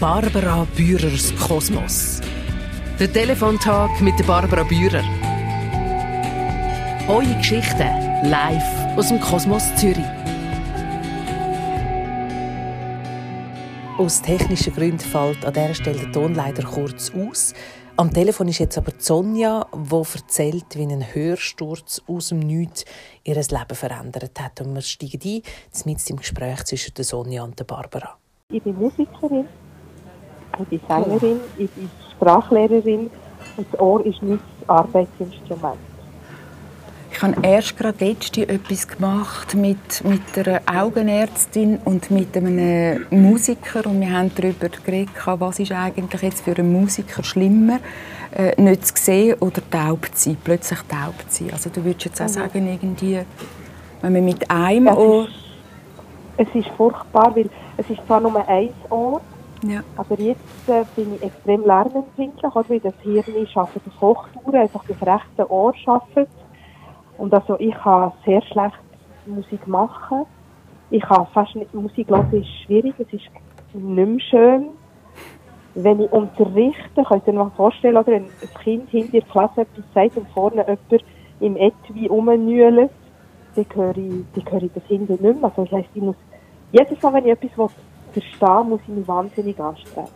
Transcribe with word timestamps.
Barbara 0.00 0.66
Bührers 0.78 1.30
Kosmos. 1.36 2.22
Der 2.98 3.12
Telefontag 3.12 4.00
mit 4.00 4.18
der 4.18 4.24
Barbara 4.24 4.62
Bührer. 4.62 5.04
Eure 7.06 7.36
Geschichten 7.36 8.30
live 8.30 8.96
aus 8.96 9.08
dem 9.08 9.20
Kosmos 9.20 9.62
Zürich. 9.76 10.02
Aus 13.98 14.22
technischen 14.22 14.74
Gründen 14.74 15.00
fällt 15.00 15.44
an 15.44 15.52
dieser 15.52 15.74
Stelle 15.74 15.98
der 15.98 16.12
Ton 16.12 16.34
leider 16.34 16.62
kurz 16.62 17.12
aus. 17.14 17.52
Am 17.98 18.10
Telefon 18.10 18.48
ist 18.48 18.60
jetzt 18.60 18.78
aber 18.78 18.92
Sonja, 18.96 19.66
die 19.74 19.94
erzählt, 19.94 20.76
wie 20.76 20.86
ein 20.86 21.14
Hörsturz 21.14 22.00
aus 22.06 22.28
dem 22.28 22.38
Nichts 22.38 22.86
ihr 23.22 23.34
Leben 23.34 23.74
verändert 23.74 24.40
hat. 24.40 24.62
Und 24.62 24.74
wir 24.74 24.80
steigen 24.80 25.20
ein, 25.22 25.42
mit 25.84 26.08
im 26.08 26.16
Gespräch 26.16 26.64
zwischen 26.64 26.94
der 26.94 27.04
Sonja 27.04 27.42
und 27.42 27.58
der 27.58 27.64
Barbara. 27.64 28.16
Ich 28.50 28.62
bin 28.62 28.76
Musikerin, 28.76 29.46
ich 30.62 30.68
bin 30.68 30.80
Sängerin, 30.88 31.40
ich 31.58 31.70
bin 31.70 31.90
Sprachlehrerin 32.12 33.10
und 33.56 33.66
das 33.72 33.80
Ohr 33.80 34.04
ist 34.04 34.22
mein 34.22 34.40
Arbeitsinstrument. 34.66 35.78
Ich 37.12 37.22
habe 37.22 37.34
erst 37.42 37.76
gerade 37.76 38.02
letzte 38.04 38.48
etwas 38.48 38.88
gemacht 38.88 39.54
mit, 39.54 40.02
mit 40.04 40.48
einer 40.48 40.60
Augenärztin 40.64 41.78
und 41.84 42.10
mit 42.10 42.34
einem 42.36 43.04
Musiker 43.10 43.84
und 43.84 44.00
wir 44.00 44.10
haben 44.10 44.30
darüber 44.34 44.68
geredet, 44.68 45.10
was 45.24 45.58
ist 45.58 45.72
eigentlich 45.72 46.22
jetzt 46.22 46.42
für 46.42 46.56
einen 46.56 46.72
Musiker 46.72 47.22
schlimmer, 47.22 47.78
äh, 48.34 48.58
nicht 48.60 48.86
zu 48.86 48.94
sehen 48.96 49.36
oder 49.40 49.60
taub 49.70 50.06
zu 50.14 50.30
sein, 50.30 50.36
plötzlich 50.42 50.78
taub 50.88 51.14
zu 51.28 51.44
sein. 51.44 51.52
Also 51.52 51.68
du 51.68 51.84
würdest 51.84 52.06
jetzt 52.06 52.22
auch 52.22 52.26
mhm. 52.26 52.28
sagen, 52.28 52.68
irgendwie, 52.68 53.20
wenn 54.00 54.12
man 54.12 54.24
mit 54.24 54.50
einem 54.50 54.86
Ohr... 54.86 55.26
Es 56.36 56.46
ist, 56.46 56.54
es 56.54 56.66
ist 56.66 56.76
furchtbar, 56.76 57.34
weil 57.34 57.50
es 57.76 57.90
ist 57.90 58.06
zwar 58.06 58.20
nur 58.20 58.48
ein 58.48 58.70
Ohr, 58.88 59.20
ja. 59.62 59.82
aber 59.96 60.18
jetzt 60.20 60.68
äh, 60.68 60.84
bin 60.96 61.14
ich 61.14 61.22
extrem 61.22 61.64
lernempfindlich, 61.64 62.54
weil 62.54 62.80
das 62.80 62.94
Hirn 63.02 63.24
arbeitet 63.54 63.82
auf 63.86 64.00
Hochtouren, 64.00 64.60
einfach 64.60 64.84
das 64.86 65.00
rechte 65.00 65.50
Ohr 65.50 65.74
arbeitet 65.86 66.28
und 67.20 67.34
also 67.34 67.58
ich 67.60 67.74
kann 67.74 68.12
sehr 68.24 68.40
schlecht 68.42 68.78
Musik 69.26 69.66
machen. 69.66 70.24
Ich 70.90 71.02
kann 71.02 71.26
fast 71.34 71.54
nicht 71.54 71.72
Musik 71.74 72.08
hören, 72.08 72.32
ist 72.32 72.48
schwierig, 72.64 72.94
es 72.98 73.12
ist 73.12 73.28
nicht 73.74 74.08
mehr 74.08 74.20
schön. 74.20 74.68
Wenn 75.74 76.00
ich 76.00 76.10
unterrichte, 76.10 77.04
könnt 77.06 77.26
ihr 77.26 77.34
euch 77.34 77.52
vorstellen, 77.52 77.98
oder 77.98 78.08
wenn 78.08 78.24
ein 78.24 78.62
Kind 78.64 78.88
hinter 78.88 79.12
der 79.12 79.22
Klasse 79.22 79.60
etwas 79.60 79.84
sagt 79.94 80.16
und 80.16 80.28
vorne 80.30 80.64
jemand 80.66 81.04
im 81.40 81.56
Etui 81.56 82.06
rumnühlt, 82.08 82.90
dann 83.54 83.66
höre 83.74 83.96
ich, 83.96 84.24
dann 84.34 84.64
ich 84.64 84.72
das 84.72 84.84
hinten 84.84 85.12
nicht 85.12 85.22
mehr. 85.22 85.44
Also 85.44 85.64
das 85.64 85.72
heisst, 85.72 85.90
ich 85.94 86.02
muss, 86.02 86.16
jedes 86.72 87.02
Mal, 87.02 87.12
wenn 87.12 87.26
ich 87.26 87.32
etwas 87.32 87.70
verstehe, 88.10 88.64
muss 88.64 88.80
ich 88.82 88.88
mich 88.88 89.08
wahnsinnig 89.08 89.58
anstrengen. 89.58 90.08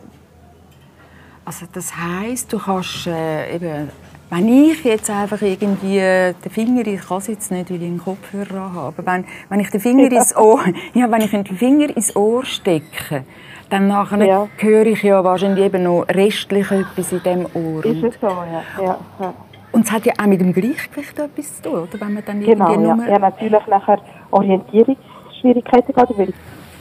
Also 1.45 1.65
das 1.71 1.95
heisst, 1.95 2.51
du 2.51 2.59
kannst 2.59 3.07
äh, 3.07 3.55
eben 3.55 3.89
wenn 4.29 4.49
ich 4.49 4.83
jetzt 4.83 5.09
einfach 5.09 5.41
irgendwie 5.41 5.99
den 5.99 6.51
Finger, 6.51 6.85
ich 6.87 7.07
kann 7.07 7.19
es 7.19 7.27
jetzt 7.27 7.51
nicht, 7.51 7.69
weil 7.69 7.81
ich 7.81 7.87
einen 7.87 8.03
Kopfhörer 8.03 8.73
habe, 8.73 8.87
aber 8.87 9.05
wenn, 9.05 9.25
wenn 9.49 9.59
ich 9.59 9.69
den 9.69 9.79
Finger 9.79 10.11
ins 10.11 10.35
Ohr, 10.37 10.63
ja, 10.93 11.11
wenn 11.11 11.21
ich 11.21 11.31
den 11.31 11.45
Finger 11.45 11.95
ins 11.95 12.15
Ohr 12.15 12.43
stecke, 12.43 13.23
dann 13.69 13.87
nachher 13.87 14.25
ja. 14.25 14.47
höre 14.57 14.87
ich 14.87 15.03
ja 15.03 15.23
wahrscheinlich 15.23 15.65
eben 15.65 15.83
noch 15.83 16.05
restlich 16.09 16.69
etwas 16.71 17.11
in 17.11 17.23
dem 17.23 17.45
Ohr. 17.53 17.85
Ist 17.85 18.03
es 18.03 18.19
so, 18.19 18.27
ja. 18.27 18.63
ja, 18.81 18.97
ja. 19.19 19.33
Und 19.71 19.85
es 19.85 19.91
hat 19.91 20.05
ja 20.05 20.13
auch 20.19 20.25
mit 20.25 20.41
dem 20.41 20.53
Gleichgewicht 20.53 21.19
etwas 21.19 21.57
zu 21.57 21.69
tun, 21.69 21.79
oder? 21.83 22.01
Wenn 22.01 22.13
man 22.13 22.23
dann 22.25 22.41
genau, 22.41 22.71
irgendwie 22.71 23.07
ja. 23.07 23.13
ja, 23.13 23.19
natürlich 23.19 23.67
nachher 23.67 23.99
Orientierungsschwierigkeiten 24.31 25.93
gehabt, 25.93 26.17
weil 26.17 26.33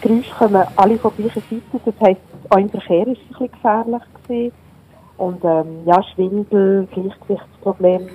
Geräusche 0.05 0.35
kommen 0.35 0.63
alle 0.77 0.99
von 0.99 1.13
gleicher 1.17 1.41
Seite, 1.41 1.81
das 1.85 1.95
heisst, 2.07 2.21
auch 2.51 2.59
im 2.59 2.69
Verkehr 2.69 3.07
war 3.07 3.13
es 3.13 3.19
ein 3.19 3.29
bisschen 3.29 3.51
gefährlich. 3.51 4.03
Gewesen. 4.23 4.53
Und 5.17 5.45
ähm, 5.45 5.67
ja, 5.87 6.03
Schwindel, 6.03 6.87
Gleichgewichtsproblem, 6.93 8.09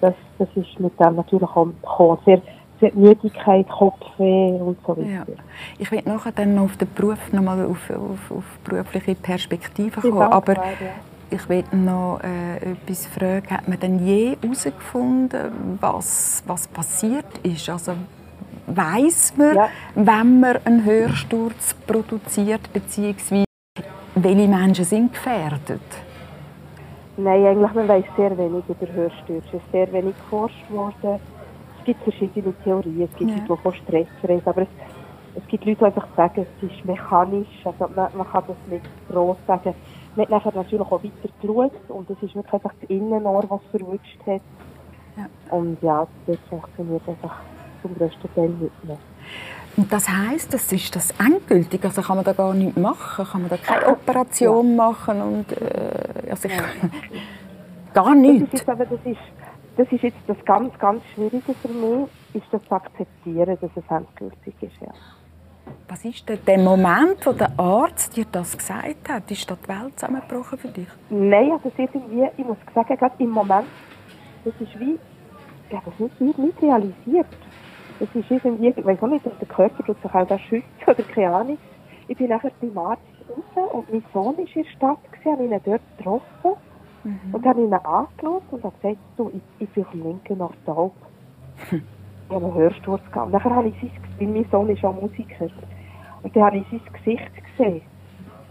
das, 0.00 0.14
das 0.38 0.48
ist 0.56 0.80
mit 0.80 0.98
dem 0.98 1.14
natürlich 1.14 1.48
auch 1.48 1.66
gekommen. 1.66 2.18
Sehr, 2.24 2.42
sehr 2.80 2.92
Müdigkeit, 2.94 3.68
Kopfweh 3.68 4.52
und 4.60 4.78
so 4.84 4.96
weiter. 4.96 5.08
Ja. 5.08 5.24
Ich 5.78 5.92
will 5.92 6.02
nachher 6.04 6.32
dann 6.32 6.56
noch 6.56 6.64
auf 6.64 6.76
den 6.76 6.88
Beruf, 6.92 7.32
noch 7.32 7.42
mal 7.42 7.64
auf, 7.64 7.90
auf, 7.90 8.36
auf 8.36 8.44
berufliche 8.64 9.14
Perspektive 9.14 10.00
kommen, 10.00 10.22
aber 10.22 10.54
ja. 10.54 10.62
ich 11.30 11.48
will 11.48 11.64
noch 11.72 12.20
äh, 12.24 12.72
etwas 12.72 13.06
fragen. 13.06 13.50
Hat 13.50 13.68
man 13.68 13.78
denn 13.78 14.04
je 14.04 14.36
herausgefunden, 14.42 15.78
was, 15.80 16.42
was 16.46 16.66
passiert 16.66 17.38
ist? 17.44 17.68
Also, 17.68 17.92
Weiß 18.76 19.34
man, 19.36 19.56
ja. 19.56 19.68
wenn 19.94 20.40
man 20.40 20.58
einen 20.64 20.84
Hörsturz 20.84 21.74
produziert, 21.86 22.72
beziehungsweise 22.72 23.44
welche 24.14 24.48
Menschen 24.48 24.84
sind 24.84 25.12
gefährdet? 25.12 25.80
Nein, 27.16 27.44
eigentlich 27.44 27.74
man 27.74 27.88
weiß 27.88 28.04
sehr 28.16 28.36
wenig 28.38 28.64
über 28.68 28.92
Hörstürze. 28.92 29.48
Es 29.48 29.54
ist 29.54 29.72
sehr 29.72 29.92
wenig 29.92 30.14
geforscht 30.16 30.70
worden. 30.70 31.20
Es 31.78 31.84
gibt 31.84 32.02
verschiedene 32.02 32.54
Theorien. 32.64 33.08
Es 33.10 33.18
gibt 33.18 33.30
ja. 33.30 33.36
Leute, 33.36 33.54
die 33.54 33.62
von 33.62 33.74
Stress 33.74 34.08
reden. 34.22 34.42
Aber 34.46 34.62
es, 34.62 34.68
es 35.34 35.46
gibt 35.48 35.64
Leute, 35.64 35.78
die 35.78 35.84
einfach 35.84 36.06
sagen, 36.16 36.46
es 36.46 36.70
ist 36.70 36.84
mechanisch. 36.84 37.48
Also 37.64 37.90
man, 37.94 38.08
man 38.16 38.30
kann 38.30 38.44
das 38.46 38.56
nicht 38.70 38.84
groß 39.10 39.36
sagen. 39.46 39.74
Man 40.16 40.24
hat 40.24 40.30
nachher 40.30 40.52
natürlich 40.54 40.86
auch 40.86 41.02
weiter 41.02 41.28
geschaut. 41.40 41.72
Und 41.88 42.10
es 42.10 42.22
ist 42.22 42.34
wirklich 42.34 42.54
einfach 42.54 42.72
das 42.80 42.90
Innenohr, 42.90 43.44
was 43.48 43.60
verwutscht 43.70 44.18
hat. 44.26 44.42
Ja. 45.16 45.56
Und 45.56 45.82
ja, 45.82 46.06
das 46.26 46.38
funktioniert 46.48 47.02
einfach 47.06 47.36
Teil 48.34 48.48
nicht 48.48 48.84
mehr. 48.84 48.98
Und 49.76 49.92
das 49.92 50.08
heißt, 50.08 50.52
das 50.52 50.72
ist 50.72 50.94
das 50.94 51.12
endgültig. 51.18 51.84
Also 51.84 52.02
kann 52.02 52.16
man 52.16 52.24
da 52.24 52.32
gar 52.32 52.52
nichts 52.52 52.76
machen, 52.76 53.24
kann 53.24 53.42
man 53.42 53.50
da 53.50 53.56
keine 53.56 53.88
Operation 53.88 54.70
ja. 54.70 54.76
machen 54.76 55.22
und 55.22 55.52
äh, 55.52 56.30
also 56.30 56.48
ich, 56.48 56.54
gar 57.94 58.14
nichts. 58.14 58.50
Das 58.50 58.60
ist, 58.60 58.68
aber 58.68 58.84
das, 58.84 59.00
ist, 59.04 59.20
das 59.76 59.92
ist 59.92 60.02
jetzt 60.02 60.18
das 60.26 60.36
ganz, 60.44 60.76
ganz 60.78 61.02
Schwierige 61.14 61.54
für 61.54 61.68
mich, 61.68 62.08
ist 62.34 62.46
das 62.50 62.62
zu 62.64 62.72
akzeptieren, 62.72 63.56
dass 63.60 63.70
es 63.74 63.84
endgültig 63.88 64.54
ist. 64.60 64.80
Ja. 64.80 64.92
Was 65.88 66.04
ist 66.04 66.28
denn 66.28 66.38
der 66.46 66.58
Moment, 66.58 67.24
wo 67.24 67.32
der 67.32 67.52
Arzt 67.58 68.16
dir 68.16 68.26
das 68.30 68.56
gesagt 68.56 69.08
hat? 69.08 69.30
Ist 69.30 69.50
da 69.50 69.56
die 69.56 69.68
Welt 69.68 69.98
zusammengebrochen 69.98 70.58
für 70.58 70.68
dich? 70.68 70.88
Nein, 71.10 71.52
also 71.52 71.70
irgendwie, 71.76 72.28
ich 72.36 72.44
muss 72.44 72.56
sagen, 72.74 72.96
gerade 72.96 73.14
im 73.18 73.30
Moment, 73.30 73.66
das 74.44 74.54
ist 74.60 74.78
wie, 74.78 74.98
ich 75.68 75.76
habe 75.76 75.90
das 75.90 76.10
nicht, 76.18 76.38
nicht 76.38 76.62
realisiert. 76.62 77.26
Es 78.00 78.08
ist 78.14 78.30
irgendwie, 78.30 78.68
ich 78.68 78.84
weiß 78.84 79.02
auch 79.02 79.08
nicht, 79.08 79.24
der 79.24 79.48
Körper 79.48 79.84
tut 79.84 80.00
sich 80.02 80.14
auch 80.14 80.26
da 80.26 80.38
schützen 80.38 80.66
oder 80.86 81.02
keine 81.02 81.34
Ahnung. 81.34 81.58
Ich 82.08 82.16
bin 82.16 82.28
nachher 82.28 82.50
beim 82.60 82.76
Arzt 82.78 83.02
raus 83.28 83.72
und 83.72 83.92
mein 83.92 84.04
Sohn 84.12 84.36
war 84.36 84.38
in 84.38 84.46
der 84.52 84.64
Stadt, 84.70 84.98
habe 85.24 85.44
ihn 85.44 85.60
dort 85.64 85.80
getroffen 85.96 86.52
mhm. 87.04 87.20
und 87.32 87.46
habe 87.46 87.60
ihn 87.60 87.72
angeschaut 87.72 88.42
und 88.50 88.64
habe 88.64 88.74
gesagt, 88.80 88.98
so, 89.16 89.30
ich, 89.34 89.42
ich 89.58 89.68
bin 89.70 89.86
am 89.92 90.02
linken 90.02 90.38
noch 90.38 90.54
taub. 90.66 90.92
Hm. 91.70 91.82
Ich 92.28 92.36
habe 92.36 92.44
einen 92.44 92.54
Hörsturz 92.54 93.02
gehabt. 93.10 93.26
Und 93.26 93.32
nachher 93.32 93.54
habe 93.56 93.68
ich 93.68 93.74
sein, 93.80 93.90
weil 94.20 94.28
mein 94.28 94.46
Sohn 94.52 94.68
ist 94.68 94.84
auch 94.84 94.94
Musiker, 94.94 95.48
und 96.22 96.36
dann 96.36 96.44
habe 96.44 96.58
ich 96.58 96.64
sein 96.70 96.80
Gesicht 96.92 97.30
gesehen. 97.56 97.82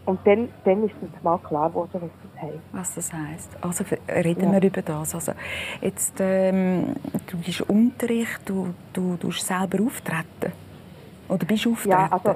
Und 0.06 0.20
dann, 0.26 0.50
dann 0.66 0.84
ist 0.84 0.96
uns 1.02 1.24
mal 1.24 1.38
klar 1.38 1.70
geworden, 1.70 1.94
was 1.94 2.19
heisst. 2.41 2.59
Was 2.72 2.95
das 2.95 3.11
heisst. 3.13 3.50
Also 3.61 3.83
reden 4.07 4.53
ja. 4.53 4.61
wir 4.61 4.63
über 4.63 4.81
das. 4.81 5.16
Also, 5.16 5.33
jetzt, 5.81 6.16
ähm, 6.19 6.95
du 7.27 7.38
bist 7.38 7.61
Unterricht, 7.61 8.41
du, 8.45 8.73
du, 8.94 9.17
du 9.17 9.31
selber 9.31 9.83
auftreten. 9.83 10.53
Oder 11.27 11.45
bist 11.45 11.66
du 11.66 11.73
auftreten? 11.73 11.91
Ja, 11.91 12.07
also, 12.11 12.35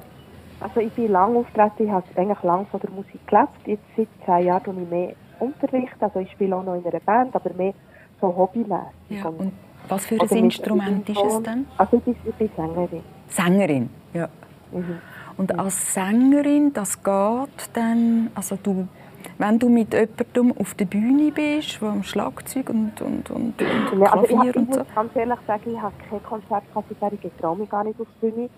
also 0.60 0.80
ich 0.80 0.92
bin 0.94 1.12
lange 1.12 1.40
auftreten. 1.40 1.86
Ich 1.86 1.92
habe 1.92 2.06
eigentlich 2.16 2.44
lange 2.44 2.66
von 2.66 2.80
der 2.80 2.90
Musik 2.92 3.28
gelebt. 3.28 3.50
Jetzt 3.66 3.84
seit 3.96 4.08
zehn 4.26 4.48
Jahren 4.48 4.64
tue 4.64 4.82
ich 4.82 4.90
mehr 4.90 5.14
Unterricht. 5.40 5.96
Also 6.00 6.20
ich 6.20 6.32
spiele 6.32 6.56
auch 6.56 6.64
noch 6.64 6.76
in 6.76 6.86
einer 6.86 7.00
Band, 7.00 7.36
aber 7.36 7.54
mehr 7.54 7.74
so 8.22 8.36
hobbymäßig. 8.36 8.92
Ja, 9.10 9.26
und 9.28 9.54
was 9.88 10.06
für 10.06 10.16
ein 10.16 10.22
also 10.22 10.36
Instrument 10.36 11.10
ist 11.10 11.22
es 11.22 11.44
denn? 11.44 11.66
Also 11.78 11.98
ich 11.98 12.04
bin, 12.04 12.16
ich 12.26 12.36
bin 12.36 12.50
Sängerin. 12.56 13.04
Sängerin, 13.28 13.90
ja. 14.14 14.30
Mhm. 14.72 15.00
Und 15.36 15.58
als 15.60 15.94
Sängerin, 15.94 16.72
das 16.74 17.04
geht 17.04 17.70
dann, 17.74 18.30
also 18.36 18.58
du, 18.62 18.88
wenn 19.38 19.60
du 19.60 19.70
mit 19.70 19.94
jemandem 19.94 20.54
auf 20.60 20.74
der 20.76 20.86
Bühne 20.86 21.32
bist, 21.32 21.82
wo 21.82 21.88
am 21.88 22.04
Schlagzeug 22.04 22.70
und, 22.70 23.02
und, 23.02 23.30
und, 23.32 23.62
und 23.62 24.00
ja, 24.00 24.14
also 24.14 24.26
ich, 24.26 24.56
und 24.56 24.74
so. 24.74 24.82
Ich 24.82 24.88
muss 24.88 24.96
ganz 24.96 25.16
ehrlich 25.16 25.40
sagen, 25.48 25.72
ich 25.74 25.82
habe 25.82 25.94
keine 26.10 26.22
Konzertkategorie, 26.22 27.20
ich 27.24 27.32
traue 27.40 27.58
mich 27.58 27.70
gar 27.70 27.84
nicht 27.84 28.00
auf 28.00 28.08
die 28.22 28.30
Bühne. 28.30 28.50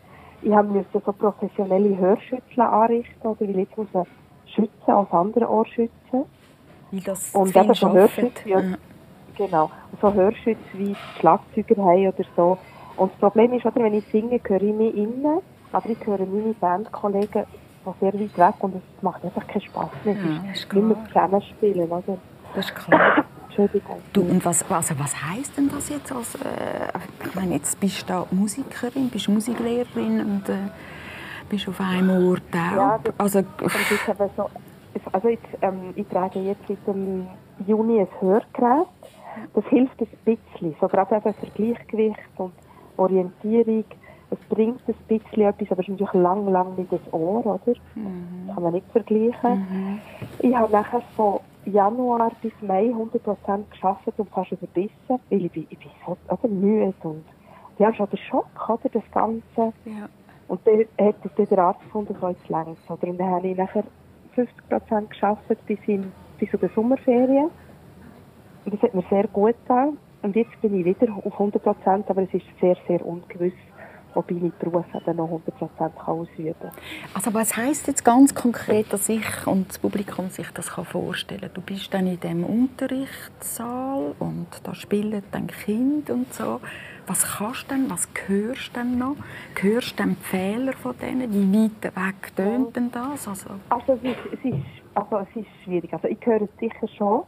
Ich 0.41 0.51
musste 0.51 1.01
so 1.05 1.11
professionelle 1.11 1.97
Hörschützel 1.97 2.61
anrichten, 2.61 3.27
oder 3.27 3.39
weil 3.39 3.59
jetzt 3.59 3.77
muss 3.77 3.87
man 3.93 4.05
schützen 4.53 4.91
als 4.91 5.11
andere 5.11 5.49
Ohr 5.49 5.65
schützen. 5.65 6.25
Wie 6.91 6.99
das 6.99 7.33
und 7.33 7.55
eben 7.55 7.73
so 7.73 7.91
Hörschütze, 7.91 8.49
ja, 8.49 8.61
genau, 9.35 9.71
so 10.01 10.13
Hörschütze 10.13 10.59
wie 10.73 10.95
Schlagzeuger 11.19 11.83
haben 11.83 12.07
oder 12.07 12.25
so. 12.35 12.57
Und 12.97 13.11
das 13.11 13.19
Problem 13.19 13.53
ist, 13.53 13.65
oder, 13.65 13.83
wenn 13.83 13.95
ich 13.95 14.05
singe, 14.11 14.39
höre 14.47 14.61
ich 14.61 14.73
mich 14.73 14.95
innen 14.95 15.41
aber 15.75 15.89
ich 15.89 16.07
höre 16.07 16.25
meine 16.25 16.53
Bandkollegen 16.53 17.43
von 17.85 17.93
sehr 18.01 18.13
weit 18.13 18.37
weg 18.37 18.55
und 18.59 18.75
es 18.75 19.03
macht 19.03 19.23
einfach 19.23 19.45
keinen 19.47 19.61
Spass 19.61 19.89
mehr. 20.03 20.15
Ja, 20.15 20.43
es 20.51 20.59
ist 20.59 20.73
nicht 20.73 20.85
mehr 20.85 20.97
zusammenspielen. 21.07 21.89
Oder? 21.89 22.17
Das 22.55 22.65
ist 22.65 22.75
klar. 22.75 23.23
Entschuldigung. 23.45 24.01
Du, 24.11 24.21
und 24.21 24.43
was, 24.43 24.69
also 24.69 24.99
was 24.99 25.15
heisst 25.23 25.55
denn 25.55 25.69
das 25.69 25.87
jetzt? 25.87 26.11
Als, 26.11 26.35
äh, 26.35 26.89
ich 27.25 27.35
meine, 27.35 27.53
jetzt 27.53 27.79
bist 27.79 28.09
du 28.09 28.27
Musikerin, 28.31 29.09
bist 29.09 29.29
Musiklehrerin 29.29 30.19
und 30.19 30.49
äh, 30.49 30.57
bist 31.49 31.67
auf 31.69 31.79
einem 31.79 32.27
Ort 32.29 32.41
auch. 32.51 32.75
Ja, 32.75 32.99
das, 33.01 33.13
also, 33.17 33.43
so, 34.35 34.49
also 35.11 35.29
jetzt, 35.29 35.45
ähm, 35.61 35.93
ich 35.95 36.07
trage 36.07 36.39
jetzt 36.39 36.67
seit 36.67 36.85
dem 36.87 37.27
Juni 37.65 38.01
ein 38.01 38.07
Hörgerät. 38.19 38.87
Das 39.53 39.65
hilft 39.65 40.01
ein 40.01 40.07
bisschen, 40.25 40.75
so 40.81 40.87
gerade 40.87 41.15
eben 41.15 41.33
für 41.33 41.45
Gleichgewicht 41.47 42.19
und 42.37 42.53
Orientierung. 42.97 43.85
Es 44.35 44.49
bringt 44.49 44.81
ein 44.87 44.95
bisschen 45.07 45.41
etwas, 45.41 45.71
aber 45.71 45.81
es 45.81 45.87
ist 45.87 45.99
natürlich 45.99 46.13
lang, 46.13 46.47
lang 46.47 46.75
nicht 46.75 46.91
das 46.91 47.13
Ohr, 47.13 47.45
oder? 47.45 47.73
Mhm. 47.95 48.45
Das 48.47 48.55
kann 48.55 48.63
man 48.63 48.73
nicht 48.73 48.91
vergleichen. 48.91 49.51
Mhm. 49.69 50.01
Ich 50.39 50.55
habe 50.55 50.71
nachher 50.71 51.01
von 51.15 51.39
Januar 51.65 52.31
bis 52.41 52.53
Mai 52.61 52.91
100% 52.91 53.69
geschafft 53.69 54.07
und 54.17 54.29
fast 54.29 54.51
überbissen, 54.51 55.19
weil 55.29 55.45
ich 55.45 55.51
bin, 55.51 55.67
ich 55.69 55.79
bin 55.79 55.89
so 56.05 56.17
also 56.27 56.47
müde 56.47 56.93
und 57.03 57.25
die 57.77 57.85
haben 57.85 57.95
schon 57.95 58.09
den 58.09 58.17
Schock, 58.17 58.69
oder, 58.69 58.89
das 58.89 59.03
Ganze. 59.11 59.73
Ja. 59.85 60.07
Und 60.47 60.61
dann 60.65 60.85
hat 60.99 61.15
der 61.51 61.59
Arzt 61.59 61.81
gefunden, 61.81 62.15
so 62.19 62.29
jetzt 62.29 62.47
längst, 62.49 62.89
oder? 62.89 63.07
Und 63.07 63.17
dann 63.17 63.29
habe 63.29 63.47
ich 63.47 63.57
nachher 63.57 63.83
50% 64.35 65.07
geschafft 65.07 65.43
bis, 65.65 65.79
in, 65.87 66.11
bis 66.37 66.49
zu 66.51 66.57
den 66.57 66.69
Sommerferien. 66.75 67.49
Und 68.65 68.73
das 68.73 68.81
hat 68.81 68.93
mir 68.93 69.03
sehr 69.09 69.27
gut 69.27 69.55
getan. 69.61 69.97
Und 70.21 70.35
jetzt 70.35 70.59
bin 70.61 70.79
ich 70.79 70.85
wieder 70.85 71.13
auf 71.23 71.39
100%, 71.39 72.03
aber 72.07 72.23
es 72.23 72.33
ist 72.33 72.45
sehr, 72.59 72.75
sehr 72.87 73.05
ungewiss, 73.05 73.53
ob 74.15 74.31
ich 74.31 74.53
Beruf 74.53 74.85
dann 75.05 75.15
noch 75.15 75.29
100% 75.29 76.05
ausüben 76.05 76.55
kann. 76.59 76.71
Also 77.13 77.33
was 77.33 77.55
heisst 77.55 77.87
jetzt 77.87 78.03
ganz 78.03 78.33
konkret, 78.33 78.91
dass 78.91 79.09
ich 79.09 79.45
und 79.45 79.69
das 79.69 79.79
Publikum 79.79 80.29
sich 80.29 80.49
das 80.51 80.69
vorstellen 80.69 81.41
kann? 81.41 81.51
Du 81.53 81.61
bist 81.61 81.93
dann 81.93 82.07
in 82.07 82.19
diesem 82.19 82.43
Unterrichtssaal 82.43 84.15
und 84.19 84.47
da 84.63 84.73
spielen 84.73 85.23
dann 85.31 85.47
Kinder 85.47 86.13
und 86.13 86.33
so. 86.33 86.59
Was 87.07 87.37
kannst 87.37 87.69
du 87.69 87.75
denn, 87.75 87.89
was 87.89 88.07
hörst 88.27 88.75
du 88.75 88.79
denn 88.79 88.97
noch? 88.97 89.15
Hörst 89.59 89.99
du 89.99 90.03
den 90.03 90.15
Fehler 90.17 90.73
von 90.73 90.97
denen? 90.97 91.31
Wie 91.31 91.53
weit 91.53 91.95
weg 91.95 92.35
tönt 92.35 92.75
denn 92.75 92.89
das? 92.91 93.27
Also, 93.27 93.49
also 93.69 93.93
es, 93.93 94.03
ist, 94.03 94.17
es, 94.33 94.45
ist, 94.45 94.65
also 94.95 95.17
es 95.17 95.35
ist 95.35 95.47
schwierig. 95.63 95.93
Also 95.93 96.07
ich 96.07 96.17
höre 96.25 96.41
es 96.41 96.49
sicher 96.59 96.87
schon. 96.97 97.23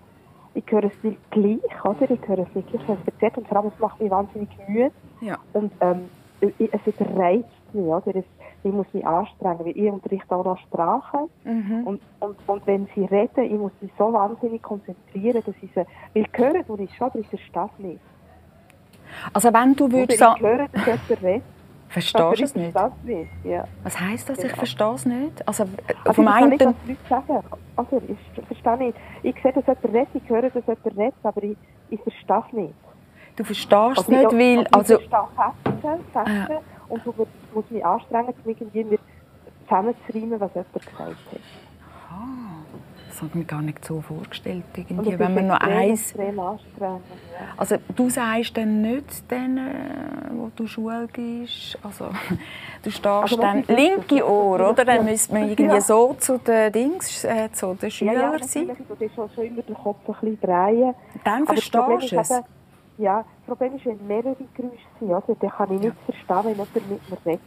Ich 0.55 0.63
höre 0.71 0.85
es 0.85 1.03
nicht 1.03 1.19
gleich, 1.29 1.59
oder? 1.85 2.09
Ich 2.09 2.27
höre 2.27 2.39
es 2.39 2.55
wirklich, 2.55 2.81
es 2.81 2.97
erzählt. 3.05 3.37
Und 3.37 3.47
vor 3.47 3.57
allem, 3.57 3.67
es 3.67 3.79
macht 3.79 4.01
mich 4.01 4.09
wahnsinnig 4.09 4.49
müde. 4.67 4.91
Ja. 5.21 5.37
Und 5.53 5.71
ähm, 5.81 6.09
es 6.41 7.17
reizt 7.17 7.73
mich, 7.73 7.85
oder? 7.85 8.15
Es, 8.15 8.25
ich 8.63 8.71
muss 8.71 8.87
mich 8.93 9.05
anstrengen, 9.05 9.59
weil 9.59 9.77
ich 9.77 9.91
unterrichte 9.91 10.35
auch 10.35 10.43
noch 10.43 10.57
Sprache. 10.59 11.27
Mhm. 11.43 11.83
Und, 11.85 12.01
und, 12.19 12.37
und 12.47 12.67
wenn 12.67 12.87
sie 12.95 13.05
reden, 13.05 13.43
ich 13.43 13.57
muss 13.57 13.71
mich 13.81 13.91
so 13.97 14.11
wahnsinnig 14.11 14.61
konzentrieren, 14.61 15.43
dass 15.45 15.55
ich 15.61 15.69
sie, 15.73 15.85
weil 16.13 16.25
hören 16.33 16.65
tue 16.65 16.81
ich 16.83 16.95
schon, 16.95 17.07
aber 17.07 17.19
ich 17.19 17.27
verstehe 17.27 17.69
es 17.73 17.83
nicht. 17.83 18.01
Also 19.33 19.53
wenn 19.53 19.75
du 19.75 19.91
würdest 19.91 20.19
sagen... 20.19 20.41
hören, 20.41 20.67
dass 20.73 20.85
jemand 20.85 21.23
redet, 21.23 21.43
Verstehst 21.89 22.39
du 22.39 22.43
es 22.43 22.55
nicht? 22.55 22.75
nicht 23.05 23.29
ja. 23.45 23.63
Was 23.83 23.99
heisst 23.99 24.29
das, 24.29 24.39
ich 24.39 24.43
genau. 24.45 24.57
verstehe 24.57 24.93
es 24.93 25.05
nicht? 25.05 25.47
Also, 25.47 25.63
also 26.03 26.13
vom 26.13 26.25
ich 26.25 26.33
kann 26.33 26.49
nicht, 26.49 26.65
was 26.65 26.75
Leute 26.85 26.99
sagen. 27.07 27.43
Also, 27.75 28.01
ich 28.07 28.45
verstehe 28.45 28.77
nicht. 28.77 28.97
Ich 29.23 29.35
sehe, 29.41 29.53
dass 29.53 29.65
jemand 29.65 29.85
redet, 29.85 30.09
ich 30.13 30.29
höre, 30.29 30.41
dass 30.41 30.53
jemand 30.53 30.85
redet, 30.85 31.13
aber 31.23 31.43
ich, 31.43 31.57
ich 31.89 32.01
verstehe 32.01 32.43
es 32.45 32.53
nicht. 32.53 32.73
Du 33.37 33.43
verstehst 33.43 33.91
es 33.91 33.97
also, 33.99 34.11
nicht, 34.11 34.31
weil... 34.33 34.67
Also, 34.71 34.99
ich 34.99 35.07
verstehe 35.07 35.53
Sätze, 35.83 36.03
Sätze 36.11 36.53
ah. 36.57 36.61
und 36.89 37.05
du 37.05 37.13
musst 37.53 37.71
mich 37.71 37.85
anstrengen, 37.85 38.33
um 38.43 38.55
irgendwie 38.73 38.99
zusammenzureimen, 39.63 40.39
was 40.39 40.53
jemand 40.55 40.73
gesagt 40.73 40.97
hat. 40.97 41.41
Das 43.07 43.23
habe 43.23 43.29
ich 43.29 43.35
mir 43.35 43.45
gar 43.45 43.61
nicht 43.61 43.85
so 43.85 44.01
vorgestellt. 44.01 44.63
Irgendwie, 44.75 45.17
wenn 45.17 45.33
man 45.35 45.47
noch 45.47 45.59
eins... 45.59 46.15
Also 47.57 47.77
du 47.95 48.09
sagst 48.09 48.57
dann 48.57 48.81
nicht 48.81 49.31
denen, 49.31 50.29
wo 50.33 50.51
du 50.55 50.67
Schule 50.67 51.07
gehst, 51.11 51.77
also 51.83 52.05
du 52.83 52.89
stehst 52.91 53.05
also, 53.05 53.37
dann 53.37 53.63
linke 53.67 54.23
Ohr, 54.23 54.69
oder? 54.69 54.85
Dann 54.85 55.05
müsste 55.05 55.33
man 55.33 55.43
irgendwie 55.49 55.75
ja. 55.75 55.81
so 55.81 56.15
zu 56.19 56.39
den 56.39 56.71
Dings, 56.71 57.23
äh, 57.23 57.51
zu 57.51 57.75
den 57.75 57.91
Schülern 57.91 58.15
ja, 58.15 58.35
ja, 58.35 58.43
sein. 58.43 58.67
Du 58.87 59.09
schon 59.33 59.45
immer 59.45 59.61
den 59.61 59.75
Kopf 59.75 59.97
ein 60.07 60.13
bisschen 60.13 60.39
drehen. 60.39 60.93
Dann 61.23 61.45
verstehst 61.45 62.11
du 62.11 62.17
es. 62.19 62.43
Ja, 62.97 63.23
das 63.23 63.45
Problem 63.45 63.75
ist, 63.75 63.85
wenn 63.85 64.07
mehrere 64.07 64.35
Geräusche 64.55 64.77
sind, 64.99 65.09
oder, 65.09 65.35
dann 65.39 65.49
kann 65.49 65.71
ich 65.71 65.81
nicht 65.81 65.95
verstehen, 66.05 66.38
wenn 66.44 66.51
jemand 66.51 66.75
mit 66.75 66.89
mir 66.89 67.17
redet. 67.25 67.41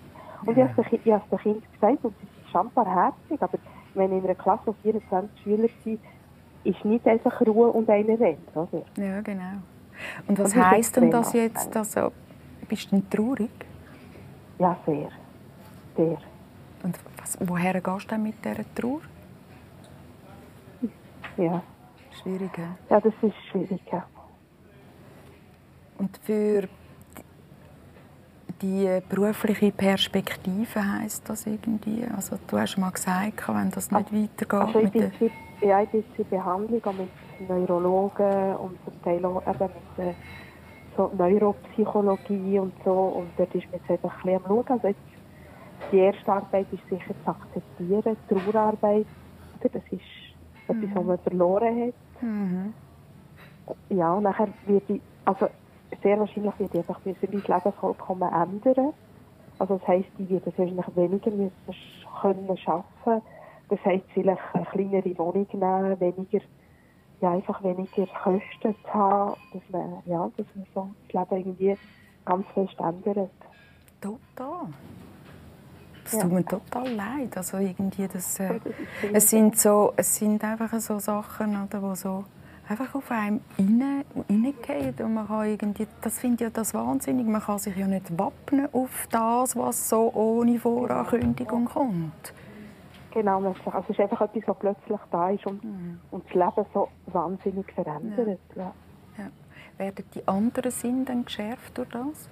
Und 0.46 0.56
ja. 0.56 0.64
ich 0.64 0.70
habe 0.70 0.82
es 0.82 0.88
den 0.90 1.00
Kindern 1.00 1.62
gesagt, 1.72 2.04
und 2.04 2.14
sie 2.20 2.26
sind 2.52 2.72
schon 2.74 2.86
herzig, 2.86 3.42
aber 3.42 3.58
wenn 3.94 4.12
in 4.12 4.24
einer 4.24 4.34
Klasse 4.34 4.64
von 4.64 4.74
24 4.82 5.42
Schüler 5.42 5.68
sind, 5.84 6.00
ist 6.64 6.84
nicht 6.84 7.06
einfach 7.06 7.40
Ruhe 7.40 7.68
und 7.68 7.88
einer 7.88 8.18
rennt, 8.18 8.54
oder? 8.54 8.82
Ja, 8.96 9.20
genau. 9.22 9.62
Und 10.28 10.38
was 10.38 10.54
und 10.54 10.70
heisst 10.70 10.96
denn 10.96 11.10
das 11.10 11.32
jetzt? 11.32 11.76
Also, 11.76 12.12
bist 12.68 12.86
du 12.86 12.96
denn 12.96 13.10
traurig? 13.10 13.50
Ja, 14.58 14.76
sehr. 14.86 15.08
Sehr. 15.96 16.18
Und 16.82 16.98
was, 17.18 17.38
woher 17.40 17.80
gehst 17.80 18.04
du 18.04 18.08
denn 18.14 18.22
mit 18.22 18.44
dieser 18.44 18.74
Trauer? 18.74 19.00
Ja. 21.36 21.62
Schwierig, 22.22 22.50
ja? 22.56 22.76
Ja, 22.88 23.00
das 23.00 23.12
ist 23.22 23.34
schwierig, 23.50 23.80
ja. 23.90 24.04
Und 26.00 26.16
für 26.22 26.66
die 28.62 29.00
berufliche 29.06 29.70
Perspektive 29.70 30.82
heißt 30.82 31.28
das 31.28 31.46
irgendwie? 31.46 32.04
Also 32.16 32.36
du 32.48 32.58
hast 32.58 32.78
mal 32.78 32.90
gesagt, 32.90 33.46
wenn 33.48 33.70
das 33.70 33.90
nicht 33.90 34.10
weitergeht 34.10 34.52
also 34.52 34.80
ich 34.80 34.90
bin 34.92 35.02
mit 35.02 35.20
der... 35.20 35.68
Ja, 35.68 35.82
ich 35.82 35.90
bin 35.90 36.02
in 36.16 36.28
Behandlung 36.30 36.80
mit 36.96 37.48
Neurologen 37.48 38.56
und 38.56 38.78
zum 38.82 39.02
Teil 39.02 39.22
auch 39.26 39.42
eben 39.46 39.70
mit 39.96 40.06
äh, 40.06 40.14
so 40.96 41.12
Neuropsychologie 41.18 42.58
und 42.58 42.72
so 42.82 42.92
und 42.92 43.28
dort 43.36 43.54
ist 43.54 43.70
mir 43.70 43.76
jetzt 43.76 43.90
einfach 43.90 44.14
ein 44.16 44.22
bisschen 44.22 44.36
am 44.36 44.42
Schauen. 44.46 44.68
Also 44.68 44.88
jetzt, 44.88 45.00
die 45.92 45.98
erste 45.98 46.32
Arbeit 46.32 46.66
ist 46.72 46.88
sicher 46.88 47.14
zu 47.24 47.30
akzeptieren, 47.30 48.16
die 48.30 48.34
Trauerarbeit, 48.34 49.06
das 49.60 49.82
ist 49.90 50.00
mhm. 50.66 50.82
etwas, 50.82 50.96
was 50.96 51.04
man 51.04 51.18
verloren 51.18 51.80
hat. 51.82 52.22
Mhm. 52.22 52.74
Ja, 53.90 54.14
und 54.14 54.22
nachher 54.22 54.48
wird 54.66 54.88
ich, 54.88 55.02
also 55.26 55.46
sehr 56.02 56.18
wahrscheinlich 56.18 56.58
wird 56.58 56.76
einfach 56.76 57.00
mein 57.04 57.16
Leben 57.20 57.72
vollkommen 57.80 58.32
ändern. 58.32 58.92
Also 59.58 59.76
das 59.76 59.88
heisst, 59.88 60.08
ich 60.18 60.30
werde 60.30 60.46
wahrscheinlich 60.46 60.96
weniger 60.96 61.30
müssen 61.30 61.54
können 62.20 62.58
arbeiten. 62.66 63.22
Das 63.68 63.84
heisst, 63.84 64.06
vielleicht 64.14 64.40
eine 64.52 64.64
kleinere 64.66 65.18
Wohnung 65.18 65.46
nehmen, 65.52 66.00
weniger, 66.00 66.40
ja, 67.20 67.32
einfach 67.32 67.62
weniger 67.62 68.06
Kosten 68.06 68.74
zu 68.82 68.94
haben, 68.94 69.34
dass 69.52 69.62
man, 69.70 70.02
ja, 70.06 70.30
dass 70.36 70.46
man 70.54 70.66
so 70.74 70.90
das 71.12 71.30
Leben 71.30 71.46
irgendwie 71.46 71.76
ganz 72.24 72.46
fest 72.54 72.80
ändert. 72.80 73.30
Total. 74.00 74.68
Das 76.04 76.14
ja. 76.14 76.22
tut 76.22 76.32
mir 76.32 76.44
total 76.44 76.88
leid. 76.94 77.36
Also 77.36 77.58
irgendwie 77.58 78.08
das, 78.08 78.40
äh, 78.40 78.58
es 79.12 79.30
sind 79.30 79.58
so, 79.58 79.92
es 79.96 80.16
sind 80.16 80.42
einfach 80.42 80.72
so 80.80 80.98
Sachen, 80.98 81.62
oder, 81.62 81.82
wo 81.82 81.94
so 81.94 82.24
einfach 82.70 82.94
auf 82.94 83.10
einem 83.10 83.40
reingehen 83.58 84.94
und 85.00 85.14
man 85.14 85.26
kann 85.26 85.46
irgendwie, 85.46 85.88
das 86.02 86.20
finde 86.20 86.36
ich 86.36 86.40
ja 86.42 86.50
das 86.50 86.72
wahnsinnig, 86.72 87.26
man 87.26 87.42
kann 87.42 87.58
sich 87.58 87.76
ja 87.76 87.86
nicht 87.86 88.16
wappnen 88.16 88.68
auf 88.72 89.08
das, 89.10 89.56
was 89.56 89.88
so 89.88 90.12
ohne 90.14 90.58
Vorankündigung 90.58 91.64
kommt. 91.66 92.32
Genau, 93.12 93.42
also 93.42 93.72
es 93.80 93.90
ist 93.90 94.00
einfach 94.00 94.20
etwas, 94.20 94.42
was 94.46 94.58
plötzlich 94.58 95.00
da 95.10 95.30
ist 95.30 95.44
und, 95.44 95.64
mhm. 95.64 95.98
und 96.12 96.24
das 96.26 96.34
Leben 96.34 96.66
so 96.72 96.88
wahnsinnig 97.06 97.72
verändert. 97.72 98.38
Ja. 98.54 98.72
Ja. 99.18 99.30
Werden 99.76 100.04
die 100.14 100.28
anderen 100.28 100.70
Sinn 100.70 101.04
dann 101.04 101.24
geschärft 101.24 101.76
durch 101.76 101.88
das? 101.88 102.30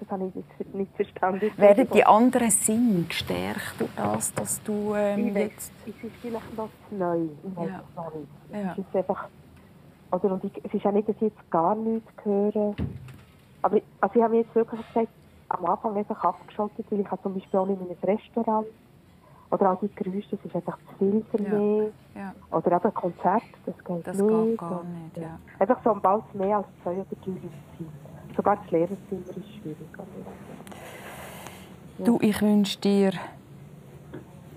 Das 0.00 0.10
habe 0.10 0.26
ich 0.26 0.34
nicht, 0.34 0.74
nicht 0.74 0.96
verstanden. 0.96 1.50
Werden 1.56 1.88
die 1.92 2.04
anderen 2.04 2.50
Sinn 2.50 3.06
gestärkt 3.08 3.74
durch 3.78 3.90
das, 3.96 4.34
dass 4.34 4.62
du 4.62 4.94
ähm, 4.94 5.36
jetzt... 5.36 5.72
Es 5.86 6.04
ist 6.04 6.16
vielleicht 6.20 6.56
noch 6.56 6.68
zu 6.88 6.94
neu. 6.96 7.26
Ja. 7.56 7.82
es. 8.50 8.62
Ja. 8.62 8.72
Ist 8.72 8.96
einfach... 8.96 9.28
Oder, 10.10 10.32
und 10.32 10.44
ich, 10.44 10.52
es 10.64 10.74
ist 10.74 10.86
auch 10.86 10.92
nicht, 10.92 11.08
dass 11.08 11.16
ich 11.16 11.22
jetzt 11.22 11.50
gar 11.50 11.74
nichts 11.74 12.10
höre. 12.24 12.74
Aber 13.62 13.80
also 14.00 14.14
ich 14.16 14.22
habe 14.22 14.34
mir 14.34 14.40
jetzt 14.42 14.54
wirklich 14.54 14.86
gesagt, 14.88 15.08
am 15.48 15.64
Anfang 15.66 15.96
einfach 15.96 16.22
abgeschaltet, 16.22 16.86
weil 16.90 17.00
ich 17.00 17.10
habe 17.10 17.22
zum 17.22 17.34
Beispiel 17.34 17.60
auch 17.60 17.66
nicht 17.66 17.80
in 17.80 17.86
einem 17.88 17.98
Restaurant 18.02 18.66
oder 19.50 19.70
all 19.70 19.78
die 19.80 19.94
Geräusche, 19.94 20.36
das 20.36 20.44
ist 20.44 20.54
einfach 20.54 20.78
zu 20.78 20.94
viel 20.98 21.24
für 21.30 21.42
ja. 21.42 21.50
mich. 21.50 21.92
Ja. 22.14 22.34
Oder 22.50 22.72
eben 22.72 22.84
ein 22.84 22.94
Konzert, 22.94 23.42
das 23.66 23.84
geht 23.84 24.06
das 24.06 24.18
nicht. 24.18 24.30
Das 24.30 24.46
geht 24.46 24.58
gar 24.58 24.84
nicht, 24.84 25.16
ja. 25.16 25.38
Einfach 25.58 25.78
so 25.84 25.94
bald 26.00 26.34
mehr 26.34 26.58
als 26.58 26.66
zwei 26.82 26.92
oder 26.92 27.04
drei 27.04 27.30
Leute 27.30 27.48
sein. 27.78 28.03
Sogar 28.36 28.56
das 28.56 28.70
Lehrerzimmer 28.70 29.28
ist 29.28 29.62
schwierig. 29.62 29.88
Ja. 31.98 32.04
Du, 32.04 32.18
ich 32.20 32.42
wünsche 32.42 32.78
dir, 32.80 33.12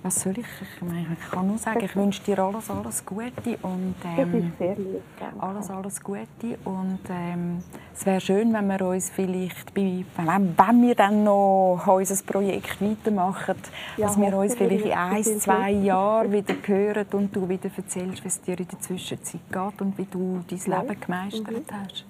was 0.01 0.21
soll 0.21 0.39
ich, 0.39 0.45
ich, 0.61 0.81
meine, 0.81 1.15
ich 1.19 1.31
kann 1.31 1.47
nur 1.47 1.57
sagen, 1.59 1.81
ich 1.83 1.95
wünsche 1.95 2.23
dir 2.23 2.39
alles, 2.39 2.69
alles 2.71 3.05
Gute 3.05 3.57
und 3.61 3.95
ähm, 4.17 4.53
sehr 4.57 4.75
lieb, 4.75 5.01
alles, 5.37 5.69
alles 5.69 6.01
Gute 6.01 6.57
und 6.63 6.99
ähm, 7.09 7.61
es 7.93 8.05
wäre 8.07 8.19
schön, 8.21 8.51
wenn 8.53 8.67
wir 8.67 8.81
uns 8.87 9.11
vielleicht, 9.11 9.71
bei, 9.75 10.03
wenn, 10.15 10.57
wenn 10.57 10.81
wir 10.81 10.95
dann 10.95 11.23
noch 11.23 11.83
unser 11.85 12.23
Projekt 12.23 12.81
weitermachen, 12.81 13.57
ja, 13.97 14.07
dass 14.07 14.19
wir 14.19 14.35
uns 14.35 14.55
vielleicht 14.55 14.85
in 14.85 14.93
ein, 14.93 15.23
zwei 15.23 15.71
Jahren 15.71 16.31
wieder 16.31 16.55
hören 16.65 17.05
und 17.11 17.35
du 17.35 17.47
wieder 17.47 17.69
erzählst, 17.75 18.23
wie 18.23 18.27
es 18.29 18.41
dir 18.41 18.59
in 18.59 18.67
der 18.67 18.79
Zwischenzeit 18.79 19.41
geht 19.51 19.81
und 19.81 19.95
wie 19.97 20.05
du 20.05 20.43
dein 20.49 20.59
Leben 20.59 20.99
gemeistert 20.99 21.51
mhm. 21.51 21.83
hast. 21.83 22.05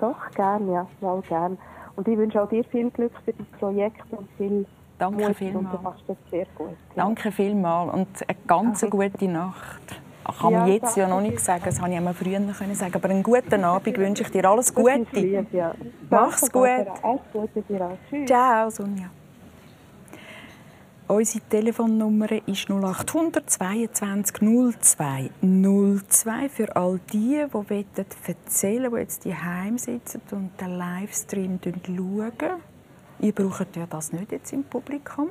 Doch, 0.00 0.30
gerne, 0.34 0.72
ja, 0.72 0.86
mal 1.00 1.20
gern. 1.22 1.58
Und 1.96 2.06
ich 2.06 2.16
wünsche 2.16 2.42
auch 2.42 2.48
dir 2.48 2.64
viel 2.64 2.90
Glück 2.90 3.12
für 3.24 3.32
die 3.32 3.42
Projekte 3.58 4.16
und 4.16 4.28
viel 4.36 4.66
Danke 4.98 5.34
vielmals. 5.34 5.66
Und 5.66 5.72
du 5.72 5.82
machst 5.82 6.04
das 6.06 6.16
sehr 6.30 6.46
gut. 6.54 6.68
Ja. 6.94 7.04
Danke 7.04 7.30
vielmals 7.30 7.92
und 7.92 8.08
eine 8.28 8.38
ganz 8.46 8.82
also. 8.82 8.96
gute 8.96 9.28
Nacht. 9.28 10.00
Ich 10.28 10.38
kann 10.40 10.52
ja, 10.52 10.66
jetzt 10.66 10.96
ja 10.96 11.06
noch 11.06 11.20
nicht 11.20 11.38
sagen, 11.38 11.62
das 11.64 11.80
habe 11.80 11.90
ich 11.90 11.96
einmal 11.96 12.14
früher 12.14 12.40
können 12.40 12.74
sagen, 12.74 12.94
aber 12.94 13.08
einen 13.08 13.22
guten 13.22 13.62
Abend 13.62 13.96
wünsche 13.96 14.24
ich 14.24 14.30
dir 14.30 14.44
alles 14.44 14.74
Gute. 14.74 15.06
Lieb, 15.12 15.52
ja. 15.52 15.72
Mach's 16.10 16.50
gut. 16.50 16.66
Alles 16.66 17.20
Gute 17.32 17.62
dir 17.62 17.86
auch. 17.86 17.98
Tschüss. 18.10 18.26
Ciao, 18.26 18.68
Sonja. 18.70 19.10
Unsere 21.08 21.44
Telefonnummer 21.48 22.32
ist 22.48 22.68
0800 22.68 23.48
22 23.48 24.38
02 24.40 25.30
02 25.40 26.48
für 26.48 26.74
all 26.74 26.98
die, 27.12 27.44
die 27.70 27.86
erzählen 28.26 28.90
die 28.90 28.98
jetzt 28.98 29.24
daheim 29.24 29.78
sitzen 29.78 30.20
und 30.32 30.60
den 30.60 30.76
Livestream 30.76 31.60
schauen. 31.62 32.60
Ihr 33.20 33.32
braucht 33.32 33.76
ja 33.76 33.86
das 33.86 34.12
nicht 34.12 34.32
jetzt 34.32 34.52
im 34.52 34.64
Publikum. 34.64 35.30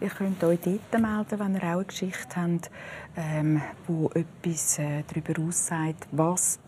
Ihr 0.00 0.10
könnt 0.10 0.44
euch 0.44 0.60
dort 0.60 1.02
melden, 1.02 1.40
wenn 1.40 1.54
ihr 1.56 1.62
auch 1.62 1.78
eine 1.78 1.84
Geschichte 1.86 2.36
habt, 2.36 2.70
ähm, 3.16 3.62
wo 3.88 4.10
etwas 4.14 4.78
äh, 4.78 5.02
darüber 5.12 5.42
aussagt, 5.48 6.06
was 6.12 6.60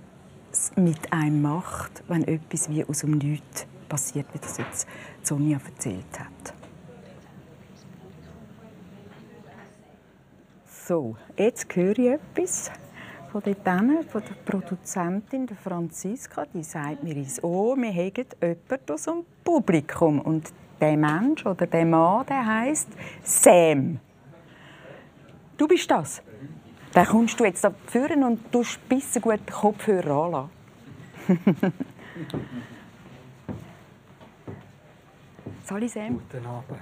es 0.50 0.72
mit 0.74 1.12
einem 1.12 1.42
macht, 1.42 2.02
wenn 2.08 2.24
etwas 2.26 2.68
wie 2.70 2.84
aus 2.84 3.00
dem 3.00 3.18
Nichts 3.18 3.66
passiert, 3.88 4.26
wie 4.32 4.38
das 4.40 4.58
jetzt 4.58 4.88
Sonja 5.22 5.60
erzählt 5.64 6.18
hat. 6.18 6.65
So, 10.86 11.16
jetzt 11.36 11.74
höre 11.74 11.98
ich 11.98 12.10
etwas 12.10 12.70
von 13.32 13.42
dort 13.42 14.04
von 14.08 14.22
der 14.22 14.34
Produzentin 14.44 15.48
Franziska. 15.48 16.46
Die 16.54 16.62
sagt 16.62 17.02
mir 17.02 17.16
ins 17.16 17.42
Ohr, 17.42 17.76
wir 17.76 17.90
haben 17.90 18.12
jemanden 18.40 18.92
aus 18.92 19.02
dem 19.02 19.24
Publikum. 19.42 20.20
Und 20.20 20.52
der 20.80 20.96
Mensch 20.96 21.44
oder 21.44 21.66
der 21.66 21.84
Mann, 21.86 22.24
der 22.26 22.46
heisst 22.46 22.86
Sam. 23.24 23.98
Du 25.56 25.66
bist 25.66 25.90
das. 25.90 26.22
Dann 26.92 27.06
kommst 27.06 27.40
du 27.40 27.44
jetzt 27.44 27.64
da 27.64 27.74
führen 27.88 28.22
und 28.22 28.42
du 28.52 28.60
ein 28.60 29.20
gut 29.20 29.40
den 29.40 29.46
Kopfhörer 29.46 30.24
anlassen. 30.24 30.50
Sali 35.64 35.88
Sam? 35.88 36.20
Guten 36.30 36.46
Abend. 36.46 36.78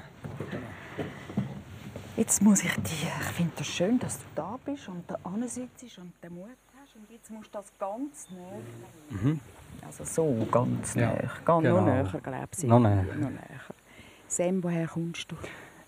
Jetzt 2.16 2.42
muss 2.42 2.62
ich 2.62 2.72
dir, 2.74 3.10
ich 3.20 3.32
finde 3.32 3.50
es 3.54 3.58
das 3.58 3.66
schön, 3.66 3.98
dass 3.98 4.18
du 4.18 4.24
da 4.36 4.56
bist 4.64 4.88
und 4.88 5.02
da 5.08 5.18
sitzt 5.48 5.98
und 5.98 6.12
den 6.22 6.34
Mut 6.34 6.46
hast. 6.80 6.94
Und 6.94 7.10
jetzt 7.10 7.28
musst 7.28 7.52
du 7.52 7.58
das 7.58 7.72
ganz 7.76 8.30
näher. 8.30 8.60
Mhm. 9.10 9.40
Also 9.84 10.04
so 10.04 10.46
ganz 10.48 10.94
ja, 10.94 11.08
näher. 11.08 11.30
Ganz 11.44 11.62
genau. 11.64 11.80
noch 11.80 11.86
näher, 11.86 12.20
glaube 12.22 12.48
ich. 12.56 12.64
Noch 12.64 12.78
näher. 12.78 13.02
Noch 13.02 13.30
näher. 13.30 13.60
Sam, 14.28 14.62
woher 14.62 14.86
kommst 14.86 15.28
du? 15.32 15.36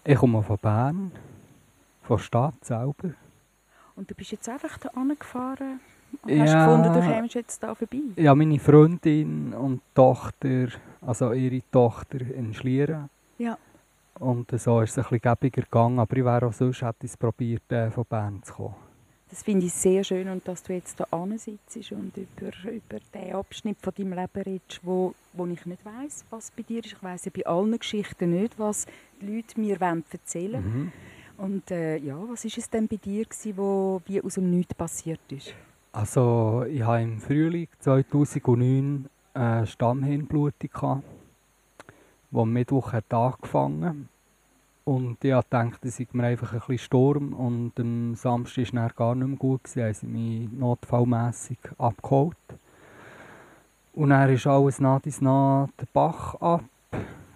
Ich 0.02 0.18
komme 0.18 0.42
von 0.42 0.58
Bern, 0.58 1.12
von 2.02 2.16
der 2.16 2.24
Stadt 2.24 2.64
selber. 2.64 3.10
Und 3.94 4.10
du 4.10 4.14
bist 4.16 4.32
jetzt 4.32 4.48
einfach 4.48 4.78
da 4.78 4.90
gefahren 4.90 5.80
und 6.22 6.28
ja, 6.28 6.42
hast 6.42 6.52
gefunden, 6.54 6.92
du 6.92 7.14
kommst 7.14 7.34
jetzt 7.36 7.60
hier 7.60 7.74
vorbei? 7.74 7.98
Ja, 8.16 8.34
meine 8.34 8.58
Freundin 8.58 9.54
und 9.54 9.80
Tochter, 9.94 10.68
also 11.02 11.32
ihre 11.32 11.62
Tochter 11.70 12.20
in 12.20 12.52
Schlieren. 12.52 13.10
Ja. 13.38 13.56
Und 14.18 14.50
so 14.58 14.80
ist 14.80 14.90
es 14.90 14.98
ein 14.98 15.02
bisschen 15.02 15.20
gäbiger 15.20 15.62
gegangen, 15.62 15.98
aber 15.98 16.16
ich 16.16 16.24
wäre 16.24 16.46
auch 16.46 16.52
sonst, 16.52 16.82
hätte 16.82 17.04
ich 17.04 17.10
es 17.10 17.16
probiert, 17.16 17.70
äh, 17.70 17.90
von 17.90 18.04
Bern 18.04 18.42
zu 18.42 18.54
kommen. 18.54 18.74
Das 19.28 19.42
finde 19.42 19.66
ich 19.66 19.72
sehr 19.72 20.04
schön 20.04 20.28
und 20.28 20.46
dass 20.46 20.62
du 20.62 20.72
jetzt 20.72 20.96
hier 20.98 21.38
sitzt 21.38 21.92
und 21.92 22.16
über, 22.16 22.70
über 22.70 23.00
den 23.12 23.34
Abschnitt 23.34 23.76
von 23.82 23.92
deinem 23.92 24.12
Leben 24.12 24.42
redest, 24.42 24.80
wo, 24.82 25.14
wo 25.32 25.46
ich 25.46 25.66
nicht 25.66 25.84
weiß, 25.84 26.24
was 26.30 26.52
bei 26.52 26.62
dir 26.62 26.78
ist. 26.84 26.92
Ich 26.92 27.02
weiß 27.02 27.24
ja 27.24 27.32
bei 27.34 27.44
allen 27.44 27.76
Geschichten 27.76 28.30
nicht, 28.30 28.58
was 28.58 28.86
die 29.20 29.36
Leute 29.36 29.60
mir 29.60 29.78
erzählen 29.80 30.64
wollen. 30.64 30.84
Mhm. 30.84 30.92
Und 31.38 31.70
äh, 31.70 31.96
ja, 31.98 32.16
was 32.16 32.44
war 32.44 32.52
es 32.56 32.70
denn 32.70 32.88
bei 32.88 32.96
dir, 32.96 33.24
gewesen, 33.24 33.56
wo 33.56 34.00
wie 34.06 34.22
aus 34.22 34.34
dem 34.34 34.48
Nichts 34.48 34.74
passiert 34.74 35.20
ist? 35.28 35.52
Also 35.92 36.64
ich 36.68 36.82
hatte 36.82 37.02
im 37.02 37.20
Frühling 37.20 37.68
2009 37.80 39.08
eine 39.34 39.66
Stammhirnblutung, 39.66 41.02
die 42.30 42.38
am 42.38 42.52
Mittwoch 42.52 42.92
hat 42.92 43.12
angefangen 43.12 44.08
und 44.86 45.24
ich 45.24 45.34
dachte, 45.50 45.88
es 45.88 45.96
sei 45.96 46.06
mir 46.12 46.28
einfach 46.28 46.52
ein 46.52 46.60
bisschen 46.60 46.78
Sturm 46.78 47.32
und 47.32 47.72
am 47.80 48.14
Samstag 48.14 48.72
war 48.72 48.86
es 48.86 48.94
gar 48.94 49.14
nicht 49.16 49.26
mehr 49.26 49.36
gut. 49.36 49.66
Sie 49.66 49.82
haben 49.82 50.12
mich 50.12 50.48
notfallmässig 50.52 51.58
abgeholt. 51.76 52.36
Und 53.94 54.10
dann 54.10 54.30
ist 54.30 54.46
alles 54.46 54.78
nach 54.78 55.00
dies 55.00 55.20
nach 55.20 55.66
den 55.80 55.88
Bach 55.92 56.36
ab, 56.36 56.62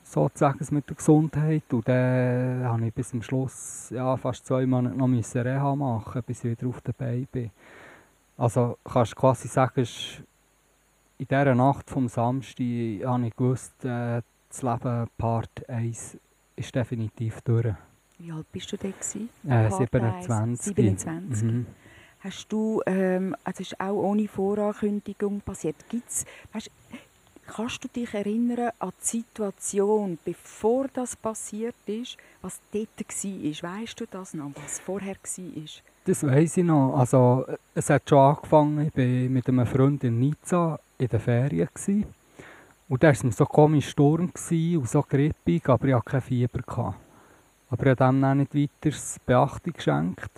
sozusagen 0.05 0.65
mit 0.71 0.89
der 0.89 0.95
Gesundheit. 0.95 1.65
Und 1.73 1.89
dann 1.89 2.63
musste 2.63 2.87
ich 2.87 2.95
bis 2.95 3.09
zum 3.09 3.23
Schluss 3.23 3.91
ja, 3.91 4.17
fast 4.17 4.47
zwei 4.47 4.65
Monate 4.65 4.97
noch 4.97 5.09
Reha 5.09 5.75
machen, 5.75 6.23
bis 6.25 6.45
ich 6.45 6.53
wieder 6.53 6.69
auf 6.69 6.81
den 6.83 6.95
Beinen 6.97 7.27
bin. 7.33 7.51
Also 8.37 8.79
kannst 8.85 9.11
du 9.13 9.17
quasi 9.17 9.49
sagen, 9.49 9.89
in 11.19 11.27
dieser 11.27 11.55
Nacht 11.57 11.91
vom 11.91 12.07
Samstag 12.09 12.63
habe 13.05 13.27
ich 13.27 13.37
gewusst, 13.37 13.85
äh, 13.85 14.23
das 14.51 14.63
Leben 14.63 15.09
Part 15.17 15.69
1 15.69 16.19
ist 16.57 16.75
definitiv 16.75 17.41
durch. 17.43 17.75
Wie 18.19 18.33
alt 18.33 18.47
bist 18.53 18.71
du 18.73 18.77
da? 18.77 18.89
Äh, 18.89 19.71
27. 19.71 20.75
27. 20.75 21.43
Mhm. 21.43 21.67
Hast 22.21 22.47
du, 22.51 22.83
ähm, 22.85 23.35
also 23.45 23.63
ist 23.63 23.81
auch 23.81 23.95
ohne 23.95 24.29
Vorankündigung 24.29 25.41
passiert. 25.41 25.77
Gibt's, 25.89 26.27
weißt, 26.53 26.71
kannst 27.47 27.83
du 27.83 27.89
dich 27.89 28.13
erinnern 28.13 28.73
an 28.79 28.93
die 29.01 29.07
Situation, 29.07 30.19
bevor 30.23 30.89
das 30.93 31.17
passiert 31.17 31.75
ist, 31.87 32.19
was 32.43 32.61
dort 32.73 32.89
war? 32.99 33.81
Weißt 33.81 34.01
du 34.01 34.05
das 34.11 34.35
noch, 34.35 34.51
was 34.63 34.81
vorher 34.81 35.15
war? 35.15 35.65
Das 36.05 36.23
weiß 36.27 36.57
ich 36.59 36.65
noch. 36.65 36.97
Also, 36.99 37.47
es 37.75 37.89
hat 37.89 38.09
schon 38.09 38.19
angefangen, 38.19 38.87
ich 38.87 38.97
war 38.97 39.31
mit 39.31 39.49
einem 39.49 39.67
Freund 39.67 40.05
in 40.05 40.19
Nizza 40.19 40.79
in 40.99 41.09
den 41.09 41.21
Ferien. 41.21 41.69
Gewesen. 41.73 42.20
Und 42.91 43.05
da 43.05 43.07
war 43.07 43.13
es 43.13 43.37
so 43.37 43.47
komisch 43.47 43.91
Sturm 43.91 44.33
und 44.33 44.89
so 44.89 45.03
grippig, 45.09 45.69
aber 45.69 45.87
ich 45.87 45.95
hatte 45.95 46.11
kein 46.11 46.21
Fieber. 46.21 46.59
Gehabt. 46.59 46.99
Aber 47.71 47.83
ich 47.85 47.91
habe 47.91 47.95
dem 47.95 48.21
dann 48.21 48.39
nicht 48.39 48.53
weiter 48.53 48.97
Beachtung 49.25 49.73
geschenkt. 49.73 50.31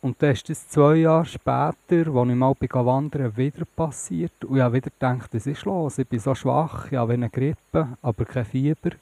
Und 0.00 0.16
dann 0.22 0.30
ist 0.30 0.48
das 0.48 0.66
zwei 0.66 0.94
Jahre 0.94 1.26
später, 1.26 1.74
als 1.90 2.00
ich 2.06 2.34
mal 2.34 2.54
bin 2.54 2.70
wandern 2.72 3.36
wieder 3.36 3.66
passiert. 3.76 4.46
Und 4.46 4.56
ich 4.56 4.62
habe 4.62 4.76
wieder 4.76 4.88
gedacht, 4.88 5.28
was 5.34 5.46
ist 5.46 5.66
los? 5.66 5.98
Ich 5.98 6.08
bin 6.08 6.18
so 6.18 6.34
schwach, 6.34 6.90
ich 6.90 6.96
habe 6.96 7.12
eine 7.12 7.28
Grippe, 7.28 7.88
aber 8.00 8.24
kein 8.24 8.46
Fieber. 8.46 8.92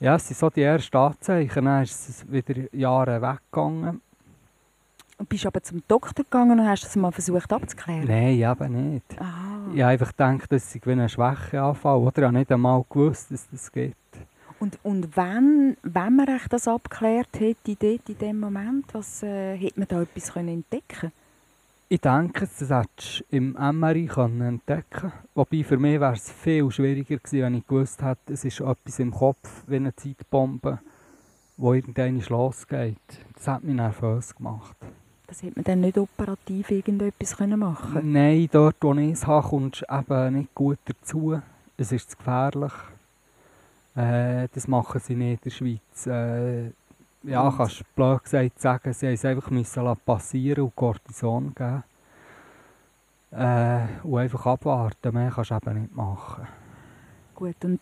Ja, 0.00 0.16
es 0.16 0.28
sind 0.28 0.36
so 0.36 0.50
die 0.50 0.60
ersten 0.60 0.98
Anzeichen. 0.98 1.64
Dann 1.64 1.82
ist 1.82 2.10
es 2.10 2.30
wieder 2.30 2.74
Jahre 2.74 3.22
weggegangen. 3.22 4.02
Und 5.22 5.28
bist 5.28 5.46
aber 5.46 5.62
zum 5.62 5.84
Doktor 5.86 6.24
gegangen 6.24 6.58
und 6.58 6.66
hast 6.66 6.82
das 6.82 6.96
mal 6.96 7.12
versucht 7.12 7.52
abzuklären? 7.52 8.08
Nein, 8.08 8.40
eben 8.40 8.94
nicht. 8.94 9.04
Aha. 9.20 9.70
Ich 9.72 9.80
habe 9.80 9.92
einfach 9.92 10.08
gedacht, 10.08 10.50
dass 10.50 10.74
ich 10.74 10.84
eine 10.84 11.08
Schwäche 11.08 11.62
anfall. 11.62 11.98
Oder 11.98 12.22
ich 12.22 12.24
habe 12.24 12.38
nicht 12.38 12.50
einmal 12.50 12.84
gewusst, 12.90 13.30
dass 13.30 13.48
das 13.48 13.70
geht. 13.70 13.94
Und, 14.58 14.80
und 14.82 15.16
wenn, 15.16 15.76
wenn 15.84 16.16
man 16.16 16.40
das 16.50 16.66
abgeklärt 16.66 17.38
hätte, 17.38 17.76
dort 17.76 18.08
in 18.08 18.18
dem 18.18 18.40
Moment, 18.40 18.86
was, 18.94 19.22
äh, 19.22 19.56
hätte 19.56 19.78
man 19.78 19.86
da 19.86 20.02
etwas 20.02 20.32
können 20.32 20.48
entdecken 20.48 21.12
Ich 21.88 22.00
denke, 22.00 22.48
das 22.58 22.68
hättest 22.68 23.20
du 23.30 23.36
im 23.36 23.52
MRI 23.52 24.10
entdecken 24.16 24.84
können. 24.90 25.12
Wobei 25.36 25.62
für 25.62 25.78
mich 25.78 26.00
wäre 26.00 26.14
es 26.14 26.32
viel 26.32 26.68
schwieriger 26.72 27.18
gewesen, 27.18 27.42
wenn 27.42 27.54
ich 27.54 27.66
gewusst 27.68 28.02
hätte, 28.02 28.32
es 28.32 28.44
ist 28.44 28.58
etwas 28.58 28.98
im 28.98 29.12
Kopf 29.12 29.62
wie 29.68 29.76
eine 29.76 29.94
Zeitbombe, 29.94 30.80
die 31.58 31.64
irgendwann 31.64 32.18
losgeht. 32.28 32.96
Das 33.36 33.46
hat 33.46 33.62
mich 33.62 33.76
nervös 33.76 34.34
gemacht. 34.34 34.76
Das 35.32 35.42
hätte 35.42 35.54
man 35.56 35.64
dann 35.64 35.80
nicht 35.80 35.96
operativ 35.96 36.70
irgendetwas 36.70 37.40
machen 37.40 37.94
können? 37.94 38.12
Nein, 38.12 38.50
dort 38.52 38.76
wo 38.82 38.92
ich 38.92 39.12
es 39.12 39.26
habe, 39.26 39.48
kommst 39.48 39.80
du 39.80 39.96
eben 39.98 40.34
nicht 40.34 40.54
gut 40.54 40.78
dazu. 40.84 41.40
Es 41.78 41.90
ist 41.90 42.10
zu 42.10 42.18
gefährlich. 42.18 42.72
Äh, 43.96 44.48
das 44.52 44.68
machen 44.68 45.00
sie 45.00 45.14
nicht 45.14 45.30
in 45.30 45.38
der 45.42 45.50
Schweiz. 45.50 46.06
Äh, 46.06 46.64
ja, 47.22 47.48
und? 47.48 47.56
kannst 47.56 47.80
du 47.80 47.84
blöd 47.96 48.22
gesagt 48.22 48.60
sagen, 48.60 48.92
sie 48.92 49.06
haben 49.06 49.14
es 49.14 49.24
einfach 49.24 49.48
müssen 49.48 49.96
passieren 50.04 50.64
und 50.64 50.76
Cortison 50.76 51.54
geben. 51.54 51.82
Äh, 53.30 53.86
und 54.02 54.18
einfach 54.18 54.44
abwarten, 54.44 55.14
mehr 55.14 55.32
kannst 55.34 55.50
du 55.50 55.54
eben 55.54 55.80
nicht 55.80 55.96
machen. 55.96 56.46
Gut, 57.34 57.56
und 57.64 57.80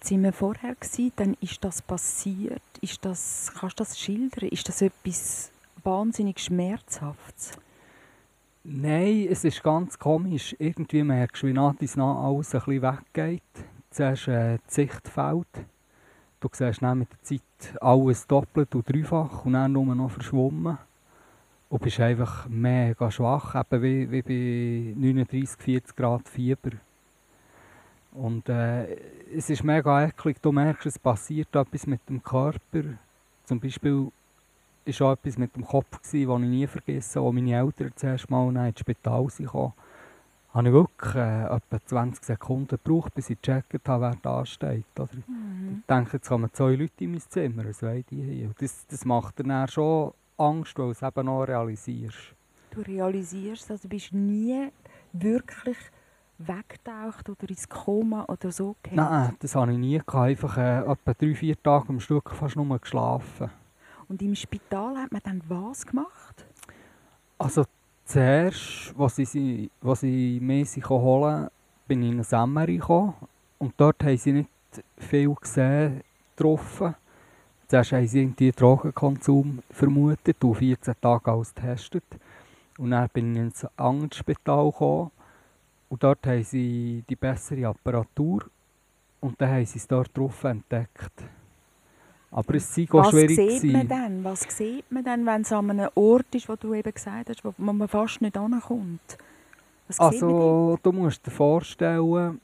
sind 0.00 0.22
wir 0.22 0.32
vorher 0.32 0.76
gewesen, 0.76 1.12
dann 1.16 1.36
ist 1.40 1.64
das 1.64 1.82
passiert. 1.82 2.62
Ist 2.80 3.04
das, 3.04 3.50
kannst 3.58 3.80
du 3.80 3.82
das 3.82 3.98
schildern? 3.98 4.48
Ist 4.50 4.68
das 4.68 4.80
etwas 4.80 5.50
wahnsinnig 5.88 6.38
schmerzhaft? 6.38 7.58
Nein, 8.62 9.26
es 9.30 9.44
ist 9.44 9.62
ganz 9.62 9.98
komisch. 9.98 10.54
Irgendwie 10.58 11.02
merkst 11.02 11.42
du, 11.42 11.46
wie 11.46 11.54
nach 11.54 11.74
alles 11.80 12.54
ein 12.54 12.60
bisschen 12.60 12.82
weggeht. 12.82 13.42
Zuerst 13.90 14.28
äh, 14.28 14.58
die 14.58 14.74
Sicht. 14.74 15.10
Du 16.40 16.48
siehst 16.52 16.82
dann 16.82 16.98
mit 16.98 17.08
der 17.10 17.22
Zeit 17.22 17.80
alles 17.80 18.26
doppelt 18.26 18.74
und 18.74 18.86
dreifach 18.86 19.46
und 19.46 19.54
dann 19.54 19.72
nur 19.72 19.94
noch 19.94 20.10
verschwommen. 20.10 20.76
Und 21.70 21.82
bist 21.82 22.00
einfach 22.00 22.46
mega 22.48 23.10
schwach, 23.10 23.54
eben 23.54 23.82
wie, 23.82 24.10
wie 24.10 24.22
bei 24.22 24.94
39, 24.94 25.58
40 25.58 25.96
Grad 25.96 26.28
Fieber. 26.28 26.72
Und 28.12 28.48
äh, 28.50 28.94
es 29.34 29.48
ist 29.48 29.64
mega 29.64 30.04
eklig, 30.04 30.40
du 30.42 30.52
merkst, 30.52 30.86
es 30.86 30.98
passiert 30.98 31.54
etwas 31.56 31.86
mit 31.86 32.06
dem 32.08 32.22
Körper. 32.22 32.82
Zum 33.44 33.60
Beispiel 33.60 34.10
war 34.88 35.08
auch 35.08 35.12
etwas 35.12 35.38
mit 35.38 35.54
dem 35.56 35.64
Kopf, 35.64 35.98
das 36.00 36.14
ich 36.14 36.26
nie 36.26 36.66
vergessen 36.66 37.20
habe, 37.20 37.26
als 37.26 37.34
meine 37.34 37.56
Eltern 37.56 37.92
zuerst 37.96 38.30
mal 38.30 38.66
ins 38.66 38.80
Spital 38.80 39.26
kamen. 39.26 39.72
habe 40.54 40.68
ich 40.68 40.72
wirklich 40.72 41.14
äh, 41.14 41.44
etwa 41.44 41.86
20 41.86 42.24
Sekunden 42.24 42.78
gebraucht, 42.82 43.14
bis 43.14 43.30
ich 43.30 43.40
gecheckt 43.40 43.88
habe, 43.88 44.02
wer 44.02 44.16
da 44.22 44.46
steht. 44.46 44.84
Oder? 44.98 45.08
Mhm. 45.26 45.78
Ich 45.80 45.86
denke, 45.86 46.10
jetzt 46.14 46.28
kommen 46.28 46.50
zwei 46.52 46.74
Leute 46.74 47.04
in 47.04 47.12
mein 47.12 47.20
Zimmer, 47.20 47.64
wollen 47.64 48.04
die 48.10 48.22
hier? 48.22 48.50
das, 48.58 48.86
das 48.86 49.04
macht 49.04 49.40
dann 49.40 49.68
schon 49.68 50.12
Angst, 50.36 50.78
weil 50.78 50.86
du 50.86 50.90
es 50.92 51.02
eben 51.02 51.26
noch 51.26 51.44
realisierst. 51.44 52.34
Du 52.70 52.80
realisierst, 52.80 53.70
also 53.70 53.82
du 53.82 53.88
bist 53.88 54.12
nie 54.12 54.68
wirklich 55.12 55.78
weggetaucht 56.38 57.28
oder 57.28 57.48
ins 57.48 57.68
Koma 57.68 58.24
oder 58.28 58.50
so 58.52 58.76
gehabt? 58.82 58.96
Nein, 58.96 59.36
das 59.40 59.54
habe 59.54 59.72
ich 59.72 59.78
nie 59.78 59.98
gehabt. 59.98 60.14
Einfach 60.14 60.56
äh, 60.56 60.78
etwa 60.80 61.14
drei, 61.14 61.34
vier 61.34 61.60
Tage 61.62 61.88
am 61.88 62.00
Stück 62.00 62.30
fast 62.30 62.56
nur 62.56 62.78
geschlafen. 62.78 63.50
Und 64.08 64.22
im 64.22 64.34
Spital 64.34 64.96
hat 64.96 65.12
man 65.12 65.20
dann 65.22 65.42
was 65.48 65.86
gemacht? 65.86 66.46
Also 67.38 67.64
zuerst, 68.04 68.94
als 68.96 69.16
sie, 69.16 69.70
als 69.82 70.00
sie 70.00 70.40
mich 70.40 70.88
holen 70.88 71.48
bin 71.86 72.02
ich 72.02 72.32
in 72.32 72.52
MRI 72.52 72.78
gekommen. 72.78 73.14
Und 73.58 73.74
dort 73.76 74.02
haben 74.02 74.16
sie 74.16 74.32
nicht 74.32 74.50
viel 74.96 75.34
gesehen, 75.34 76.02
getroffen. 76.36 76.94
Zuerst 77.66 77.92
haben 77.92 78.06
sie 78.06 78.20
irgendwie 78.22 78.50
Drogenkonsum 78.50 79.62
vermutet 79.70 80.42
und 80.42 80.54
14 80.54 80.94
Tage 81.00 81.30
alles 81.30 81.54
getestet. 81.54 82.04
Und 82.78 82.92
dann 82.92 83.08
bin 83.12 83.34
ich 83.34 83.42
ins 83.42 83.66
andere 83.76 84.24
gekommen 84.24 85.10
und 85.88 86.02
dort 86.02 86.26
haben 86.26 86.44
sie 86.44 87.02
die 87.08 87.16
bessere 87.16 87.66
Apparatur 87.66 88.44
und 89.20 89.40
dann 89.40 89.50
haben 89.50 89.66
sie 89.66 89.78
es 89.78 89.88
dort 89.88 90.16
drauf 90.16 90.44
entdeckt. 90.44 91.24
Aber 92.38 92.54
es 92.54 92.72
sei 92.72 92.86
auch 92.92 93.10
schwierig 93.10 93.36
Was 93.36 93.60
sieht 93.60 93.72
man 93.72 93.88
dann? 93.88 94.22
Was 94.22 94.42
sieht 94.42 94.92
man 94.92 95.02
dann, 95.02 95.26
wenn 95.26 95.40
es 95.40 95.52
an 95.52 95.70
einem 95.70 95.88
Ort 95.96 96.32
ist, 96.36 96.48
wo 96.48 96.54
du 96.54 96.72
eben 96.72 96.94
gesagt 96.94 97.30
hast, 97.30 97.44
wo 97.44 97.52
man 97.56 97.88
fast 97.88 98.20
nicht 98.20 98.36
ankommt? 98.36 99.18
also, 99.96 100.78
du 100.80 100.92
musst 100.92 101.26
dir 101.26 101.32
vorstellen, 101.32 102.40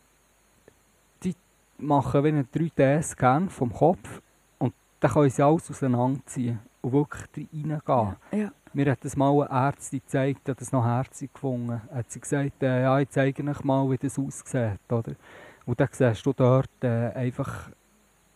die 1.23 1.33
machen 1.79 2.25
wie 2.25 2.29
einen 2.29 2.49
3D-Scan 2.53 3.49
vom 3.49 3.73
Kopf 3.73 4.21
und 4.59 4.75
dann 4.99 5.13
können 5.13 5.31
sie 5.31 5.43
alles 5.43 5.71
auseinanderziehen 5.71 6.59
und 6.83 6.93
wirklich 6.93 7.29
reingehen. 7.37 7.81
Ja, 7.89 8.17
ja. 8.33 8.53
Mir 8.73 8.91
hat 8.91 9.05
das 9.05 9.15
mal 9.17 9.47
eine 9.47 9.67
Ärztin 9.67 10.01
gezeigt, 10.01 10.49
hat 10.49 10.61
das 10.61 10.73
noch 10.73 10.85
herzig 10.85 11.33
gefunden. 11.33 11.81
Hat 11.95 12.11
sie 12.11 12.19
gesagt, 12.19 12.61
äh, 12.65 12.83
ja, 12.83 12.99
ich 12.99 13.11
zeige 13.11 13.49
euch 13.49 13.63
mal, 13.63 13.89
wie 13.89 13.99
das 13.99 14.19
aussieht. 14.19 14.81
Oder? 14.91 15.13
Und 15.65 15.79
dann 15.79 15.89
siehst 15.93 16.27
du 16.27 16.33
dort 16.33 16.83
äh, 16.83 17.13
einfach 17.13 17.71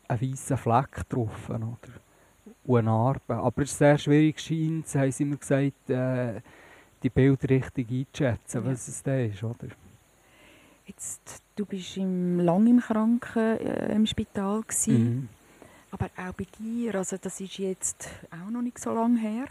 einen 0.09 0.33
weißen 0.33 0.57
Fleck 0.57 1.09
drauf. 1.09 1.49
Oder? 1.49 1.77
Und 2.65 2.79
eine 2.79 2.83
Narbe. 2.83 3.37
Aber 3.37 3.62
es 3.62 3.71
ist 3.73 3.79
sehr 3.79 3.99
schwierig, 3.99 4.41
scheint, 4.41 4.95
haben 4.95 5.12
sie 5.12 5.25
mir 5.25 5.37
gesagt, 5.37 5.91
äh, 5.91 6.41
die 7.03 7.11
Bilder 7.11 7.49
richtig 7.49 7.91
einzuschätzen, 7.91 8.65
ja. 8.65 8.71
was 8.71 8.88
es 8.88 9.03
da 9.03 9.19
ist. 9.19 9.43
Oder? 9.43 9.69
Jetzt, 10.87 11.43
du 11.55 11.67
bist 11.67 11.97
im, 11.97 12.41
lang 12.41 12.67
im 12.67 12.81
Kranken 12.81 13.59
äh, 13.59 13.95
im 13.95 14.07
Spital. 14.07 14.62
Mhm. 14.87 15.29
Aber 15.91 16.07
auch 16.17 16.33
bei 16.33 16.47
dir, 16.59 16.95
also 16.97 17.17
das 17.17 17.41
ist 17.41 17.59
jetzt 17.59 18.09
auch 18.31 18.50
noch 18.50 18.62
nicht 18.62 18.79
so 18.79 18.93
lange 18.93 19.19
her. 19.21 19.47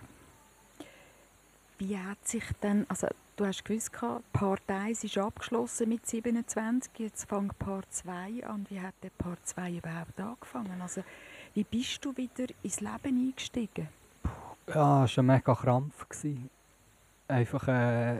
Wie 1.80 1.98
hat 1.98 2.28
sich 2.28 2.44
dann, 2.60 2.86
also 2.90 3.08
du 3.38 3.46
hast 3.46 3.63
gewusst, 3.63 3.91
Part 4.34 4.62
1 4.67 5.03
ist 5.03 5.17
abgeschlossen 5.17 5.89
mit 5.89 6.06
27, 6.06 6.91
jetzt 6.98 7.29
fängt 7.29 7.58
Part 7.60 7.86
2 7.91 8.46
an. 8.46 8.65
Wie 8.70 8.82
hat 8.82 8.96
der 9.03 9.12
Part 9.12 9.39
2 9.46 9.77
überhaupt 9.77 10.20
angefangen? 10.20 10.82
Also 10.82 11.03
wie 11.53 11.63
bist 11.63 12.04
du 12.04 12.15
wieder 12.17 12.47
ins 12.63 12.82
Leben 12.82 13.28
eingestiegen? 13.28 13.88
Ja, 14.67 15.06
es 15.06 15.15
war 15.15 15.23
ein 15.23 15.28
mega 15.28 15.56
Krampf. 15.56 16.06
Einfach, 17.28 17.67
äh, 17.67 18.19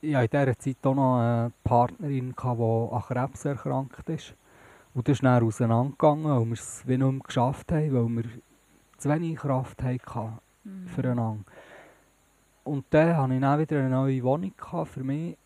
ich 0.00 0.14
hatte 0.14 0.36
in 0.36 0.44
dieser 0.44 0.58
Zeit 0.58 0.76
auch 0.86 0.94
noch 0.94 1.18
eine 1.18 1.52
Partnerin, 1.64 2.34
die 2.36 2.42
an 2.42 3.02
Krebs 3.02 3.44
erkrankt 3.44 4.08
ist. 4.08 4.34
Und 4.94 5.08
das 5.08 5.14
ist 5.14 5.24
dann 5.24 5.42
auseinandergegangen, 5.42 6.24
weil 6.24 6.46
wir 6.46 6.52
es 6.52 6.82
wie 6.86 6.96
nicht 6.96 7.10
mehr 7.10 7.20
geschafft 7.20 7.72
haben, 7.72 7.92
weil 7.92 8.08
wir 8.08 8.30
zu 8.98 9.08
wenig 9.10 9.36
Kraft 9.36 9.82
hatten 9.82 10.38
mhm. 10.62 10.86
füreinander. 10.86 11.44
Und 12.64 12.86
dann 12.90 13.16
hatte 13.16 13.34
ich 13.34 13.40
dann 13.40 13.60
wieder 13.60 13.78
eine 13.78 13.90
neue 13.90 14.22
Wohnung 14.22 14.52
für 14.84 15.04
mich. 15.04 15.36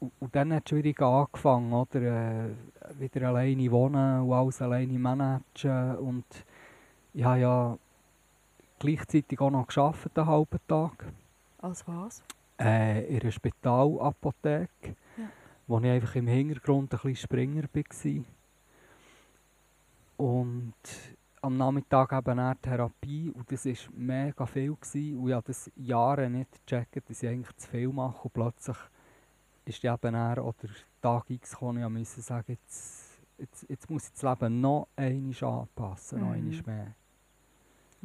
Und, 0.00 0.12
und 0.20 0.34
dann 0.34 0.52
hat 0.52 0.64
es 0.64 0.70
schwierig 0.70 1.00
angefangen, 1.00 1.72
oder? 1.72 2.00
Äh, 2.00 2.50
wieder 2.98 3.28
alleine 3.28 3.70
wohnen 3.70 4.22
und 4.22 4.32
alles 4.32 4.62
alleine 4.62 4.98
managen. 4.98 5.96
Und 5.96 6.24
ich 7.14 7.24
habe 7.24 7.40
ja 7.40 7.78
gleichzeitig 8.78 9.40
auch 9.40 9.50
noch 9.50 9.66
gearbeitet, 9.66 10.18
einen 10.18 10.26
halben 10.26 10.60
Tag. 10.66 11.12
Als 11.58 11.86
was? 11.86 12.22
Äh, 12.60 13.04
in 13.06 13.20
einer 13.20 13.30
Spitalapotheke, 13.30 14.96
ja. 15.16 15.24
wo 15.66 15.78
ich 15.78 15.86
einfach 15.86 16.14
im 16.16 16.26
Hintergrund 16.26 16.92
ein 16.92 17.00
bisschen 17.00 17.16
Springer 17.16 17.64
war. 17.74 18.24
Und 20.16 20.74
am 21.42 21.56
Nachmittag 21.56 22.12
eben 22.12 22.38
eine 22.38 22.56
Therapie 22.60 23.30
und 23.30 23.50
das 23.50 23.66
war 23.66 23.74
mega 23.94 24.46
viel. 24.46 24.74
Gewesen. 24.74 25.18
Und 25.18 25.28
ich 25.28 25.34
habe 25.34 25.46
das 25.46 25.70
Jahre 25.76 26.30
nicht 26.30 26.66
gecheckt, 26.66 27.08
dass 27.08 27.22
ich 27.22 27.28
eigentlich 27.28 27.56
zu 27.56 27.68
viel 27.68 27.88
mache. 27.88 28.22
Und 28.22 28.32
plötzlich 28.32 28.76
ist 29.64 29.82
die 29.82 29.86
eben 29.86 30.12
dann, 30.12 30.38
oder 30.38 30.68
Tag 31.00 31.30
X 31.30 31.52
gekommen, 31.52 31.82
ich 31.82 31.88
musste 31.88 32.20
sagen, 32.20 32.52
jetzt, 32.52 33.20
jetzt, 33.38 33.66
jetzt 33.68 33.90
muss 33.90 34.06
ich 34.06 34.12
das 34.12 34.22
Leben 34.22 34.60
noch 34.60 34.88
einmal 34.96 35.44
anpassen, 35.44 36.18
mhm. 36.18 36.24
noch 36.24 36.34
einmal 36.34 36.62
mehr. 36.66 36.94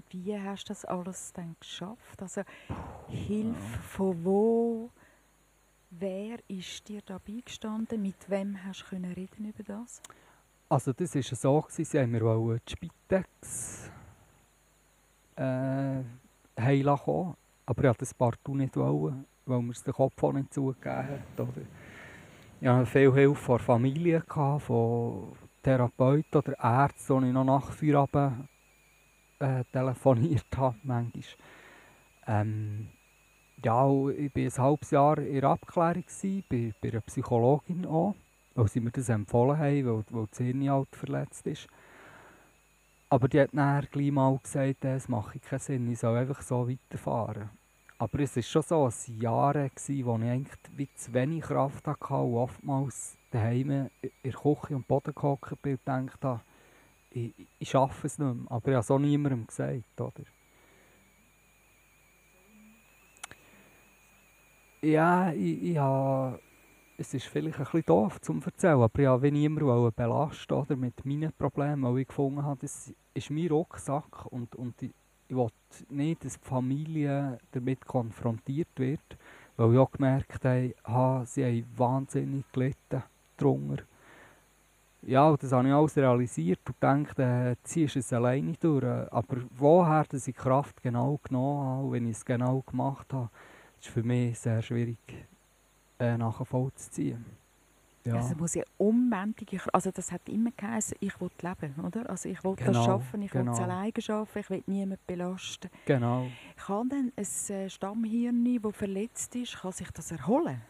Wie 0.09 0.39
hast 0.39 0.65
du 0.65 0.73
das 0.73 0.85
alles 0.85 1.33
dann 1.33 1.55
geschafft? 1.59 2.21
Also 2.21 2.41
Hilfe 3.07 3.79
von 3.89 4.25
wo? 4.25 4.89
Wer 5.91 6.39
ist 6.47 6.87
dir 6.87 7.01
da 7.05 7.19
beigestanden? 7.19 8.01
Mit 8.01 8.27
wem 8.29 8.63
hast 8.63 8.85
du 8.89 8.95
reden 8.95 9.45
über 9.45 9.63
das? 9.63 10.01
Also 10.73 10.91
das 10.91 11.13
war 11.13 11.21
so, 11.21 11.61
gewesen, 11.61 11.85
sie 11.85 11.99
haben 11.99 12.09
mir 12.09 12.59
die 12.65 12.71
Spitex 12.71 13.91
äh, 15.35 16.01
kommen, 16.55 17.35
aber 17.67 17.83
ich 17.83 17.87
wollte 17.89 17.99
das 17.99 18.13
partout 18.15 18.55
nicht, 18.55 18.75
wollen, 18.75 19.23
weil 19.45 19.61
mir 19.61 19.73
den 19.73 19.93
Kopf 19.93 20.23
auch 20.23 20.33
nicht 20.33 20.51
zugegeben 20.51 20.95
hat. 20.95 21.39
Oder? 21.39 21.61
Ich 22.59 22.67
hatte 22.67 22.87
viel 22.87 23.13
Hilfe 23.13 23.35
von 23.35 23.57
der 23.57 23.65
Familie, 23.65 24.23
von 24.27 25.33
Therapeuten 25.61 26.41
oder 26.41 26.57
Ärzten, 26.57 27.21
die 27.21 27.27
ich 27.27 27.33
noch 27.33 27.43
nach 27.43 27.71
Feierabend 27.71 28.47
äh, 29.37 29.63
telefoniert 29.71 30.47
habe, 30.57 30.77
manchmal. 30.81 31.23
Ähm, 32.25 32.87
ja, 33.63 33.85
ich 34.09 34.35
war 34.35 34.41
ein 34.41 34.57
halbes 34.57 34.89
Jahr 34.89 35.19
in 35.19 35.39
der 35.39 35.51
Abklärung, 35.51 36.03
bei, 36.49 36.73
bei 36.81 36.89
einer 36.89 37.01
Psychologin 37.01 37.85
auch 37.85 38.15
weil 38.55 38.67
sie 38.67 38.79
mir 38.79 38.91
das 38.91 39.09
empfohlen 39.09 39.57
haben, 39.57 39.85
weil, 39.85 40.03
weil 40.09 40.27
das 40.29 40.39
Hirn 40.39 40.69
halt 40.69 40.95
verletzt 40.95 41.47
ist. 41.47 41.67
Aber 43.09 43.27
die 43.27 43.39
hat 43.39 43.49
dann 43.53 43.87
gleich 43.91 44.11
mal 44.11 44.39
gesagt, 44.41 44.85
es 44.85 45.07
mache 45.07 45.39
keinen 45.39 45.59
Sinn, 45.59 45.91
ich 45.91 45.99
soll 45.99 46.17
einfach 46.17 46.41
so 46.41 46.67
weiterfahren. 46.67 47.49
Aber 47.99 48.19
es 48.19 48.35
war 48.35 48.43
schon 48.43 48.61
so, 48.63 48.87
es 48.87 49.07
waren 49.07 49.21
Jahre, 49.21 49.71
wo 49.75 50.17
ich 50.17 50.23
eigentlich 50.23 50.59
wie 50.75 50.89
zu 50.95 51.13
wenig 51.13 51.43
Kraft 51.43 51.87
hatte 51.87 52.13
und 52.13 52.35
oftmals 52.35 53.17
daheim 53.31 53.69
in 53.69 53.89
der 54.23 54.33
Küche 54.33 54.75
und 54.75 54.87
Boden 54.87 55.13
gehockt 55.13 55.61
bin 55.61 55.79
und 55.85 56.11
gedacht 56.11 56.43
ich, 57.11 57.33
ich 57.59 57.69
schaffe 57.69 58.07
es 58.07 58.17
nicht 58.17 58.35
mehr. 58.35 58.51
Aber 58.51 58.67
ich 58.67 58.73
habe 58.73 58.79
es 58.81 58.91
auch 58.91 58.99
niemandem 58.99 59.45
gesagt, 59.45 60.01
oder? 60.01 60.23
Ja, 64.81 65.31
ich, 65.31 65.63
ich 65.63 65.77
habe 65.77 66.39
es 67.03 67.13
ist 67.13 67.25
vielleicht 67.25 67.57
ein 67.57 67.65
bisschen 67.65 67.83
doof 67.85 68.21
zum 68.21 68.41
erzählen, 68.41 68.81
aber 68.81 68.99
ich 68.99 69.07
wollte 69.07 69.31
niemanden 69.31 69.91
belasten 69.93 70.53
oder, 70.53 70.75
mit 70.77 71.05
meinen 71.05 71.33
Problemen, 71.37 71.83
weil 71.83 71.99
ich 71.99 72.07
gefunden 72.07 72.43
habe, 72.43 72.61
das 72.61 72.93
ist 73.13 73.29
mein 73.29 73.47
Rucksack 73.47 74.25
und, 74.27 74.55
und 74.55 74.81
ich, 74.81 74.93
ich 75.27 75.35
will 75.35 75.49
nicht, 75.89 76.23
dass 76.23 76.39
die 76.39 76.47
Familie 76.47 77.37
damit 77.51 77.85
konfrontiert 77.85 78.69
wird, 78.77 79.17
weil 79.57 79.73
ich 79.73 79.79
auch 79.79 79.91
gemerkt 79.91 80.45
habe, 80.45 81.25
sie 81.25 81.43
haben 81.43 81.65
wahnsinnig 81.75 82.45
gelitten 82.53 83.03
darunter. 83.35 83.83
Ja, 85.01 85.35
das 85.35 85.51
habe 85.51 85.67
ich 85.67 85.73
alles 85.73 85.97
realisiert 85.97 86.61
und 86.65 86.79
gedacht, 86.79 87.19
äh, 87.19 87.57
ziehst 87.63 87.97
es 87.97 88.13
alleine 88.13 88.53
durch. 88.53 88.85
Aber 89.11 89.37
woher 89.57 90.05
dass 90.05 90.29
ich 90.29 90.35
Kraft 90.35 90.81
genau 90.81 91.19
genommen 91.21 91.67
habe, 91.67 91.91
wenn 91.91 92.09
ich 92.09 92.15
es 92.15 92.23
genau 92.23 92.63
gemacht 92.65 93.11
habe, 93.11 93.29
ist 93.81 93.89
für 93.89 94.03
mich 94.03 94.39
sehr 94.39 94.61
schwierig 94.61 95.27
äh, 95.99 96.17
nachvollziehen. 96.17 97.25
Ja. 98.05 98.15
Also 98.15 98.35
muss 98.35 98.53
ja 98.53 98.63
unbändige, 98.77 99.61
also 99.71 99.89
das 99.89 100.11
hat 100.11 100.27
immer 100.27 100.51
geheißen, 100.51 100.97
ich 100.99 101.21
will 101.21 101.31
leben, 101.41 101.73
oder? 101.85 102.09
Also 102.09 102.27
ich 102.27 102.43
will 102.43 102.55
genau, 102.55 102.73
das 102.73 102.85
schaffen, 102.85 103.21
ich 103.21 103.31
genau. 103.31 103.45
will 103.45 103.53
es 103.53 103.59
alleine 103.59 103.93
schaffen, 103.99 104.39
ich 104.39 104.49
will 104.49 104.63
niemanden 104.67 105.03
belasten. 105.07 105.69
Genau. 105.85 106.27
Kann 106.57 106.89
denn 106.89 107.13
ein 107.15 107.55
äh, 107.55 107.69
Stammhirn, 107.69 108.61
das 108.61 108.75
verletzt 108.75 109.35
ist, 109.35 109.61
kann 109.61 109.71
sich 109.71 109.89
das 109.91 110.11
erholen? 110.11 110.61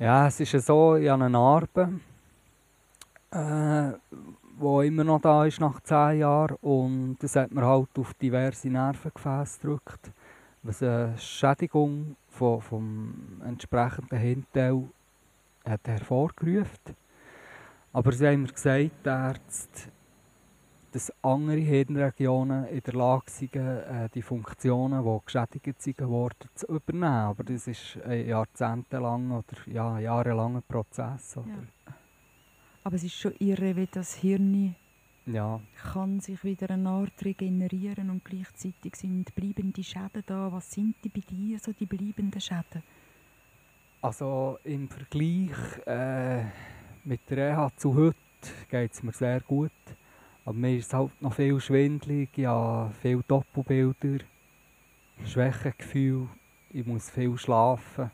Ja, 0.00 0.26
es 0.26 0.40
ist 0.40 0.66
so, 0.66 0.96
ich 0.96 1.08
habe 1.08 1.24
eine 1.24 1.30
Narbe 1.30 2.00
äh, 3.34 3.92
wo 4.56 4.80
immer 4.82 5.04
noch 5.04 5.20
da 5.20 5.44
ist 5.44 5.60
nach 5.60 5.80
zehn 5.80 6.20
Jahren 6.20 6.56
und 6.60 7.16
das 7.20 7.34
hat 7.36 7.50
mir 7.50 7.66
halt 7.66 7.88
auf 7.98 8.14
diverse 8.14 8.68
Nervengefäße 8.68 9.60
gedrückt, 9.60 10.12
was 10.64 10.82
eine 10.82 11.16
Schädigung 11.18 12.16
von, 12.28 12.60
vom 12.60 13.40
entsprechenden 13.44 14.18
Hinteil 14.18 14.88
hat 15.64 15.86
hervorgerufen. 15.86 16.96
Aber 17.92 18.12
sie 18.12 18.26
haben 18.26 18.42
mir 18.42 18.52
gesagt, 18.52 18.90
die 19.04 19.08
Ärzte, 19.08 19.90
dass 20.92 21.12
andere 21.22 21.58
Hirnregionen 21.58 22.66
in 22.68 22.80
der 22.80 22.94
Lage 22.94 23.24
sind, 23.30 23.54
äh, 23.56 24.08
die 24.14 24.22
Funktionen, 24.22 25.04
die 25.04 25.18
geschädigt 25.24 25.82
sind 25.82 26.00
worden, 26.00 26.48
zu 26.54 26.66
übernehmen. 26.66 27.04
Aber 27.04 27.44
das 27.44 27.66
ist 27.66 27.98
ein 28.04 28.26
jahrzehntelanger 28.26 29.38
oder 29.38 29.72
ja, 29.72 29.98
jahrelanger 29.98 30.62
Prozess. 30.62 31.36
Oder? 31.36 31.48
Ja. 31.48 31.94
Aber 32.84 32.96
es 32.96 33.04
ist 33.04 33.14
schon 33.14 33.34
irre, 33.38 33.76
wie 33.76 33.86
das 33.86 34.14
Hirn 34.14 34.76
ja. 35.26 35.60
kann 35.92 36.20
sich 36.20 36.42
wieder 36.44 36.70
eine 36.70 36.88
Art 36.88 37.24
regenerieren 37.24 38.10
und 38.10 38.24
gleichzeitig 38.24 38.96
sind 38.96 39.34
bleibende 39.34 39.82
Schäden 39.82 40.22
da. 40.26 40.52
Was 40.52 40.70
sind 40.70 40.96
die 41.04 41.08
bei 41.08 41.20
dir, 41.20 41.58
so 41.58 41.72
die 41.72 41.86
bleibenden 41.86 42.40
Schäden? 42.40 42.82
Also 44.00 44.58
im 44.64 44.88
Vergleich 44.88 45.86
äh, 45.86 46.44
mit 47.04 47.20
der 47.30 47.36
Reha 47.36 47.70
zu 47.76 47.94
heute 47.94 48.16
geht 48.70 48.92
es 48.92 49.02
mir 49.02 49.12
sehr 49.12 49.40
gut. 49.40 49.70
Aber 50.44 50.54
mir 50.54 50.76
ist 50.76 50.92
halt 50.92 51.10
noch 51.22 51.32
viel 51.32 51.58
schwindelig, 51.58 52.36
ja, 52.36 52.90
viel 53.00 53.22
Doppelbilder, 53.26 54.24
Schwächegefühl, 55.24 56.28
ich 56.70 56.84
muss 56.84 57.08
viel 57.08 57.38
schlafen. 57.38 58.10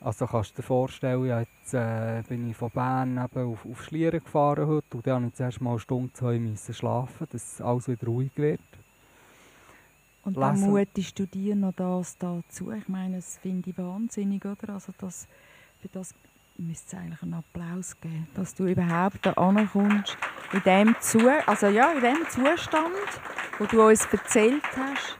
Also 0.00 0.26
kannst 0.26 0.52
du 0.52 0.62
dir 0.62 0.66
vorstellen, 0.66 1.24
jetzt 1.26 1.74
äh, 1.74 2.22
bin 2.28 2.50
ich 2.50 2.56
von 2.56 2.70
Bern 2.70 3.18
eben 3.18 3.52
auf, 3.52 3.64
auf 3.64 3.82
Schlieren 3.82 4.20
gefahren 4.20 4.66
heute 4.66 4.96
und 4.96 5.06
dann 5.06 5.22
musste 5.22 5.32
ich 5.32 5.36
zuerst 5.36 5.60
mal 5.60 5.70
eine 5.70 5.80
Stunde, 5.80 6.12
zwei 6.12 6.38
müssen 6.38 6.74
schlafen, 6.74 7.26
dass 7.30 7.60
alles 7.60 7.88
wieder 7.88 8.06
ruhig 8.06 8.30
wird. 8.36 8.60
Und 10.24 10.36
dann 10.36 10.56
Lesen. 10.56 10.70
mutest 10.70 11.18
du 11.18 11.26
dir 11.26 11.54
noch 11.54 11.72
das 11.74 12.18
dazu? 12.18 12.72
Ich 12.72 12.88
meine, 12.88 13.16
das 13.16 13.38
finde 13.38 13.70
ich 13.70 13.78
wahnsinnig, 13.78 14.44
oder? 14.44 14.74
Also 14.74 14.92
das, 14.98 15.28
für 15.80 15.88
das 15.88 16.14
müsste 16.58 16.96
es 16.96 17.02
eigentlich 17.02 17.22
einen 17.22 17.34
Applaus 17.34 17.98
geben, 18.00 18.26
dass 18.34 18.54
du 18.54 18.66
überhaupt 18.66 19.24
da 19.24 19.32
ankommst, 19.32 20.16
in 20.52 20.62
dem, 20.64 20.96
zu 21.00 21.18
also 21.46 21.68
ja, 21.68 21.92
in 21.92 22.00
dem 22.00 22.28
Zustand, 22.28 22.92
wo 23.58 23.66
du 23.66 23.86
uns 23.86 24.04
erzählt 24.06 24.64
hast. 24.76 25.16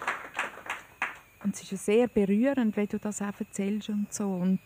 Und 1.46 1.54
es 1.54 1.62
ist 1.62 1.70
ja 1.70 1.78
sehr 1.78 2.08
berührend, 2.08 2.76
wenn 2.76 2.88
du 2.88 2.98
das 2.98 3.22
auch 3.22 3.38
erzählst 3.38 3.88
und 3.88 4.12
so. 4.12 4.28
Und 4.28 4.58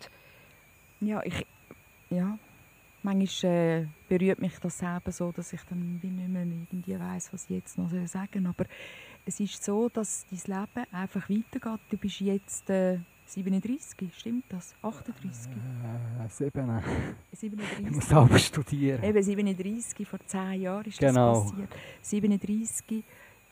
ja, 1.03 1.23
ich, 1.23 1.47
ja, 2.09 2.39
manchmal 3.03 3.53
äh, 3.53 3.87
berührt 4.09 4.41
mich 4.41 4.59
das 4.61 4.79
selber 4.79 5.13
so, 5.13 5.31
dass 5.31 5.53
ich 5.53 5.61
dann 5.69 5.99
wie 6.01 6.09
nicht 6.09 6.29
mehr 6.31 6.47
irgendwie 6.47 6.99
weiss, 6.99 7.35
was 7.35 7.45
ich 7.45 7.57
jetzt 7.57 7.77
noch 7.77 7.91
sagen 8.07 8.45
soll. 8.45 8.47
Aber 8.47 8.65
es 9.27 9.39
ist 9.41 9.63
so, 9.63 9.91
dass 9.91 10.25
dein 10.31 10.59
Leben 10.59 10.87
einfach 10.91 11.29
weitergeht. 11.29 11.81
Du 11.91 11.99
bist 11.99 12.21
jetzt 12.21 12.71
äh, 12.71 12.97
37, 13.27 14.11
stimmt 14.17 14.45
das? 14.49 14.75
38? 14.81 15.53
Äh, 15.53 16.29
7. 16.31 16.83
37. 17.31 17.79
Ich 17.85 17.91
muss 17.91 18.11
aber 18.11 18.39
studieren. 18.39 19.05
Eben 19.05 19.23
37, 19.23 20.09
vor 20.09 20.19
10 20.25 20.63
Jahren 20.63 20.87
ist 20.87 20.99
genau. 20.99 21.43
das 21.43 21.51
passiert. 21.51 21.71
37. 22.01 23.05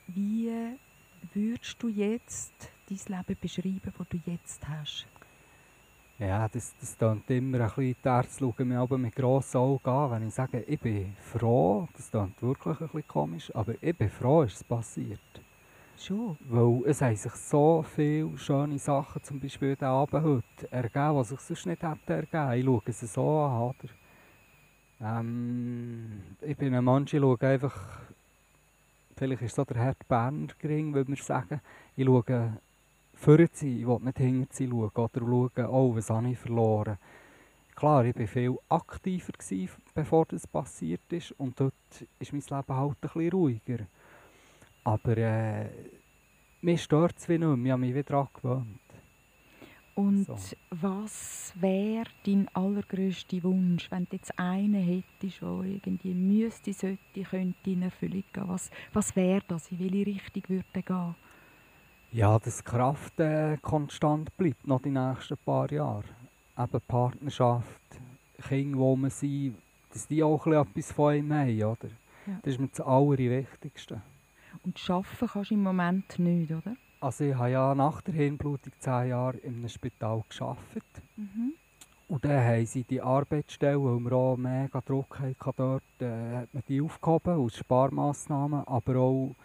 Wie 0.06 0.50
würdest 1.34 1.76
du 1.78 1.88
jetzt 1.88 2.70
dein 2.88 3.18
Leben 3.18 3.40
beschreiben, 3.40 3.92
das 3.96 4.08
du 4.08 4.18
jetzt 4.26 4.68
hast? 4.68 5.06
Ja, 6.18 6.48
das, 6.48 6.74
das 6.80 6.98
klingt 6.98 7.30
immer 7.30 7.60
ein 7.60 7.66
bisschen, 7.66 7.96
die 8.02 8.08
Ärzte 8.08 8.40
schauen 8.40 8.68
mich 8.68 8.76
aber 8.76 8.98
mit 8.98 9.14
grossen 9.14 9.58
Augen 9.58 9.88
an, 9.88 10.10
wenn 10.10 10.28
ich 10.28 10.34
sage, 10.34 10.60
ich 10.62 10.80
bin 10.80 11.14
froh, 11.20 11.86
das 11.96 12.10
klingt 12.10 12.42
wirklich 12.42 12.80
ein 12.80 12.86
bisschen 12.86 13.06
komisch, 13.06 13.54
aber 13.54 13.74
ich 13.80 13.96
bin 13.96 14.10
froh, 14.10 14.42
ist 14.42 14.56
es 14.56 14.64
passiert. 14.64 15.20
Schon? 15.96 16.36
Weil 16.48 16.90
es 16.90 17.02
haben 17.02 17.14
sich 17.14 17.32
so 17.32 17.84
viele 17.84 18.36
schöne 18.36 18.78
Sachen, 18.78 19.22
zum 19.22 19.38
Beispiel 19.38 19.76
den 19.76 19.86
Abend 19.86 20.24
heute, 20.24 20.72
ergeben, 20.72 21.18
die 21.18 21.24
sich 21.24 21.40
sonst 21.40 21.66
nicht 21.66 21.82
hätten 21.82 22.12
ergeben. 22.12 22.52
Ich 22.52 22.64
schaue 22.64 22.82
es 22.86 23.00
so 23.12 23.40
an, 23.40 23.62
oder? 23.62 23.88
Ähm, 25.00 26.22
ich 26.40 26.56
bin 26.56 26.74
ein 26.74 26.84
Mensch, 26.84 27.14
ich 27.14 27.20
schaue 27.20 27.40
einfach, 27.40 28.00
vielleicht 29.16 29.42
ist 29.42 29.50
es 29.50 29.56
so 29.56 29.64
der 29.64 29.76
Herd 29.82 30.08
Berner 30.08 30.48
gering, 30.58 30.94
würde 30.94 31.10
man 31.10 31.20
sagen, 31.20 31.60
ich 31.96 32.04
schaue 32.04 32.58
vorne 33.18 33.48
sein, 33.52 33.78
ich 33.78 33.86
will 33.86 33.98
nicht 34.00 34.18
hinten 34.18 34.50
zu 34.50 34.68
schauen, 34.68 34.90
oder 34.94 35.20
schauen, 35.20 35.66
oh, 35.66 35.94
was 35.94 36.10
habe 36.10 36.30
ich 36.30 36.38
verloren. 36.38 36.98
Klar, 37.74 38.04
ich 38.04 38.18
war 38.18 38.26
viel 38.26 38.58
aktiver, 38.68 39.32
gewesen, 39.32 39.70
bevor 39.94 40.26
das 40.26 40.46
passiert 40.46 41.12
ist, 41.12 41.32
und 41.32 41.58
dort 41.60 41.74
ist 42.18 42.32
mein 42.32 42.42
Leben 42.42 42.76
halt 42.76 42.92
ein 42.92 42.96
bisschen 43.00 43.30
ruhiger. 43.30 43.86
Aber 44.84 45.16
äh, 45.16 45.68
mir 46.60 46.78
stört 46.78 47.18
es 47.18 47.28
wie 47.28 47.38
nicht 47.38 47.46
mehr. 47.46 47.66
Ich 47.66 47.72
habe 47.72 47.80
mich 47.80 47.94
wieder 47.94 48.02
daran 48.04 48.28
gewöhnt. 48.34 48.80
Und 49.94 50.26
so. 50.26 50.36
was 50.70 51.52
wäre 51.60 52.06
dein 52.24 52.48
allergrößter 52.54 53.42
Wunsch, 53.42 53.90
wenn 53.90 54.04
du 54.04 54.16
jetzt 54.16 54.38
einen 54.38 54.80
hättest, 54.80 55.42
der 55.42 55.48
irgendwie 55.48 56.14
müsste, 56.14 56.72
sollte, 56.72 57.22
könnte 57.28 57.70
in 57.70 57.82
Erfüllung 57.82 58.22
gehen? 58.32 58.48
Was, 58.48 58.70
was 58.92 59.16
wäre 59.16 59.42
das? 59.48 59.72
In 59.72 59.80
welche 59.80 60.06
Richtung 60.06 60.42
würde 60.46 60.82
gehen? 60.84 61.14
Ja, 62.10 62.38
dass 62.38 62.58
die 62.58 62.64
Kraft 62.64 63.20
äh, 63.20 63.58
konstant 63.60 64.34
bleibt, 64.36 64.66
noch 64.66 64.80
die 64.80 64.90
nächsten 64.90 65.36
paar 65.36 65.70
Jahre. 65.70 66.04
Eben 66.58 66.80
Partnerschaft, 66.88 67.80
Kinder, 68.48 68.78
wo 68.78 68.96
man 68.96 69.10
sind, 69.10 69.56
dass 69.92 70.08
die 70.08 70.22
auch 70.22 70.46
etwas 70.46 70.92
von 70.92 71.12
einem 71.12 71.32
haben, 71.32 71.64
oder? 71.64 71.88
Ja. 72.26 72.38
Das 72.42 72.54
ist 72.54 72.60
mir 72.60 72.68
das 72.68 72.80
Allerwichtigste. 72.80 74.00
Und 74.64 74.90
arbeiten 74.90 75.28
kannst 75.32 75.50
du 75.50 75.54
im 75.54 75.62
Moment 75.62 76.18
nicht, 76.18 76.50
oder? 76.50 76.76
Also 77.00 77.24
ich 77.24 77.34
habe 77.34 77.50
ja 77.50 77.74
nach 77.74 78.00
der 78.00 78.14
Hirnblutung 78.14 78.72
zehn 78.78 79.08
Jahre 79.08 79.36
in 79.38 79.56
einem 79.56 79.68
Spital 79.68 80.24
gearbeitet. 80.28 80.84
Mhm. 81.16 81.52
Und 82.08 82.24
dann 82.24 82.42
haben 82.42 82.64
sie 82.64 82.84
die 82.84 83.02
Arbeitsstelle, 83.02 83.82
weil 83.84 84.00
wir 84.00 84.12
auch 84.12 84.36
mega 84.36 84.80
Druck 84.80 85.20
hatten 85.20 85.52
dort, 85.56 85.82
äh, 86.00 86.38
hat 86.38 86.54
man 86.54 86.62
die 86.66 86.80
aufgehoben 86.80 87.34
aus 87.34 87.56
Sparmaßnahmen, 87.56 88.66
aber 88.66 88.96
auch, 88.96 89.36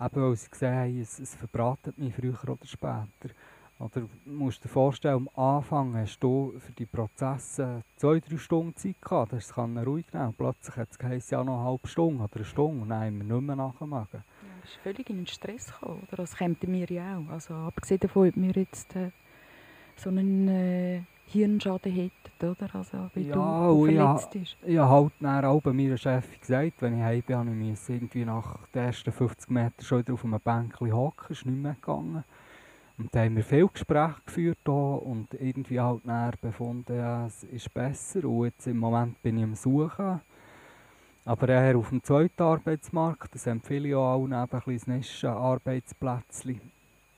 eben, 0.00 0.22
weil 0.22 0.36
sie 0.36 0.50
gesehen 0.50 0.74
haben, 0.74 1.00
es, 1.00 1.18
es 1.18 1.34
verbratet 1.34 1.98
mich 1.98 2.14
früher 2.14 2.38
oder 2.48 2.66
später. 2.66 3.34
Oder 3.78 4.08
musst 4.24 4.64
dir 4.64 4.68
vorstellen, 4.68 5.28
am 5.34 5.56
Anfang 5.56 5.94
hast 5.96 6.18
du 6.20 6.54
für 6.58 6.72
die 6.72 6.86
Prozesse 6.86 7.82
zwei, 7.96 8.20
drei 8.20 8.38
Stunden 8.38 8.74
Zeit 8.74 9.02
gehabt. 9.02 9.34
Das 9.34 9.52
kann 9.52 9.76
ruhig 9.76 10.06
nehmen. 10.14 10.32
Plötzlich 10.32 10.76
hat 10.76 10.88
es 10.90 10.98
geheißen, 10.98 11.36
ja 11.36 11.44
noch 11.44 11.58
eine 11.58 11.68
halbe 11.68 11.86
Stunde 11.86 12.24
oder 12.24 12.36
eine 12.36 12.44
Stunde. 12.46 12.82
Und 12.82 12.88
dann 12.88 13.04
haben 13.04 13.18
wir 13.18 13.34
nicht 13.34 13.46
mehr 13.46 13.56
nachgemacht. 13.56 14.14
Ja, 14.14 14.20
du 14.20 14.60
bist 14.62 14.76
völlig 14.82 15.10
in 15.10 15.16
den 15.16 15.26
Stress 15.26 15.66
gekommen. 15.66 16.06
Oder? 16.08 16.16
Das 16.16 16.36
kämen 16.36 16.56
mir 16.62 16.90
ja 16.90 17.18
auch. 17.18 17.30
Also, 17.30 17.52
abgesehen 17.52 18.00
davon, 18.00 18.28
ob 18.28 18.36
wir 18.36 18.52
jetzt 18.52 18.96
äh, 18.96 19.10
so 19.96 20.08
einen 20.08 20.48
äh, 20.48 21.02
Hirnschaden 21.26 21.92
hätten, 21.92 22.46
oder? 22.46 22.74
Also, 22.74 23.10
wie 23.14 23.28
ja, 23.28 23.34
du 23.34 23.84
verletzt 23.84 24.30
bist. 24.30 24.56
Ich 24.64 24.78
habe 24.78 24.90
halt 24.90 25.12
dann 25.20 25.44
auch 25.44 25.60
bei 25.60 25.72
meiner 25.72 25.96
Chefin 25.96 26.40
gesagt, 26.40 26.74
wenn 26.80 26.98
ich 26.98 27.02
heim 27.02 27.22
bin, 27.26 27.36
habe 27.36 27.72
ich 27.72 27.88
irgendwie 27.88 28.24
nach 28.24 28.66
den 28.68 28.84
ersten 28.84 29.12
50 29.12 29.50
Metern 29.50 29.84
schon 29.84 29.98
wieder 29.98 30.14
auf 30.14 30.24
einem 30.24 30.40
Bänkchen 30.40 30.92
hocken. 30.92 31.32
Ist 31.32 31.46
nicht 31.46 31.58
mehr 31.58 31.74
gegangen. 31.74 32.24
Und 32.98 33.14
da 33.14 33.24
haben 33.24 33.36
wir 33.36 33.44
viele 33.44 33.68
Gespräche 33.68 34.22
geführt 34.24 34.58
hier 34.64 34.72
und 34.72 35.34
irgendwie 35.34 35.80
halt 35.80 36.00
dann 36.06 36.32
befunden, 36.40 36.96
ja, 36.96 37.26
es 37.26 37.42
ist 37.44 37.74
besser. 37.74 38.24
Und 38.24 38.44
jetzt 38.46 38.66
im 38.66 38.78
Moment 38.78 39.20
bin 39.22 39.36
ich 39.36 39.44
am 39.44 39.54
Suchen. 39.54 40.20
Aber 41.24 41.48
eher 41.48 41.76
auf 41.76 41.88
dem 41.88 42.02
zweiten 42.02 42.42
Arbeitsmarkt, 42.42 43.34
das 43.34 43.48
empfehle 43.48 43.88
ich 43.88 43.94
auch 43.96 44.14
allen, 44.14 44.32
eben 44.32 44.34
ein 44.34 44.60
kleines 44.60 44.86
Nischen-Arbeitsplätzchen. 44.86 46.60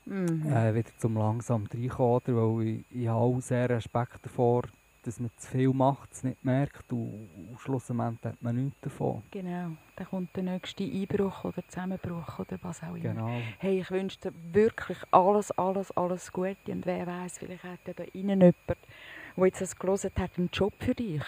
Mhm. 0.09 0.51
Äh, 0.51 0.73
wieder 0.73 0.89
zum 0.97 1.15
langsam 1.15 1.67
reinkommen, 1.71 2.21
weil 2.25 2.67
ich, 2.67 2.85
ich 2.89 3.07
habe 3.07 3.19
auch 3.19 3.39
sehr 3.41 3.69
Respekt 3.69 4.17
davor, 4.23 4.63
dass 5.03 5.19
man 5.19 5.29
zu 5.37 5.47
viel 5.51 5.69
macht, 5.69 6.11
es 6.11 6.23
nicht 6.23 6.43
merkt 6.43 6.91
und, 6.91 7.29
und 7.49 7.59
schlussendlich 7.59 8.23
hat 8.23 8.41
man 8.41 8.55
nichts 8.55 8.79
davon. 8.81 9.21
Genau, 9.31 9.71
dann 9.95 10.07
kommt 10.09 10.35
der 10.35 10.43
nächste 10.43 10.83
Einbruch 10.83 11.45
oder 11.45 11.65
Zusammenbruch 11.67 12.39
oder 12.39 12.57
was 12.63 12.81
auch 12.81 12.95
immer. 12.95 13.13
Genau. 13.13 13.41
Hey, 13.59 13.81
ich 13.81 13.91
wünsche 13.91 14.19
dir 14.19 14.33
wirklich 14.51 14.97
alles, 15.11 15.51
alles, 15.51 15.91
alles 15.91 16.31
Gute 16.31 16.71
und 16.71 16.85
wer 16.85 17.05
weiß, 17.05 17.37
vielleicht 17.37 17.63
hat 17.63 17.79
ja 17.87 17.93
da 17.93 18.03
innen 18.13 18.41
jemand, 18.41 18.55
der 19.37 19.45
jetzt 19.45 19.61
das 19.61 19.75
gelesen 19.75 20.11
hat, 20.17 20.31
einen 20.37 20.49
Job 20.51 20.73
für 20.79 20.95
dich. 20.95 21.23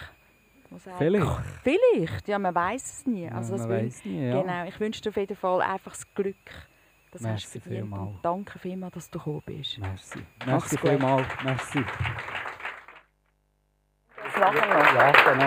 Vielleicht. 0.98 1.44
Vielleicht, 1.62 2.28
ja, 2.28 2.38
man 2.38 2.54
weiß 2.54 2.82
es 2.82 3.06
nie. 3.06 3.28
Also, 3.30 3.56
ja, 3.56 3.58
man 3.58 3.68
weiß 3.68 4.04
nie, 4.06 4.26
ja. 4.26 4.40
Genau, 4.40 4.64
ich 4.64 4.80
wünsche 4.80 5.02
dir 5.02 5.10
auf 5.10 5.16
jeden 5.16 5.36
Fall 5.36 5.60
einfach 5.60 5.92
das 5.92 6.14
Glück. 6.14 6.36
Das 7.12 7.22
Merci 7.22 7.44
hast 7.44 7.54
du 7.54 7.60
vielmals. 7.60 8.20
Danke 8.22 8.58
vielmals, 8.58 8.94
dass 8.94 9.10
du 9.10 9.18
gekommen 9.18 9.42
bist. 9.46 9.78
Merci. 9.78 10.26
Merci 10.46 10.78
vielmals. 10.78 11.28
Merci 11.44 11.84
nachher 14.42 14.66
noch. 14.66 14.94
Ja, 14.94 15.12
genau. 15.12 15.46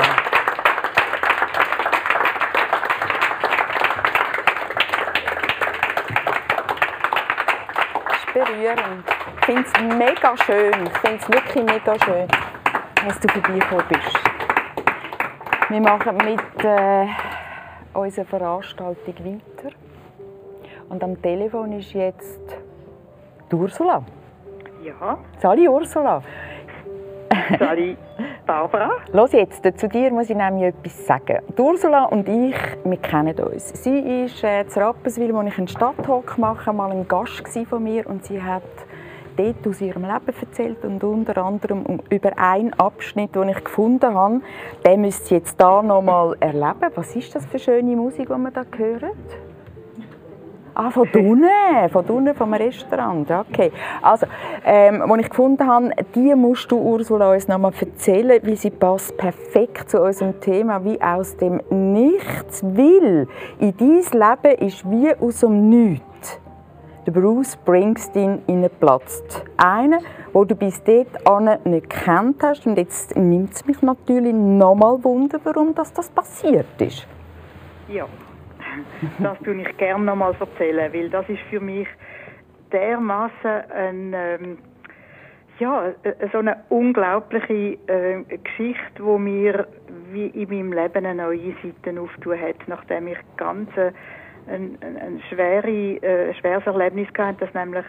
Das 8.07 8.17
ist 8.17 8.33
berührend. 8.33 9.05
Ich 9.39 9.45
finde 9.45 9.61
es 9.63 9.97
mega 9.97 10.37
schön. 10.37 10.87
Ich 10.87 10.97
finde 10.99 11.17
es 11.21 11.29
wirklich 11.29 11.63
mega 11.65 12.05
schön, 12.05 12.27
dass 13.05 13.19
du 13.19 13.27
vorbeigekommen 13.27 13.85
bist. 13.89 14.19
Wir 15.69 15.81
machen 15.81 16.17
mit 16.17 16.63
äh, 16.63 17.07
unserer 17.93 18.25
Veranstaltung 18.25 19.15
weiter. 19.25 19.75
Und 20.89 21.03
am 21.03 21.21
Telefon 21.21 21.71
ist 21.73 21.93
jetzt 21.93 22.57
Ursula. 23.51 24.03
Ja. 24.83 25.17
Sali 25.39 25.67
Ursula. 25.67 26.21
Sali 27.59 27.97
Barbara. 28.45 28.91
Los 29.13 29.31
jetzt, 29.31 29.63
zu 29.79 29.87
dir 29.87 30.11
muss 30.11 30.29
ich 30.29 30.35
nämlich 30.35 30.65
etwas 30.65 31.05
sagen. 31.05 31.39
Die 31.57 31.61
Ursula 31.61 32.05
und 32.05 32.27
ich, 32.27 32.55
wir 32.83 32.97
kennen 32.97 33.37
uns. 33.39 33.69
Sie 33.83 34.25
ist 34.25 34.43
äh, 34.43 34.67
zu 34.67 34.79
Rapperswil, 34.79 35.33
wo 35.33 35.41
ich 35.41 35.57
einen 35.57 35.67
Stadttalk 35.67 36.37
mache, 36.37 36.73
mal 36.73 36.91
ein 36.91 37.07
Gast 37.07 37.43
von 37.69 37.83
mir 37.83 38.07
und 38.07 38.25
sie 38.25 38.41
hat 38.41 38.63
dort 39.37 39.67
aus 39.67 39.81
ihrem 39.81 40.03
Leben 40.03 40.33
erzählt 40.41 40.83
und 40.85 41.03
unter 41.03 41.37
anderem 41.37 41.99
über 42.09 42.37
einen 42.37 42.73
Abschnitt, 42.73 43.35
den 43.35 43.49
ich 43.49 43.63
gefunden 43.63 44.13
habe. 44.13 44.41
Den 44.85 45.01
müsst 45.01 45.31
ihr 45.31 45.37
jetzt 45.37 45.59
hier 45.59 45.81
noch 45.81 46.01
mal 46.01 46.35
erleben. 46.39 46.91
Was 46.95 47.15
ist 47.15 47.35
das 47.35 47.45
für 47.45 47.59
schöne 47.59 47.95
Musik, 47.95 48.27
die 48.27 48.37
wir 48.37 48.51
da 48.51 48.63
hören? 48.77 49.11
Ah, 50.77 50.91
von 50.91 51.07
unten, 51.07 51.89
von 51.89 52.05
unten 52.05 52.35
vom 52.35 52.53
Restaurant, 52.53 53.31
okay. 53.31 53.71
Also, 54.01 54.25
ähm, 54.65 55.01
was 55.07 55.19
ich 55.21 55.29
gefunden 55.29 55.65
habe, 55.65 55.91
die 56.13 56.35
musst 56.35 56.69
du 56.69 56.77
Ursula 56.77 57.31
uns 57.31 57.47
noch 57.47 57.57
mal 57.57 57.71
erzählen, 57.79 58.41
wie 58.43 58.57
sie 58.57 58.71
passt 58.71 59.15
perfekt 59.15 59.89
zu 59.89 60.01
unserem 60.01 60.37
Thema, 60.41 60.83
wie 60.83 61.01
aus 61.01 61.37
dem 61.37 61.61
Nichts, 61.69 62.61
will. 62.61 63.25
in 63.59 63.73
dein 63.77 63.87
Leben 63.87 64.67
ist 64.67 64.91
wie 64.91 65.15
aus 65.15 65.39
dem 65.39 65.69
Nichts 65.69 66.41
der 67.05 67.11
Bruce 67.11 67.53
Springsteen 67.53 68.41
platzt. 68.79 69.45
Einen, 69.57 69.99
wo 70.33 70.43
du 70.43 70.55
bis 70.55 70.83
dort 70.83 71.65
nicht 71.65 71.89
kennt 71.89 72.43
hast. 72.43 72.65
Und 72.65 72.77
jetzt 72.77 73.15
nimmt 73.15 73.53
es 73.53 73.65
mich 73.65 73.81
natürlich 73.81 74.33
nochmal 74.33 75.03
Wunder, 75.03 75.39
warum 75.43 75.73
das, 75.73 75.93
das 75.93 76.09
passiert 76.09 76.81
ist. 76.81 77.07
Ja, 77.87 78.07
das 79.19 79.37
tue 79.39 79.61
ich 79.61 79.77
gerne 79.77 80.05
nochmal 80.05 80.35
erzählen, 80.39 80.93
weil 80.93 81.09
das 81.09 81.27
ist 81.29 81.41
für 81.49 81.59
mich 81.59 81.87
dermaßen 82.71 83.71
ein 83.71 84.13
ähm, 84.13 84.57
ja, 85.59 85.93
so 86.33 86.39
eine 86.39 86.57
unglaubliche 86.69 87.77
äh, 87.87 88.23
Geschichte, 88.43 89.03
wo 89.03 89.17
mir 89.17 89.67
wie 90.11 90.27
in 90.27 90.49
meinem 90.49 90.73
Leben 90.73 91.05
eine 91.05 91.15
neue 91.23 91.53
Seite 91.63 91.99
auftun 91.99 92.39
hat, 92.39 92.67
nachdem 92.67 93.07
ich 93.07 93.17
ganze 93.37 93.93
ein, 94.47 94.77
ein, 94.81 94.97
ein 94.97 95.21
schwere, 95.29 95.67
äh, 95.67 96.33
schweres 96.35 96.65
Erlebnis 96.65 97.11
gehabt, 97.13 97.41
das 97.41 97.53
nämlich 97.53 97.85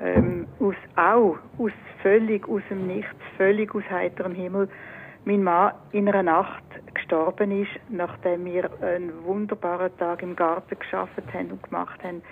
ähm, 0.00 0.46
aus, 0.60 0.74
auch 0.96 1.38
aus 1.58 1.72
völlig 2.02 2.48
aus 2.48 2.62
dem 2.70 2.86
Nichts, 2.86 3.16
völlig 3.36 3.74
aus 3.74 3.82
heiterem 3.90 4.34
Himmel, 4.34 4.68
mein 5.24 5.42
Mann 5.42 5.72
in 5.92 6.08
einer 6.08 6.22
Nacht 6.22 6.64
gestorben 6.94 7.62
ist, 7.62 7.70
nachdem 7.88 8.44
wir 8.44 8.70
einen 8.82 9.24
wunderbaren 9.24 9.96
Tag 9.98 10.22
im 10.22 10.36
Garten 10.36 10.78
geschafft 10.78 11.22
haben 11.32 11.50
und 11.52 11.62
gemacht 11.62 12.02
haben. 12.02 12.22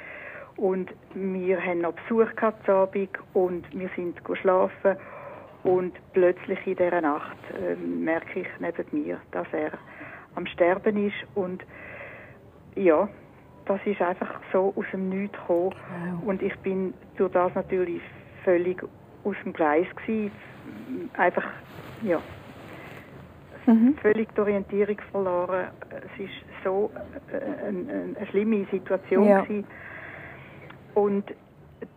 Und 0.56 0.90
wir 1.14 1.60
haben 1.64 1.82
noch 1.82 1.92
Besuch 1.92 2.34
gehabt 2.34 2.68
Abend 2.68 3.10
und 3.34 3.64
wir 3.78 3.90
sind 3.94 4.24
geschlafen 4.24 4.96
und 5.62 5.92
plötzlich 6.12 6.58
in 6.66 6.76
dieser 6.76 7.00
Nacht 7.00 7.36
äh, 7.50 7.74
merke 7.76 8.40
ich 8.40 8.48
neben 8.58 8.84
mir, 8.90 9.20
dass 9.30 9.46
er 9.52 9.72
am 10.34 10.46
Sterben 10.46 11.06
ist 11.06 11.16
und 11.34 11.64
ja, 12.74 13.08
das 13.66 13.80
ist 13.84 14.00
einfach 14.00 14.40
so 14.52 14.72
aus 14.76 14.84
dem 14.92 15.08
Nichts 15.10 15.36
gekommen. 15.38 15.74
Wow. 16.20 16.28
Und 16.28 16.42
ich 16.42 16.56
bin 16.60 16.94
durch 17.16 17.32
das 17.32 17.54
natürlich 17.54 18.02
völlig 18.44 18.82
aus 19.24 19.36
dem 19.44 19.52
Gleis 19.52 19.86
gewesen. 19.96 20.32
Einfach, 21.14 21.44
ja, 22.02 22.20
mhm. 23.68 23.96
völlig 24.00 24.34
die 24.34 24.40
Orientierung 24.40 24.98
verloren. 25.10 25.68
Es 25.90 26.24
ist 26.24 26.64
so 26.64 26.90
äh, 27.30 27.66
eine, 27.66 28.14
eine 28.16 28.26
schlimme 28.30 28.66
Situation 28.70 29.28
ja. 29.28 29.42
gewesen. 29.42 29.66
Und 30.94 31.24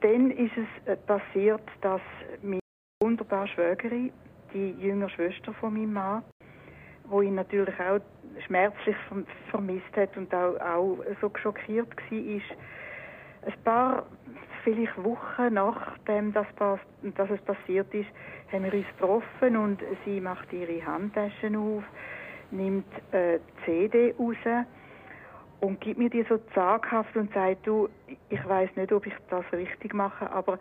dann 0.01 0.31
ist 0.31 0.51
es 0.57 0.87
äh, 0.87 0.95
passiert, 0.95 1.63
dass 1.81 2.01
meine 2.41 2.59
wunderbare 3.01 3.47
Schwägerin, 3.47 4.11
die 4.53 4.71
jüngere 4.79 5.09
Schwester 5.09 5.53
von 5.53 5.73
meinem 5.73 5.93
Mann, 5.93 6.23
wo 7.05 7.21
ihn 7.21 7.35
natürlich 7.35 7.75
auch 7.79 7.99
schmerzlich 8.45 8.95
vermisst 9.49 9.95
hat 9.95 10.15
und 10.17 10.33
auch, 10.33 10.59
auch 10.59 10.97
so 11.19 11.31
schockiert 11.41 11.89
war, 11.95 12.17
ist 12.17 12.45
ein 13.45 13.63
paar 13.63 14.05
vielleicht 14.63 15.03
Wochen 15.03 15.53
nachdem 15.53 16.33
das, 16.33 16.47
dass 16.57 17.29
es 17.29 17.41
passiert 17.41 17.93
ist, 17.93 18.09
haben 18.51 18.63
wir 18.63 18.73
uns 18.73 18.87
getroffen 18.97 19.57
und 19.57 19.81
sie 20.05 20.19
macht 20.21 20.51
ihre 20.53 20.85
Handtaschen 20.85 21.55
auf, 21.55 21.83
nimmt 22.51 22.85
äh, 23.11 23.39
CD 23.65 24.13
raus 24.17 24.65
und 25.61 25.79
gibt 25.79 25.99
mir 25.99 26.09
die 26.09 26.23
so 26.23 26.37
zaghaft 26.53 27.15
und 27.15 27.33
sagt, 27.33 27.65
du, 27.67 27.87
ich 28.29 28.47
weiß 28.47 28.69
nicht, 28.75 28.91
ob 28.91 29.05
ich 29.05 29.13
das 29.29 29.45
richtig 29.53 29.93
mache, 29.93 30.29
aber 30.31 30.59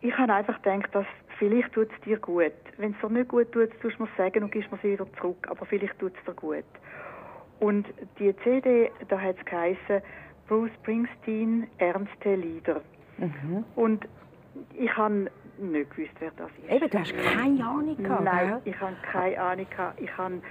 ich 0.00 0.16
habe 0.16 0.32
einfach 0.32 0.60
gedacht, 0.62 0.94
dass 0.94 1.06
vielleicht 1.38 1.72
tut 1.72 1.88
es 1.92 2.00
dir 2.02 2.18
gut. 2.18 2.52
Wenn 2.76 2.92
es 2.92 3.00
dir 3.00 3.10
nicht 3.10 3.28
gut 3.28 3.50
tut, 3.52 3.70
tust 3.80 3.98
du 3.98 4.02
mir 4.02 4.08
sagen 4.16 4.44
und 4.44 4.52
gibst 4.52 4.70
mir 4.70 4.78
sie 4.82 4.92
wieder 4.92 5.06
zurück. 5.14 5.46
Aber 5.48 5.64
vielleicht 5.66 5.98
tut 5.98 6.12
es 6.16 6.24
dir 6.24 6.34
gut. 6.34 6.64
Und 7.60 7.86
die 8.18 8.34
CD, 8.38 8.90
da 9.08 9.20
hat 9.20 9.36
es 9.38 9.44
geheißen, 9.44 10.02
Bruce 10.48 10.70
Springsteen, 10.80 11.66
ernste 11.78 12.34
Lieder. 12.34 12.80
Mhm. 13.18 13.64
Und 13.76 14.08
ich 14.78 14.94
habe 14.96 15.30
nicht 15.58 15.90
gewusst, 15.90 16.14
wer 16.18 16.32
das 16.36 16.50
ist. 16.62 16.70
Eben, 16.70 16.90
du 16.90 16.98
hast 16.98 17.16
keine 17.16 17.64
Ahnung 17.64 17.96
gehabt, 17.96 18.24
Nein, 18.24 18.48
gell? 18.48 18.72
ich 18.72 18.80
habe 18.80 18.96
keine 19.10 19.40
Ahnung 19.40 19.66
gehabt. 19.70 20.00
Ich 20.00 20.16
habe 20.16 20.42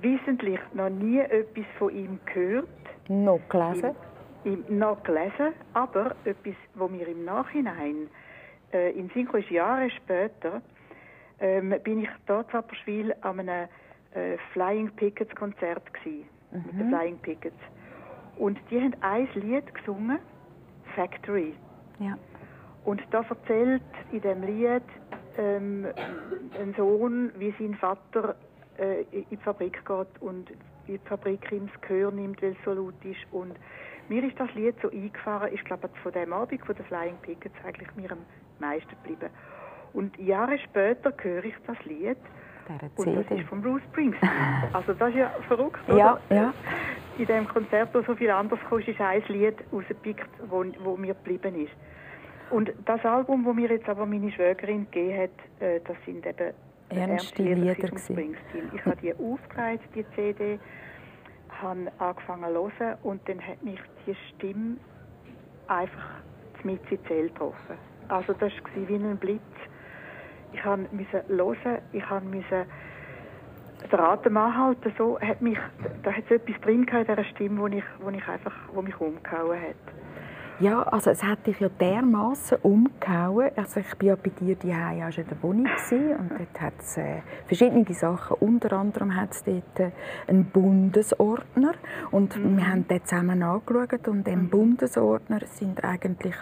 wissentlich 0.00 0.60
noch 0.74 0.90
nie 0.90 1.18
etwas 1.18 1.64
von 1.78 1.94
ihm 1.94 2.20
gehört. 2.26 2.68
Noch 3.08 3.40
gelesen? 3.48 3.90
Im, 4.44 4.64
im, 4.68 4.78
noch 4.78 5.02
gelesen, 5.02 5.52
aber 5.74 6.14
etwas, 6.24 6.54
wo 6.74 6.88
mir 6.88 7.08
im 7.08 7.24
Nachhinein 7.24 8.08
äh, 8.72 8.92
in 8.92 9.10
Synchro 9.10 9.38
ist 9.38 9.50
Jahre 9.50 9.90
später, 9.90 10.62
ähm, 11.40 11.74
bin 11.82 12.02
ich 12.02 12.08
dort 12.26 12.50
in 12.52 12.58
Apperschwil 12.58 13.14
an 13.22 13.40
einem 13.40 13.68
äh, 14.14 14.36
Flying 14.52 14.90
Pickets 14.90 15.34
Konzert 15.34 15.92
gewesen, 15.92 16.26
mhm. 16.50 16.62
mit 16.66 16.72
den 16.72 16.86
mhm. 16.86 16.90
Flying 16.90 17.18
Pickets. 17.18 17.60
Und 18.40 18.58
die 18.70 18.80
haben 18.80 18.96
ein 19.02 19.28
Lied 19.34 19.74
gesungen, 19.74 20.18
Factory. 20.96 21.52
Ja. 21.98 22.16
Und 22.86 23.02
da 23.10 23.20
erzählt 23.20 23.82
in 24.12 24.22
dem 24.22 24.42
Lied 24.42 24.82
ähm, 25.36 25.86
ein 26.58 26.72
Sohn, 26.74 27.32
wie 27.36 27.54
sein 27.58 27.74
Vater 27.74 28.34
äh, 28.78 29.02
in 29.12 29.26
die 29.30 29.36
Fabrik 29.36 29.84
geht 29.84 30.22
und 30.22 30.50
wie 30.86 30.96
die 30.96 31.06
Fabrik 31.06 31.52
ihm 31.52 31.68
das 31.70 31.80
Gehör 31.82 32.10
nimmt, 32.12 32.40
weil 32.40 32.52
es 32.52 32.64
so 32.64 32.72
laut 32.72 32.94
ist. 33.04 33.20
Und 33.30 33.58
mir 34.08 34.24
ist 34.24 34.40
das 34.40 34.52
Lied 34.54 34.74
so 34.80 34.90
eingefahren, 34.90 35.50
ich 35.52 35.62
glaube 35.64 35.90
von 36.02 36.12
dem 36.12 36.32
Abend 36.32 36.64
von 36.64 36.74
den 36.74 36.86
Flying 36.86 37.16
Pickets 37.20 37.54
eigentlich 37.62 37.94
mir 37.94 38.10
am 38.10 38.24
meisten 38.58 38.88
geblieben. 39.02 39.28
Und 39.92 40.18
Jahre 40.18 40.58
später 40.60 41.12
höre 41.20 41.44
ich 41.44 41.54
das 41.66 41.76
Lied 41.84 42.16
und 42.96 43.16
das 43.16 43.38
ist 43.38 43.48
von 43.48 43.62
Bruce 43.62 43.82
Springsteen. 43.90 44.30
Also 44.72 44.92
das 44.94 45.10
ist 45.10 45.16
ja 45.16 45.30
verrückt, 45.48 45.80
oder? 45.88 45.98
Ja, 45.98 46.20
ja. 46.30 46.54
In 47.18 47.26
dem 47.26 47.48
Konzert, 47.48 47.90
wo 47.92 48.02
so 48.02 48.14
viel 48.14 48.30
anders 48.30 48.60
kommt, 48.68 48.86
ist 48.86 49.00
ein 49.00 49.22
Lied 49.28 49.56
rausgepickt, 49.72 50.28
wo, 50.48 50.64
wo 50.82 50.96
mir 50.96 51.14
geblieben 51.14 51.54
ist. 51.64 51.72
Und 52.50 52.72
das 52.84 53.04
Album, 53.04 53.44
das 53.44 53.54
mir 53.54 53.70
jetzt 53.70 53.88
aber 53.88 54.06
meine 54.06 54.30
Schwägerin 54.32 54.86
gegeben 54.90 55.22
hat, 55.22 55.62
äh, 55.62 55.80
das 55.86 55.96
sind 56.04 56.26
eben 56.26 56.52
ernste 56.88 57.42
Lieder 57.42 57.88
von 57.88 57.98
Springsteen. 57.98 58.70
Ich 58.74 58.84
habe 58.84 58.96
die 58.96 59.14
aufgereiht, 59.14 59.80
die 59.94 60.04
CD, 60.14 60.58
habe 61.62 61.92
angefangen 61.98 62.54
zu 62.54 62.70
hören 62.78 62.98
und 63.02 63.28
dann 63.28 63.40
hat 63.40 63.62
mich 63.62 63.80
die 64.06 64.16
Stimme 64.28 64.76
einfach 65.68 66.20
mit 66.64 66.80
in 66.90 66.98
die 67.08 67.22
getroffen. 67.28 67.76
Also 68.08 68.32
das 68.32 68.52
war 68.52 68.88
wie 68.88 68.94
ein 68.94 69.16
Blitz. 69.16 69.40
Ich 70.52 70.64
musste 70.64 71.24
hören, 71.28 71.78
ich 71.92 72.10
musste 72.10 72.66
den 73.90 74.00
Atem 74.00 74.36
anhalten. 74.36 74.92
So 74.96 75.18
hat 75.20 75.40
mich, 75.40 75.58
da 76.02 76.12
hat 76.12 76.24
es 76.24 76.30
etwas 76.30 76.60
drin 76.60 76.84
in 76.84 77.06
dieser 77.06 77.24
Stimme, 77.24 77.60
wo, 77.60 77.66
ich, 77.66 77.84
wo, 78.00 78.10
ich 78.10 78.28
einfach, 78.28 78.54
wo 78.72 78.82
mich 78.82 78.98
umgehauen 79.00 79.60
hat. 79.60 79.94
Ja, 80.60 80.82
also 80.82 81.08
es 81.08 81.22
hat 81.22 81.46
dich 81.46 81.58
ja 81.58 81.70
dermaßen 81.70 82.58
umgehauen. 82.62 83.50
Also 83.56 83.80
ich 83.80 83.92
war 83.92 84.08
ja 84.08 84.16
bei 84.16 84.28
dir 84.28 84.56
die 84.56 84.74
auch 84.74 85.10
schon 85.10 85.24
in 85.24 85.30
der 85.30 85.42
Wohnung 85.42 85.66
und 85.66 86.30
dort 86.32 86.60
hat 86.60 86.74
es 86.78 86.98
äh, 86.98 87.22
verschiedene 87.46 87.86
Sachen. 87.94 88.36
Unter 88.40 88.72
anderem 88.76 89.16
hat 89.16 89.30
es 89.32 89.42
dort 89.42 89.80
äh, 89.80 89.90
einen 90.26 90.44
Bundesordner 90.44 91.72
und 92.10 92.36
mhm. 92.36 92.58
wir 92.58 92.68
haben 92.68 92.86
den 92.86 93.02
zusammen 93.06 93.42
angeschaut 93.42 94.06
und 94.06 94.28
im 94.28 94.42
mhm. 94.42 94.50
Bundesordner 94.50 95.40
sind 95.46 95.82
eigentlich 95.82 96.34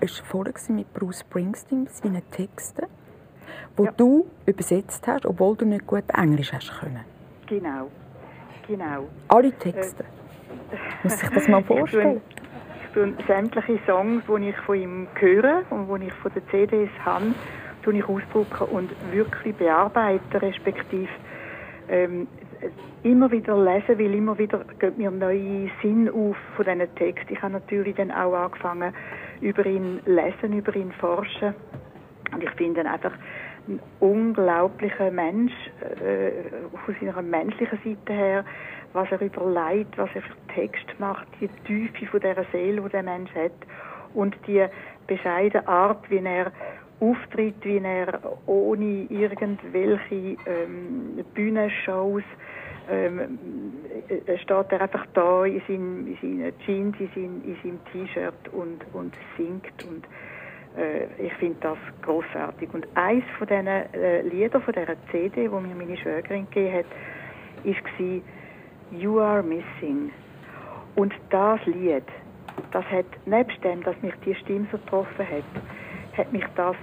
ist 0.00 0.20
voll 0.20 0.52
mit 0.68 0.92
Bruce 0.94 1.20
Springsteen, 1.20 1.88
seinen 1.90 2.22
Texten, 2.30 2.86
wo 3.76 3.84
ja. 3.84 3.92
du 3.96 4.26
übersetzt 4.46 5.06
hast, 5.06 5.26
obwohl 5.26 5.56
du 5.56 5.66
nicht 5.66 5.86
gut 5.86 6.04
Englisch 6.14 6.52
hast 6.52 6.72
können. 6.80 7.04
Genau, 7.46 7.90
genau. 8.66 9.06
Alle 9.28 9.52
Texte. 9.52 10.02
Äh, 10.02 10.76
Muss 11.02 11.22
ich 11.22 11.28
das 11.28 11.48
mal 11.48 11.62
vorstellen? 11.64 12.20
Ich 12.86 12.92
tue, 12.92 13.08
ich 13.08 13.16
tue 13.16 13.26
sämtliche 13.26 13.78
Songs, 13.86 14.22
die 14.26 14.48
ich 14.48 14.56
von 14.58 14.76
ihm 14.76 15.06
höre 15.14 15.62
und 15.70 16.00
die 16.00 16.06
ich 16.06 16.12
von 16.14 16.32
den 16.32 16.42
CDs 16.50 16.90
habe, 17.04 17.34
tue 17.82 17.98
ich 17.98 18.08
ausdrucken 18.08 18.68
und 18.72 18.90
wirklich 19.12 19.54
bearbeiten, 19.54 20.36
respektive 20.38 21.08
ähm, 21.88 22.26
immer 23.02 23.30
wieder 23.30 23.56
lesen, 23.56 23.98
weil 23.98 24.14
immer 24.14 24.36
wieder 24.38 24.64
geht 24.78 24.98
mir 24.98 25.10
neue 25.10 25.70
Sinn 25.82 26.08
auf 26.08 26.36
von 26.56 26.64
diesen 26.64 26.94
Texten. 26.96 27.32
Ich 27.32 27.42
habe 27.42 27.52
natürlich 27.52 27.94
dann 27.94 28.10
auch 28.10 28.34
angefangen, 28.34 28.92
über 29.40 29.64
ihn 29.66 30.00
lesen, 30.06 30.56
über 30.56 30.74
ihn 30.74 30.92
forschen. 30.92 31.54
Und 32.32 32.42
ich 32.42 32.50
finde 32.50 32.80
ihn 32.80 32.86
einfach 32.86 33.12
ein 33.68 33.80
unglaublicher 34.00 35.10
Mensch, 35.10 35.52
äh, 35.80 36.30
von 36.84 36.96
seiner 37.00 37.22
menschlichen 37.22 37.78
Seite 37.84 38.12
her, 38.12 38.44
was 38.92 39.10
er 39.10 39.20
überlegt, 39.20 39.96
was 39.98 40.08
er 40.14 40.22
für 40.22 40.54
Text 40.54 40.86
macht, 40.98 41.26
die 41.40 41.48
Tiefe 41.66 42.06
von 42.06 42.20
dieser 42.20 42.44
Seele, 42.52 42.80
die 42.82 42.88
der 42.88 43.02
Mensch 43.02 43.30
hat 43.34 43.52
und 44.14 44.36
die 44.46 44.64
bescheidene 45.06 45.66
Art, 45.68 46.08
wie 46.10 46.18
er 46.18 46.52
auftritt, 47.00 47.62
wie 47.62 47.78
er 47.78 48.20
ohne 48.46 49.06
irgendwelche 49.10 50.36
ähm, 50.46 51.24
Bühnenshows 51.34 52.22
ähm, 52.90 53.38
äh, 54.08 54.38
steht 54.38 54.72
er 54.72 54.80
einfach 54.80 55.06
da 55.12 55.44
in, 55.44 55.60
seinem, 55.66 56.06
in 56.06 56.16
seinen 56.20 56.58
Jeans, 56.60 56.96
in 57.00 57.10
seinem, 57.14 57.42
in 57.44 57.56
seinem 57.62 57.80
T-Shirt 57.92 58.48
und, 58.52 58.84
und 58.94 59.14
singt 59.36 59.84
und 59.84 60.04
äh, 60.04 60.35
ich 61.18 61.32
finde 61.34 61.56
das 61.60 61.78
großartig. 62.02 62.72
Und 62.74 62.86
eins 62.94 63.24
von 63.38 63.46
diesen 63.46 63.66
äh, 63.66 64.22
Liedern 64.22 64.62
von 64.62 64.74
dieser 64.74 64.96
CD, 65.10 65.50
wo 65.50 65.60
mir 65.60 65.74
meine 65.74 65.96
Schwägerin 65.96 66.46
gegeben 66.50 66.78
hat, 66.78 66.86
war 67.64 68.20
You 68.92 69.18
Are 69.20 69.42
Missing. 69.42 70.12
Und 70.96 71.14
das 71.30 71.64
Lied, 71.66 72.04
das 72.72 72.84
hat, 72.86 73.06
nebst 73.26 73.62
dem, 73.64 73.82
dass 73.82 74.00
mich 74.02 74.14
die 74.24 74.34
Stimme 74.34 74.66
so 74.70 74.78
getroffen 74.78 75.26
hat, 75.26 76.16
hat 76.16 76.32
mich 76.32 76.44
das 76.56 76.76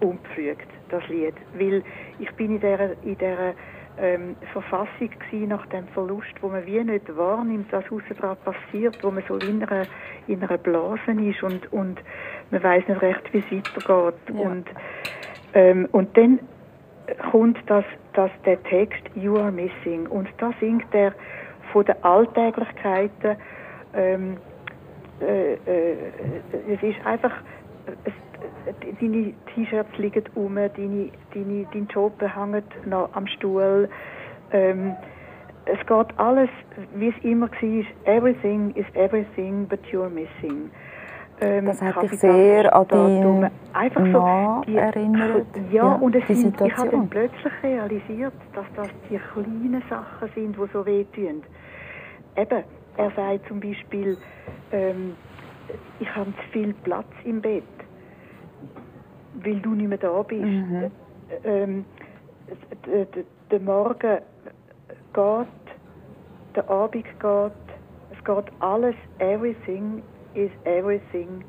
umgepflügt, 0.00 0.68
das 0.90 1.06
Lied. 1.08 1.34
Weil 1.54 1.82
ich 2.18 2.30
bin 2.32 2.56
in 2.56 2.60
dieser, 2.60 2.92
in 3.02 3.18
dieser 3.18 3.54
ähm, 3.98 4.36
Verfassung 4.52 5.10
gewesen, 5.10 5.48
nach 5.48 5.66
dem 5.66 5.86
Verlust, 5.88 6.32
wo 6.40 6.48
man 6.48 6.66
wie 6.66 6.82
nicht 6.82 7.16
wahrnimmt, 7.16 7.72
was 7.72 7.84
außen 7.84 8.16
dran 8.16 8.36
passiert, 8.44 9.02
wo 9.02 9.10
man 9.10 9.22
so 9.28 9.36
in 9.36 9.62
einer, 9.62 9.86
in 10.26 10.42
einer 10.42 10.58
Blase 10.58 11.12
ist 11.12 11.42
und, 11.42 11.72
und 11.72 12.00
man 12.50 12.62
weiß 12.62 12.88
nicht 12.88 13.02
recht, 13.02 13.32
wie 13.32 13.38
es 13.38 13.50
weitergeht. 13.50 14.20
Ja. 14.34 14.40
Und, 14.40 14.66
ähm, 15.54 15.88
und 15.92 16.16
dann 16.16 16.40
kommt 17.30 17.58
das, 17.66 17.84
das, 18.14 18.30
der 18.44 18.62
Text 18.64 19.02
You 19.14 19.36
are 19.36 19.52
missing 19.52 20.06
und 20.06 20.28
da 20.38 20.52
singt 20.60 20.92
er 20.92 21.12
von 21.72 21.84
den 21.84 22.02
Alltäglichkeiten 22.02 23.36
ähm, 23.94 24.36
äh, 25.20 25.54
äh, 25.54 25.96
es 26.68 26.82
ist 26.82 27.06
einfach 27.06 27.32
deine 29.00 29.34
T-Shirts 29.54 29.98
liegen 29.98 30.24
um, 30.34 30.54
deine, 30.54 31.10
deine, 31.34 31.66
dein 31.72 31.86
Job 31.88 32.20
hängt 32.20 32.86
noch 32.86 33.08
am 33.12 33.26
Stuhl. 33.26 33.88
Ähm, 34.52 34.94
es 35.66 35.78
geht 35.86 36.18
alles, 36.18 36.50
wie 36.94 37.08
es 37.08 37.24
immer 37.24 37.50
war. 37.50 37.84
Everything 38.04 38.72
is 38.74 38.86
everything, 38.94 39.66
but 39.66 39.80
you're 39.90 40.10
missing. 40.10 40.70
Ähm, 41.40 41.66
das 41.66 41.82
hat 41.82 42.02
dich 42.02 42.20
sehr 42.20 42.74
an 42.74 42.86
deinen 42.88 43.50
einfach 43.72 44.06
so 44.12 44.62
die, 44.66 44.76
erinnert. 44.76 45.46
Ja, 45.70 45.84
ja 45.84 45.92
und 45.94 46.14
es 46.14 46.26
sind, 46.28 46.60
ich 46.60 46.76
habe 46.76 46.90
dann 46.90 47.08
plötzlich 47.08 47.52
realisiert, 47.62 48.34
dass 48.54 48.66
das 48.76 48.88
die 49.10 49.18
kleinen 49.18 49.82
Sachen 49.90 50.28
sind, 50.34 50.56
die 50.56 50.72
so 50.72 50.86
wehtun. 50.86 51.42
Eben, 52.36 52.64
er 52.96 53.10
sagt 53.16 53.48
zum 53.48 53.58
Beispiel, 53.58 54.16
ähm, 54.70 55.14
ich 55.98 56.14
habe 56.14 56.30
zu 56.30 56.52
viel 56.52 56.74
Platz 56.84 57.08
im 57.24 57.40
Bett 57.40 57.64
weil 59.42 59.60
du 59.60 59.70
nicht 59.70 59.88
mehr 59.88 59.98
da 59.98 60.22
bist. 60.22 60.42
Mhm. 60.42 60.90
Ähm, 61.44 61.84
der 63.50 63.60
Morgen 63.60 64.18
geht, 65.12 65.46
der 66.56 66.70
Abend 66.70 67.04
geht, 67.04 67.52
es 68.10 68.24
geht 68.24 68.52
alles, 68.60 68.94
everything 69.18 70.02
is 70.34 70.50
everything, 70.64 71.44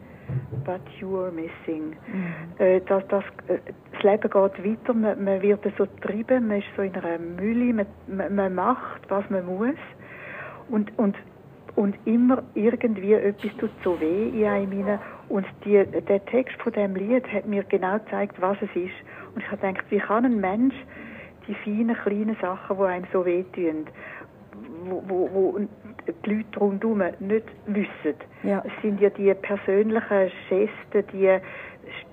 but 0.63 0.82
you 1.00 1.17
are 1.19 1.32
missing. 1.32 1.95
Mhm. 2.08 2.60
Äh, 2.60 2.82
das, 2.82 3.04
das, 3.10 3.24
äh, 3.48 3.60
das 3.91 4.04
Leben 4.04 4.21
geht 4.21 4.34
weiter, 4.34 4.93
man, 4.93 5.24
man 5.24 5.41
wird 5.41 5.63
so 5.78 5.86
getrieben, 5.86 6.48
man 6.48 6.60
ist 6.60 6.67
so 6.76 6.82
in 6.82 6.95
einer 6.95 7.19
Mühle, 7.19 7.74
man, 7.74 7.86
man, 8.08 8.36
man 8.36 8.56
macht, 8.56 9.02
was 9.10 9.30
man 9.30 9.45
muss. 9.45 9.76
Und, 10.69 10.98
und 10.98 11.15
und 11.76 11.95
immer 12.06 12.41
irgendwie 12.54 13.13
etwas 13.13 13.52
tut 13.58 13.71
so 13.84 14.00
weh 14.00 14.30
in 14.30 14.48
einem 14.48 15.00
und 15.29 15.45
die, 15.65 15.83
der 15.83 16.25
Text 16.25 16.55
von 16.61 16.73
dem 16.73 16.95
Lied 16.95 17.27
hat 17.31 17.45
mir 17.45 17.63
genau 17.63 17.99
gezeigt, 17.99 18.39
was 18.39 18.57
es 18.61 18.69
ist. 18.75 18.93
Und 19.33 19.41
ich 19.41 19.51
habe 19.51 19.67
gedacht, 19.67 19.85
wie 19.89 19.99
kann 19.99 20.25
ein 20.25 20.39
Mensch 20.39 20.75
die 21.47 21.55
feinen, 21.55 21.95
kleinen 21.95 22.35
Sachen, 22.41 22.77
die 22.77 22.83
einem 22.83 23.05
so 23.11 23.25
wehtun, 23.25 23.88
wo, 24.85 25.03
wo, 25.07 25.29
wo 25.33 25.59
die 25.59 26.29
Leute 26.29 26.59
rundherum 26.59 27.03
nicht 27.19 27.45
wissen. 27.67 28.17
Ja. 28.43 28.63
Es 28.65 28.81
sind 28.81 28.99
ja 29.01 29.09
die 29.09 29.33
persönlichen 29.33 30.31
Gesten, 30.49 31.07
die 31.13 31.39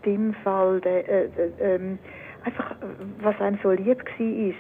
Stimmfall, 0.01 0.81
der, 0.81 1.09
äh, 1.09 1.25
äh, 1.25 1.75
äh, 1.75 1.81
einfach, 2.44 2.75
was 3.20 3.40
einem 3.40 3.59
so 3.62 3.70
lieb 3.70 4.05
war, 4.18 4.55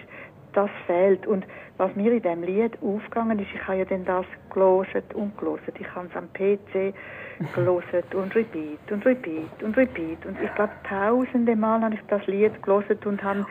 das 0.52 0.70
fehlt. 0.86 1.26
Und 1.26 1.46
was 1.78 1.94
mir 1.96 2.12
in 2.12 2.22
diesem 2.22 2.42
Lied 2.42 2.78
aufgegangen 2.82 3.38
ist, 3.38 3.48
ich 3.54 3.66
habe 3.66 3.78
ja 3.78 3.84
dann 3.84 4.04
das 4.04 4.26
gelesen 4.52 5.02
und 5.14 5.36
gelesen. 5.38 5.72
Ich 5.78 5.94
habe 5.94 6.08
es 6.08 6.16
am 6.16 6.32
PC 6.32 6.94
gelesen 7.54 8.04
und 8.14 8.34
repeat 8.34 8.92
und 8.92 9.04
repeat 9.04 9.62
und 9.62 9.76
repeat. 9.76 10.24
Und 10.26 10.40
ich 10.42 10.54
glaube, 10.54 10.72
tausende 10.88 11.56
Mal 11.56 11.82
habe 11.82 11.94
ich 11.94 12.00
das 12.08 12.26
Lied 12.26 12.62
gelesen 12.62 12.98
und 13.04 13.22
habe 13.22 13.46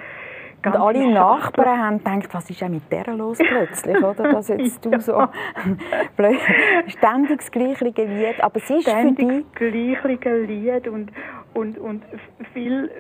und 0.63 0.75
alle 0.75 1.11
Nachbarn 1.11 1.79
haben 1.79 1.97
gedacht, 1.97 2.33
was 2.33 2.49
ist 2.49 2.61
denn 2.61 2.73
mit 2.73 2.91
der 2.91 3.15
los 3.15 3.39
plötzlich, 3.39 3.97
oder? 3.97 4.31
Dass 4.31 4.47
jetzt 4.47 4.85
du 4.85 4.99
so 4.99 5.27
ständig 6.87 7.37
das 7.37 7.51
gleiche 7.51 7.85
Lied, 7.85 8.43
aber 8.43 8.57
es 8.57 8.69
ist 8.69 8.83
ständig 8.83 9.45
für 9.55 9.71
dich... 9.71 9.99
gleiche 9.99 10.37
Lied 10.41 10.87
und, 10.87 11.11
und, 11.55 11.79
und 11.79 12.03
viel, 12.53 12.91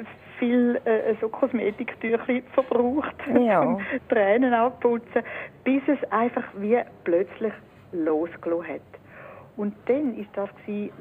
viel 0.41 0.81
äh, 0.85 1.13
so 1.21 1.29
Kosmetiktücher 1.29 2.19
verbraucht, 2.53 3.15
ja. 3.39 3.77
Tränen 4.09 4.53
abputzen, 4.53 5.21
bis 5.63 5.83
es 5.87 6.11
einfach 6.11 6.43
wie 6.57 6.79
plötzlich 7.03 7.53
losgelassen 7.91 8.73
hat. 8.73 8.81
Und 9.55 9.75
dann 9.85 10.17
ist 10.17 10.29
das 10.33 10.49
gewesen, 10.65 10.91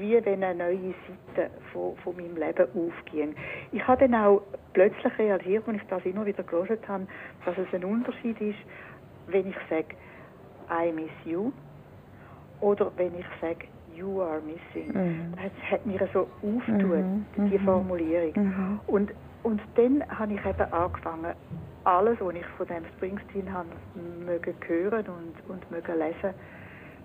wie 0.00 0.24
wenn 0.24 0.42
eine 0.42 0.64
neue 0.64 0.94
Seite 1.36 1.50
von, 1.72 1.96
von 1.98 2.16
meinem 2.16 2.36
Leben 2.36 2.66
aufging. 2.74 3.36
Ich 3.70 3.86
habe 3.86 4.08
dann 4.08 4.14
auch 4.16 4.42
plötzlich 4.72 5.16
realisiert, 5.16 5.66
als 5.68 5.76
ich 5.76 5.88
das 5.88 6.04
immer 6.04 6.26
wieder 6.26 6.42
gelesen 6.42 6.78
habe, 6.88 7.06
dass 7.44 7.56
es 7.56 7.72
ein 7.72 7.84
Unterschied 7.84 8.40
ist, 8.40 8.58
wenn 9.28 9.48
ich 9.48 9.56
sage, 9.70 9.94
I 10.70 10.92
miss 10.92 11.10
you, 11.24 11.52
oder 12.60 12.90
wenn 12.96 13.16
ich 13.18 13.26
sage, 13.40 13.68
you 13.98 14.20
are 14.20 14.40
missing. 14.40 14.92
Mhm. 14.92 15.34
Das 15.36 15.70
hat 15.70 15.84
mir 15.84 16.08
so 16.12 16.28
aufgetun, 16.42 17.26
mhm. 17.36 17.50
die 17.50 17.58
mhm. 17.58 17.64
Formulierung. 17.64 18.32
Mhm. 18.34 18.80
Und, 18.86 19.12
und 19.42 19.60
dann 19.74 20.04
habe 20.08 20.34
ich 20.34 20.44
eben 20.44 20.72
angefangen, 20.72 21.34
alles, 21.84 22.18
was 22.20 22.34
ich 22.34 22.46
von 22.56 22.66
dem 22.66 22.84
Springsteen 22.96 23.52
habe, 23.52 23.68
mögen 24.24 24.54
hören 24.66 25.06
und, 25.06 25.50
und 25.50 25.70
mögen 25.70 25.98
lesen, 25.98 26.34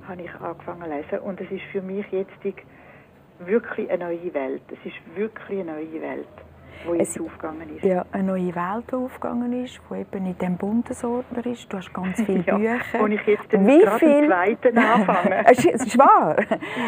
habe 0.08 0.21
ich 0.21 0.34
angefangen 0.36 0.84
zu 0.84 0.89
lesen. 0.89 1.19
Und 1.19 1.41
es 1.41 1.51
ist 1.51 1.63
für 1.71 1.82
mich 1.82 2.06
jetzt 2.12 2.32
wirklich 3.39 3.89
eine 3.89 4.06
neue 4.06 4.34
Welt. 4.34 4.63
Es 4.67 4.86
ist 4.86 4.97
wirklich 5.15 5.62
eine 5.62 5.73
neue 5.73 6.01
Welt 6.01 6.27
wo 6.86 6.93
jetzt 6.93 7.15
es, 7.15 7.21
aufgegangen 7.21 7.75
ist. 7.75 7.83
Ja, 7.83 8.05
eine 8.12 8.23
neue 8.23 8.55
Welt, 8.55 8.86
die 8.91 8.95
aufgegangen 8.95 9.63
ist, 9.63 9.79
die 9.89 9.95
eben 9.95 10.25
in 10.25 10.38
diesem 10.38 10.57
Bundesordner 10.57 11.45
ist. 11.45 11.71
Du 11.71 11.77
hast 11.77 11.93
ganz 11.93 12.21
viele 12.21 12.43
ja, 12.47 12.57
Bücher. 12.57 13.01
Und 13.01 13.12
ich 13.12 13.25
jetzt 13.25 13.51
den 13.51 13.67
wie 13.67 13.86
viel... 13.99 14.27
zweiten 14.27 14.77
anfange. 14.77 15.45
es 15.51 15.65
ist 15.65 15.97
wahr? 15.97 16.36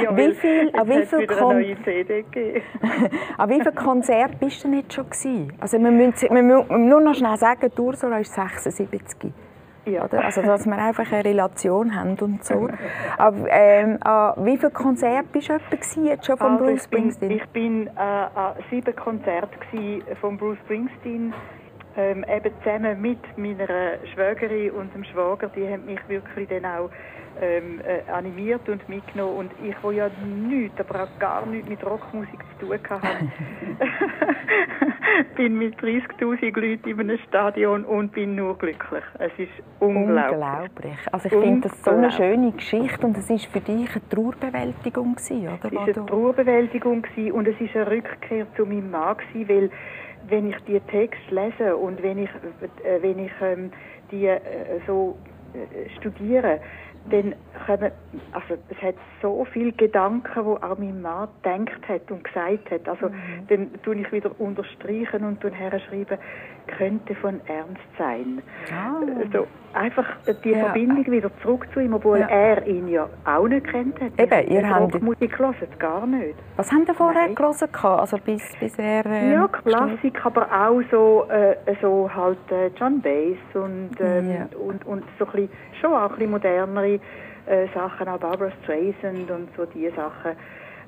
Ja, 0.03 0.15
wie 0.15 0.33
viel, 0.33 0.71
an 0.73 0.89
wie 0.89 1.05
viel 1.05 1.27
Kon 1.27 1.55
an 3.37 3.49
wie 3.49 3.61
viel 3.61 3.71
Konzert 3.71 4.39
bist 4.39 4.63
du 4.63 4.67
nicht 4.67 4.93
schon 4.93 5.09
gewesen? 5.09 5.53
Also 5.59 5.79
wir 5.79 5.91
müssen, 5.91 6.29
wir 6.33 6.43
müssen 6.43 6.89
nur 6.89 7.01
noch 7.01 7.15
schnell 7.15 7.37
sagen, 7.37 7.71
Ursula 7.77 8.19
ist 8.19 8.33
76. 8.33 9.31
Ja. 9.85 10.05
Oder? 10.05 10.23
Also, 10.23 10.41
dass 10.41 10.65
wir 10.65 10.77
einfach 10.77 11.11
eine 11.11 11.23
Relation 11.23 11.95
haben 11.95 12.17
und 12.19 12.43
so. 12.43 12.69
Aber, 13.17 13.37
ähm, 13.49 13.99
äh, 14.03 14.45
wie 14.45 14.57
viele 14.57 14.71
Konzerte 14.71 15.27
bist 15.31 15.49
du 15.95 16.05
jetzt 16.05 16.25
schon 16.25 16.37
von 16.37 16.53
also 16.53 16.65
Bruce 16.65 16.83
Springsteen? 16.83 17.31
Ich 17.31 17.45
bin, 17.49 17.87
äh, 17.87 17.99
an 17.99 18.55
sieben 18.69 18.95
Konzerten 18.95 20.03
von 20.19 20.37
Bruce 20.37 20.57
Springsteen. 20.65 21.33
Ähm, 21.97 22.25
eben 22.27 22.51
zusammen 22.61 23.01
mit 23.01 23.19
meiner 23.37 23.67
Schwägerin 24.13 24.71
und 24.71 24.93
dem 24.93 25.05
Schwager, 25.05 25.47
die 25.47 25.65
haben 25.65 25.85
mich 25.85 25.99
wirklich 26.09 26.49
dann 26.49 26.65
auch 26.65 26.89
ähm, 27.41 27.81
äh, 27.81 28.09
animiert 28.11 28.67
und 28.69 28.87
mitgenommen. 28.89 29.37
Und 29.37 29.51
ich, 29.63 29.75
wo 29.81 29.91
ja 29.91 30.09
nichts, 30.25 30.79
aber 30.79 31.03
auch 31.03 31.19
gar 31.19 31.45
nichts 31.45 31.69
mit 31.69 31.85
Rockmusik 31.85 32.39
zu 32.59 32.67
tun 32.67 32.79
hatte, 32.89 33.07
bin 35.35 35.57
mit 35.57 35.75
30'000 35.79 36.59
Leuten 36.59 36.89
in 36.89 36.99
einem 36.99 37.17
Stadion 37.19 37.85
und 37.85 38.11
bin 38.11 38.35
nur 38.35 38.57
glücklich. 38.57 39.03
Es 39.19 39.31
ist 39.37 39.51
unglaublich. 39.79 40.33
Unglaublich. 40.33 40.97
Also 41.11 41.27
ich 41.27 41.33
finde 41.33 41.69
das 41.69 41.83
so 41.83 41.91
eine 41.91 42.11
schöne 42.11 42.51
Geschichte 42.51 43.05
und 43.05 43.17
es 43.17 43.29
war 43.29 43.37
für 43.37 43.59
dich 43.59 43.89
eine 43.91 44.09
Trauerbewältigung, 44.09 45.15
oder? 45.15 45.59
Es 45.63 45.73
war 45.73 45.83
eine 45.83 46.05
Trauerbewältigung 46.05 47.05
und 47.33 47.47
es 47.47 47.59
war 47.59 47.81
eine 47.81 47.91
Rückkehr 47.91 48.47
zu 48.55 48.65
meinem 48.65 48.91
Mann, 48.91 49.17
weil 49.47 49.69
wenn 50.27 50.49
ich 50.49 50.57
die 50.67 50.79
Texte 50.79 51.33
lese 51.33 51.75
und 51.77 52.01
wenn 52.01 52.17
ich, 52.17 52.29
äh, 52.83 53.01
wenn 53.01 53.19
ich 53.19 53.31
ähm, 53.41 53.71
die 54.11 54.25
äh, 54.25 54.39
so 54.87 55.17
äh, 55.53 55.89
studieren, 55.99 56.59
dann 57.11 57.35
kommen, 57.65 57.91
also 58.31 58.61
es 58.69 58.81
hat 58.81 58.95
so 59.21 59.45
viele 59.51 59.71
Gedanken, 59.71 60.45
wo 60.45 60.55
auch 60.55 60.77
mein 60.77 61.01
Mann 61.01 61.27
gedacht 61.43 61.87
hat 61.87 62.09
und 62.11 62.23
gesagt 62.23 62.71
hat. 62.71 62.87
Also 62.87 63.09
mhm. 63.09 63.47
dann 63.47 63.69
tue 63.83 63.95
ich 63.95 64.11
wieder 64.11 64.31
unterstreichen 64.39 65.23
und 65.23 65.39
tue 65.41 65.51
herschreiben, 65.51 66.17
könnte 66.67 67.15
von 67.15 67.41
Ernst 67.47 67.81
sein. 67.97 68.41
Ah. 68.71 69.01
Also 69.23 69.47
einfach 69.75 70.05
die 70.43 70.51
ja. 70.51 70.65
Verbindung 70.65 71.05
wieder 71.11 71.29
zurück 71.41 71.67
zu 71.73 71.79
ihm, 71.79 71.93
obwohl 71.93 72.19
ja. 72.19 72.27
er 72.27 72.65
ihn 72.65 72.87
ja 72.87 73.07
auch 73.25 73.47
nicht 73.47 73.67
kennt 73.67 73.99
hat. 73.99 74.11
Eben, 74.17 74.51
ihr 74.51 74.69
habt 74.69 75.01
Musik 75.01 75.37
gelesen, 75.37 75.67
gar 75.79 76.05
nicht. 76.07 76.35
Was 76.55 76.71
haben 76.71 76.85
ihr 76.87 76.93
vorher 76.93 77.27
Nein. 77.27 77.35
gelesen? 77.35 77.69
Also 77.73 78.17
bis, 78.17 78.43
bis 78.59 78.77
er... 78.79 79.05
Äh, 79.05 79.33
ja, 79.33 79.47
Klassik, 79.47 80.25
aber 80.25 80.47
auch 80.51 80.81
so, 80.89 81.25
äh, 81.29 81.55
so 81.81 82.09
halt 82.13 82.51
äh, 82.51 82.67
John 82.77 83.01
Bass 83.01 83.37
und, 83.53 83.91
ähm, 83.99 84.31
ja. 84.31 84.47
und, 84.57 84.85
und 84.85 85.03
so 85.19 85.25
ein 85.25 85.31
bisschen, 85.31 85.49
schon 85.81 85.93
auch 85.93 86.03
ein 86.03 86.15
bisschen 86.15 86.31
modernere 86.31 86.99
äh, 87.45 87.67
Sachen, 87.73 88.07
auch 88.07 88.19
Barbara 88.19 88.51
Streisand 88.63 89.29
und 89.29 89.49
so 89.55 89.65
diese 89.65 89.95
Sachen 89.95 90.31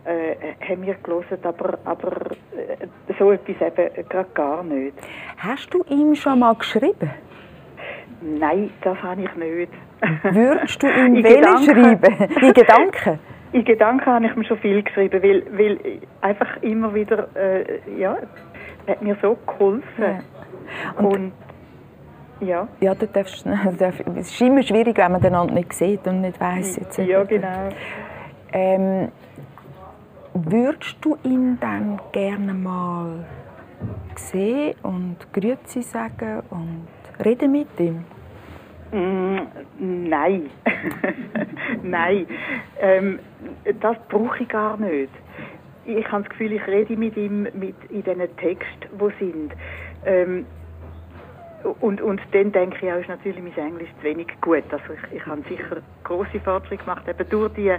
äh, 0.06 0.56
haben 0.68 0.86
wir 0.86 0.96
gelesen, 0.96 1.38
aber, 1.44 1.78
aber 1.84 2.32
äh, 2.56 2.88
so 3.20 3.32
etwas 3.32 3.56
eben 3.62 4.10
gerade 4.10 4.30
gar 4.34 4.64
nicht. 4.64 4.94
Hast 5.38 5.74
du 5.74 5.84
ihm 5.90 6.16
schon 6.16 6.40
mal 6.40 6.56
geschrieben? 6.56 7.12
Nein, 8.22 8.72
das 8.82 9.02
habe 9.02 9.22
ich 9.22 9.36
nicht. 9.36 9.72
Würdest 10.24 10.82
du 10.82 10.88
ihm 11.06 11.16
Gedanken, 11.16 11.64
schreiben? 11.64 12.16
In 12.42 12.54
Gedanken? 12.54 13.20
In 13.54 13.64
Gedanken 13.64 14.06
habe 14.06 14.26
ich 14.26 14.36
mir 14.36 14.44
schon 14.44 14.58
viel 14.58 14.84
geschrieben, 14.84 15.24
weil, 15.24 15.44
weil 15.58 15.80
einfach 16.22 16.62
immer 16.62 16.94
wieder, 16.94 17.30
äh, 17.34 17.80
ja, 17.98 18.18
hat 18.88 19.02
mir 19.02 19.16
so 19.22 19.38
geholfen. 19.48 19.84
Ja. 19.98 20.20
Und, 20.98 21.06
und, 21.06 21.32
ja. 22.42 22.68
Ja, 22.82 22.94
du 22.94 23.08
darfst, 23.08 23.46
es 24.16 24.32
ist 24.32 24.42
immer 24.42 24.64
schwierig, 24.64 24.98
wenn 24.98 25.12
man 25.14 25.22
den 25.22 25.34
anderen 25.34 25.56
nicht 25.56 25.74
sieht 25.74 26.06
und 26.08 26.22
nicht 26.22 26.40
weiss. 26.42 26.76
Jetzt 26.76 26.98
ja, 26.98 27.24
genau. 27.24 27.70
Ähm, 28.52 29.12
würdest 30.34 30.98
du 31.02 31.18
ihn 31.24 31.58
dann 31.60 32.00
gerne 32.12 32.54
mal 32.54 33.26
sehen 34.16 34.76
und 34.84 35.18
Grüezi 35.32 35.82
sagen 35.82 36.44
und 36.50 36.88
reden 37.24 37.52
mit 37.52 37.68
ihm? 37.80 38.04
Mm, 38.92 40.10
nein. 40.10 40.50
nein. 41.84 42.28
Ähm, 42.80 43.20
das 43.82 43.98
brauche 44.10 44.44
ich 44.44 44.50
gar 44.50 44.78
nicht. 44.78 45.12
Ich 45.86 46.10
habe 46.12 46.24
das 46.24 46.30
Gefühl, 46.32 46.54
ich 46.54 46.68
rede 46.68 46.96
mit 46.98 47.16
ihm 47.18 47.44
mit 47.54 47.76
in 47.90 48.04
diesen 48.04 48.36
Texten, 48.38 48.88
die 49.00 49.26
sind. 49.26 49.54
Ähm, 50.06 50.46
und, 51.80 52.02
und 52.02 52.22
dann 52.32 52.52
denke 52.52 52.78
ich 52.82 52.92
auch, 52.92 52.98
ist 52.98 53.10
natürlich 53.10 53.42
mein 53.42 53.68
Englisch 53.68 53.90
zu 53.98 54.04
wenig 54.04 54.28
gut. 54.42 54.64
Also 54.72 54.86
ich, 54.94 55.18
ich 55.18 55.26
habe 55.26 55.42
sicher 55.50 55.82
große 56.04 56.40
Fortschritte 56.40 56.84
gemacht, 56.84 57.08
eben 57.08 57.30
durch 57.30 57.54
die 57.54 57.74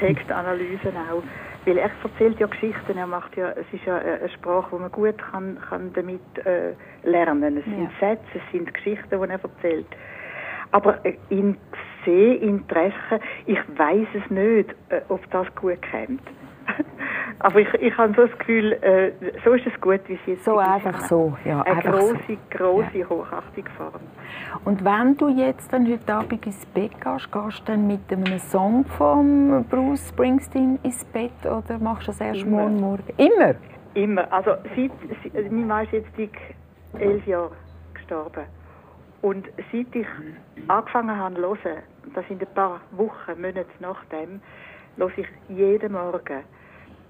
Textanalysen 0.00 0.96
auch. 0.96 1.22
Weil 1.66 1.78
er 1.78 1.90
erzählt 2.02 2.38
ja 2.38 2.46
Geschichten, 2.46 2.98
er 2.98 3.06
macht 3.06 3.36
ja, 3.36 3.50
es 3.50 3.66
ist 3.72 3.84
ja 3.86 3.96
eine 3.96 4.28
Sprache, 4.28 4.72
wo 4.72 4.78
man 4.78 4.92
gut 4.92 5.16
kann, 5.18 5.58
kann 5.68 5.92
damit 5.94 6.20
äh, 6.44 6.74
lernen. 7.02 7.56
Es 7.56 7.64
sind 7.64 7.84
ja. 7.84 7.90
Sätze, 8.00 8.24
es 8.34 8.52
sind 8.52 8.72
Geschichten, 8.74 9.08
die 9.08 9.30
er 9.30 9.40
erzählt. 9.42 9.86
Aber 10.72 11.04
äh, 11.04 11.16
ihn 11.30 11.56
treffen, 12.68 13.20
ich 13.46 13.58
weiß 13.76 14.08
es 14.14 14.30
nicht, 14.30 14.74
äh, 14.90 15.00
ob 15.08 15.28
das 15.30 15.46
gut 15.54 15.78
kommt. 15.90 16.20
Aber 17.40 17.60
ich, 17.60 17.72
ich 17.74 17.96
habe 17.98 18.14
so 18.14 18.26
das 18.26 18.38
Gefühl, 18.38 18.72
äh, 18.72 19.12
so 19.44 19.52
ist 19.52 19.66
es 19.66 19.80
gut, 19.80 20.00
wie 20.06 20.14
es 20.14 20.20
jetzt 20.26 20.44
So 20.44 20.58
einfach 20.58 21.00
so, 21.02 21.36
ja. 21.44 21.62
Eine 21.62 21.82
große, 21.82 22.16
so. 22.28 22.36
große 22.50 22.98
ja. 22.98 23.08
Hochachtung 23.08 23.64
fahren. 23.76 24.00
Und 24.64 24.84
wenn 24.84 25.16
du 25.16 25.28
jetzt 25.28 25.72
dann 25.72 25.90
heute 25.90 26.14
Abend 26.14 26.46
ins 26.46 26.64
Bett 26.66 26.92
gehst, 27.00 27.32
gehst 27.32 27.60
du 27.60 27.64
dann 27.66 27.86
mit 27.86 28.00
einem 28.10 28.38
Song 28.38 28.84
von 28.84 29.64
Bruce 29.68 30.08
Springsteen 30.08 30.78
ins 30.82 31.04
Bett 31.06 31.32
oder 31.44 31.78
machst 31.78 32.08
du 32.08 32.12
das 32.12 32.20
erst 32.20 32.42
Immer. 32.42 32.62
morgen 32.62 32.80
Morgen? 32.80 33.12
Immer? 33.16 33.54
Immer. 33.94 34.32
Also 34.32 34.52
seit, 34.76 34.90
seit 35.32 35.52
mein 35.52 35.66
Mann 35.66 35.84
ist 35.84 35.92
jetzt 35.92 36.38
elf 36.98 37.26
Jahre 37.26 37.52
gestorben. 37.92 38.44
Und 39.22 39.46
seit 39.72 39.94
ich 39.94 40.06
angefangen 40.68 41.16
habe 41.16 41.34
zu 41.34 41.40
hören, 41.42 41.82
das 42.14 42.26
sind 42.28 42.42
ein 42.42 42.54
paar 42.54 42.80
Wochen, 42.92 43.40
Monate 43.40 43.66
nachdem, 43.80 44.40
höre 44.96 45.18
ich 45.18 45.26
jeden 45.48 45.92
Morgen 45.92 46.44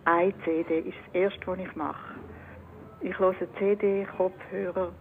eine 0.04 0.34
CD. 0.44 0.80
Das 0.80 0.86
ist 0.86 0.96
das 1.06 1.14
Erste, 1.14 1.46
was 1.46 1.58
ich 1.58 1.76
mache. 1.76 2.14
Ich 3.00 3.18
höre 3.18 3.34
CD, 3.58 4.06
Kopfhörer, 4.16 4.92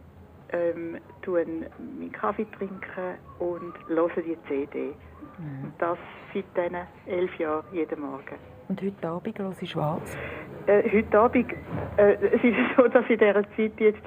ähm, 0.51 0.97
tue 1.21 1.45
meinen 1.45 2.11
Kaffee 2.11 2.45
trinken 2.57 3.17
und 3.39 3.73
höre 3.87 4.09
die 4.17 4.37
CD. 4.47 4.93
Mhm. 5.37 5.65
Und 5.65 5.73
das 5.79 5.97
seit 6.33 6.45
diesen 6.55 6.81
elf 7.05 7.35
Jahren, 7.39 7.65
jeden 7.71 8.01
Morgen. 8.01 8.35
Und 8.69 8.81
heute 8.81 9.07
Abend 9.07 9.39
höre 9.39 9.53
ich 9.59 9.75
was? 9.75 10.17
Äh, 10.67 10.89
heute 10.91 11.19
Abend, 11.19 11.53
äh, 11.97 12.13
es 12.13 12.43
ist 12.43 12.55
so, 12.77 12.87
dass 12.87 13.05
in 13.09 13.17
dieser 13.17 13.43
Zeit 13.55 13.79
jetzt 13.79 14.01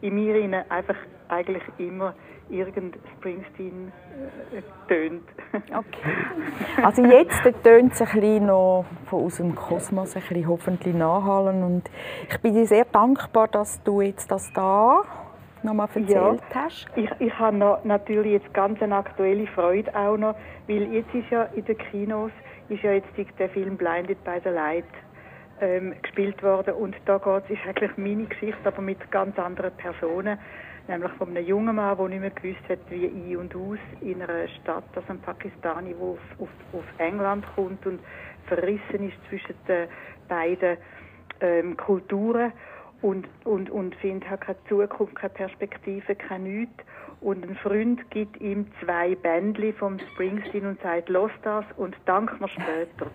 in 0.00 0.14
mir 0.14 0.64
einfach 0.70 0.96
eigentlich 1.28 1.62
immer 1.78 2.14
irgend 2.50 2.96
Springsteen 3.16 3.92
äh, 4.52 4.62
tönt. 4.88 5.22
okay. 5.52 6.82
Also 6.82 7.04
jetzt 7.04 7.42
tönt 7.62 7.92
es 7.92 8.00
ein 8.00 8.06
bisschen 8.06 8.46
noch 8.46 8.84
von 9.06 9.24
aus 9.24 9.36
dem 9.36 9.54
Kosmos 9.54 10.16
ein 10.16 10.22
bisschen 10.22 10.48
hoffentlich 10.48 10.94
nachhallen 10.94 11.62
und 11.62 11.90
ich 12.28 12.38
bin 12.38 12.54
dir 12.54 12.66
sehr 12.66 12.84
dankbar, 12.84 13.48
dass 13.48 13.82
du 13.82 14.00
jetzt 14.00 14.30
das 14.30 14.52
da 14.52 15.02
nochmal 15.62 15.88
erzählt 15.88 16.10
ja, 16.10 16.36
hast. 16.54 16.86
Ich, 16.96 17.10
ich 17.18 17.38
habe 17.38 17.56
noch, 17.56 17.84
natürlich 17.84 18.32
jetzt 18.32 18.52
ganz 18.54 18.80
eine 18.82 18.96
aktuelle 18.96 19.46
Freude 19.48 19.94
auch 19.94 20.16
noch, 20.16 20.34
weil 20.66 20.92
jetzt 20.92 21.14
ist 21.14 21.30
ja 21.30 21.44
in 21.54 21.64
den 21.64 21.78
Kinos 21.78 22.32
ist 22.68 22.82
ja 22.82 22.92
jetzt 22.92 23.08
der 23.38 23.48
Film 23.48 23.76
Blinded 23.76 24.22
by 24.24 24.40
the 24.44 24.50
Light 24.50 24.84
ähm, 25.60 25.94
gespielt 26.02 26.42
worden 26.42 26.74
und 26.74 26.94
da 27.06 27.18
geht 27.18 27.44
es, 27.44 27.50
ist 27.50 27.66
eigentlich 27.66 27.96
meine 27.96 28.24
Geschichte, 28.24 28.60
aber 28.64 28.82
mit 28.82 29.10
ganz 29.10 29.38
anderen 29.38 29.72
Personen 29.72 30.38
nämlich 30.88 31.12
von 31.12 31.28
einem 31.28 31.46
jungen 31.46 31.76
Mann, 31.76 31.96
der 31.96 32.08
nicht 32.08 32.20
mehr 32.20 32.30
gewusst 32.30 32.68
hat, 32.68 32.78
wie 32.90 33.06
ein 33.06 33.36
und 33.36 33.54
aus 33.54 33.78
in 34.00 34.22
einer 34.22 34.48
Stadt, 34.48 34.84
also 34.94 35.08
ein 35.10 35.20
Pakistani, 35.20 35.94
der 35.94 36.02
auf, 36.02 36.18
auf, 36.38 36.48
auf 36.72 36.84
England 36.98 37.46
kommt 37.54 37.86
und 37.86 38.00
verrissen 38.46 39.08
ist 39.08 39.16
zwischen 39.28 39.54
den 39.68 39.88
beiden 40.28 40.78
ähm, 41.40 41.76
Kulturen 41.76 42.52
und, 43.02 43.28
und, 43.44 43.70
und 43.70 43.94
findet 43.96 44.28
halt 44.28 44.40
keine 44.40 44.58
Zukunft, 44.68 45.14
keine 45.14 45.34
Perspektive, 45.34 46.16
kein 46.16 46.44
Nichts. 46.44 46.84
Und 47.20 47.44
ein 47.44 47.56
Freund 47.56 48.10
gibt 48.10 48.40
ihm 48.40 48.66
zwei 48.82 49.14
Bändchen 49.16 49.74
vom 49.74 49.98
Springsteen 50.12 50.66
und 50.66 50.80
sagt, 50.80 51.08
los 51.08 51.30
das 51.42 51.64
und 51.76 51.96
dank 52.06 52.40
mir 52.40 52.48
später. 52.48 53.10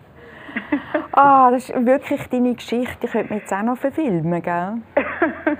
ah, 1.12 1.50
das 1.50 1.68
ist 1.70 1.86
wirklich 1.86 2.26
deine 2.28 2.54
Geschichte. 2.54 3.06
Ich 3.06 3.10
könnte 3.10 3.32
mir 3.32 3.40
jetzt 3.40 3.52
auch 3.52 3.62
noch 3.62 3.78
verfilmen, 3.78 4.42
gell? 4.42 4.74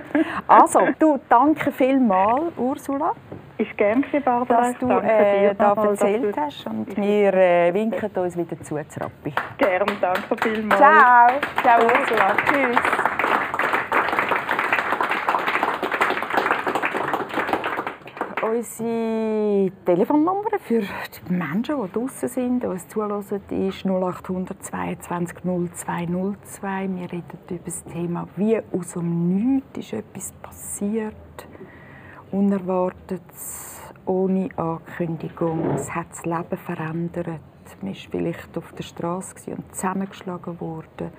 also, 0.47 0.79
du, 0.99 1.19
danke 1.27 1.71
vielmals, 1.71 2.57
Ursula. 2.57 3.13
Ist 3.57 3.75
gern 3.77 4.03
für 4.03 4.19
Barbara. 4.21 4.61
Dass 4.61 4.77
du 4.79 4.89
äh, 4.89 5.55
da 5.55 5.73
erzählt 5.73 6.35
hast 6.37 6.67
und 6.67 6.95
wir 6.97 7.33
äh, 7.33 7.73
winken 7.73 8.11
uns 8.15 8.37
wieder 8.37 8.59
zu, 8.61 8.75
Rappi. 8.75 9.33
Gern, 9.57 9.87
danke 10.01 10.35
vielmals. 10.41 10.77
Ciao. 10.77 11.29
Ciao, 11.61 11.83
Ursula. 11.83 12.35
Tschüss. 12.45 13.24
Unsere 18.47 19.71
Telefonnummer 19.85 20.59
für 20.59 20.81
die 20.81 21.33
Menschen, 21.33 21.81
die 21.81 21.91
draußen 21.91 22.29
sind, 22.29 22.61
die 22.61 22.67
uns 22.67 22.87
zuhören, 22.87 23.21
ist 23.49 23.85
0800 23.85 24.63
22 24.63 25.37
0202. 25.43 26.89
Wir 26.89 27.11
reden 27.11 27.39
über 27.49 27.59
das 27.65 27.83
Thema, 27.85 28.27
wie 28.35 28.61
aus 28.71 28.93
dem 28.93 29.35
Nichts 29.35 29.79
ist 29.79 29.93
etwas 29.93 30.31
passiert. 30.43 31.47
Unerwartet, 32.31 33.23
ohne 34.05 34.49
Ankündigung. 34.57 35.71
Es 35.71 35.89
hat 35.95 36.11
das 36.11 36.23
Leben 36.25 36.57
verändert. 36.57 37.41
Man 37.81 37.93
war 37.93 37.99
vielleicht 38.11 38.57
auf 38.59 38.73
der 38.73 38.83
Straße 38.83 39.55
und 39.55 39.73
zusammengeschlagen 39.73 40.59
worden. 40.61 41.09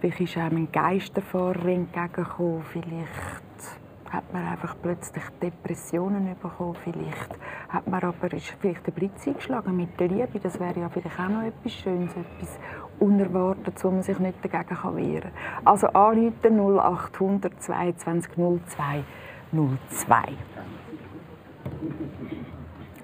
Vielleicht 0.00 0.20
ist 0.20 0.36
einem 0.38 0.56
ein 0.56 0.72
Geisterfahrer 0.72 1.66
entgegengekommen. 1.66 2.64
Vielleicht 2.72 3.51
hat 4.12 4.30
man 4.32 4.46
einfach 4.46 4.76
plötzlich 4.82 5.24
Depressionen 5.40 6.36
bekommen. 6.40 6.76
Vielleicht 6.84 7.38
hat 7.70 7.86
man 7.88 8.02
aber 8.02 8.32
ist 8.34 8.54
vielleicht 8.60 8.86
den 8.86 8.92
Blitz 8.92 9.26
eingeschlagen 9.26 9.74
mit 9.74 9.98
der 9.98 10.08
Liebe. 10.08 10.38
Das 10.38 10.60
wäre 10.60 10.78
ja 10.78 10.88
vielleicht 10.90 11.18
auch 11.18 11.28
noch 11.28 11.42
etwas 11.42 11.72
Schönes, 11.72 12.10
etwas 12.12 12.58
Unerwartetes, 12.98 13.82
wo 13.84 13.90
man 13.90 14.02
sich 14.02 14.18
nicht 14.18 14.44
dagegen 14.44 14.76
kann 14.76 14.96
wehren 14.96 15.22
kann. 15.22 15.66
Also 15.66 15.86
anrufen 15.88 16.60
0800 16.60 17.62
22 17.62 18.32
02 18.34 19.04
02. 19.52 20.16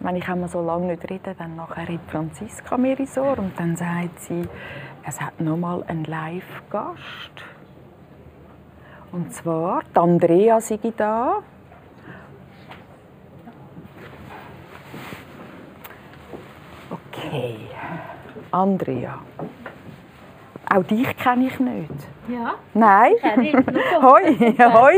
Wenn 0.01 0.17
ich 0.17 0.29
einmal 0.29 0.49
so 0.49 0.65
lange 0.65 0.87
nicht 0.89 1.11
rede, 1.11 1.35
dann 1.37 1.57
nachher 1.57 1.89
redet 1.89 2.09
Franziska 2.11 2.77
mir 2.77 2.99
ins 2.99 3.19
Ohr 3.19 3.39
und 3.39 3.59
dann 3.59 3.77
sagt 3.77 4.21
sie, 4.21 4.47
es 5.05 5.21
hat 5.21 5.41
noch 5.41 5.57
mal 5.57 5.83
einen 5.85 6.05
Live-Gast. 6.05 7.58
Und 9.11 9.33
zwar, 9.33 9.83
die 9.95 9.99
Andrea 9.99 10.61
sei 10.61 10.79
da. 10.97 11.43
Okay, 16.91 17.57
Andrea. 18.51 19.19
Auch 20.71 20.83
dich 20.83 21.17
kenne 21.17 21.47
ich 21.47 21.59
nicht. 21.59 21.91
Ja? 22.29 22.55
Nein? 22.75 23.15
hoi, 24.03 24.37
hoi. 24.59 24.95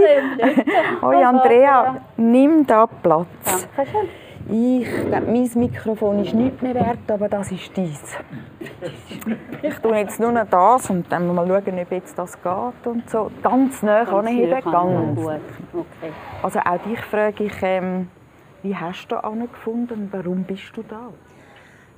Hoi, 1.01 1.25
Andrea, 1.25 1.97
nimm 2.17 2.67
da 2.67 2.87
Platz. 2.87 3.69
Dankeschön. 3.77 4.09
Ich 4.53 4.89
glaube, 5.07 5.27
mein 5.27 5.51
Mikrofon 5.55 6.25
ist 6.25 6.35
nicht 6.35 6.61
mehr 6.61 6.75
wert, 6.75 7.09
aber 7.09 7.29
das 7.29 7.53
ist 7.53 7.71
dies. 7.77 8.17
Ich 9.63 9.75
tue 9.79 9.97
jetzt 9.97 10.19
nur 10.19 10.33
noch 10.33 10.49
das 10.49 10.91
und 10.91 11.11
dann 11.13 11.33
mal 11.33 11.47
schauen, 11.47 11.79
ob 11.79 11.93
jetzt 11.93 12.19
das 12.19 12.33
geht 12.43 12.87
und 12.87 13.09
so. 13.09 13.31
Ganz 13.43 13.83
nah 13.83 14.03
anheben, 14.03 14.61
ganz. 14.63 15.21
Okay. 15.21 16.13
Also 16.43 16.59
auch 16.59 16.79
dich 16.79 17.01
frage 17.01 17.45
ich, 17.45 17.53
ähm, 17.63 18.09
wie 18.63 18.75
hast 18.75 19.07
du 19.09 19.17
gefunden 19.53 19.95
und 19.95 20.13
warum 20.13 20.43
bist 20.43 20.73
du 20.75 20.83
da? 20.83 21.11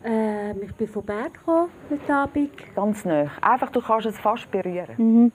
Ähm, 0.04 0.56
ich 0.62 0.74
bin 0.74 0.88
von 0.88 1.04
Bern 1.04 1.32
gekommen 1.32 1.68
heute 1.88 2.14
Abend. 2.14 2.50
Ganz 2.74 3.04
nah. 3.04 3.26
Einfach, 3.40 3.70
du 3.70 3.80
kannst 3.80 4.06
es 4.06 4.18
fast 4.18 4.50
berühren. 4.50 4.94
Mhm. 4.96 5.32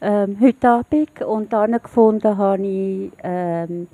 Ähm, 0.00 0.36
heute 0.40 0.68
Abend 0.68 1.22
und 1.22 1.52
dann 1.52 1.72
gefunden 1.72 2.36
habe 2.36 2.62
ich 2.62 3.12
ähm, 3.22 3.88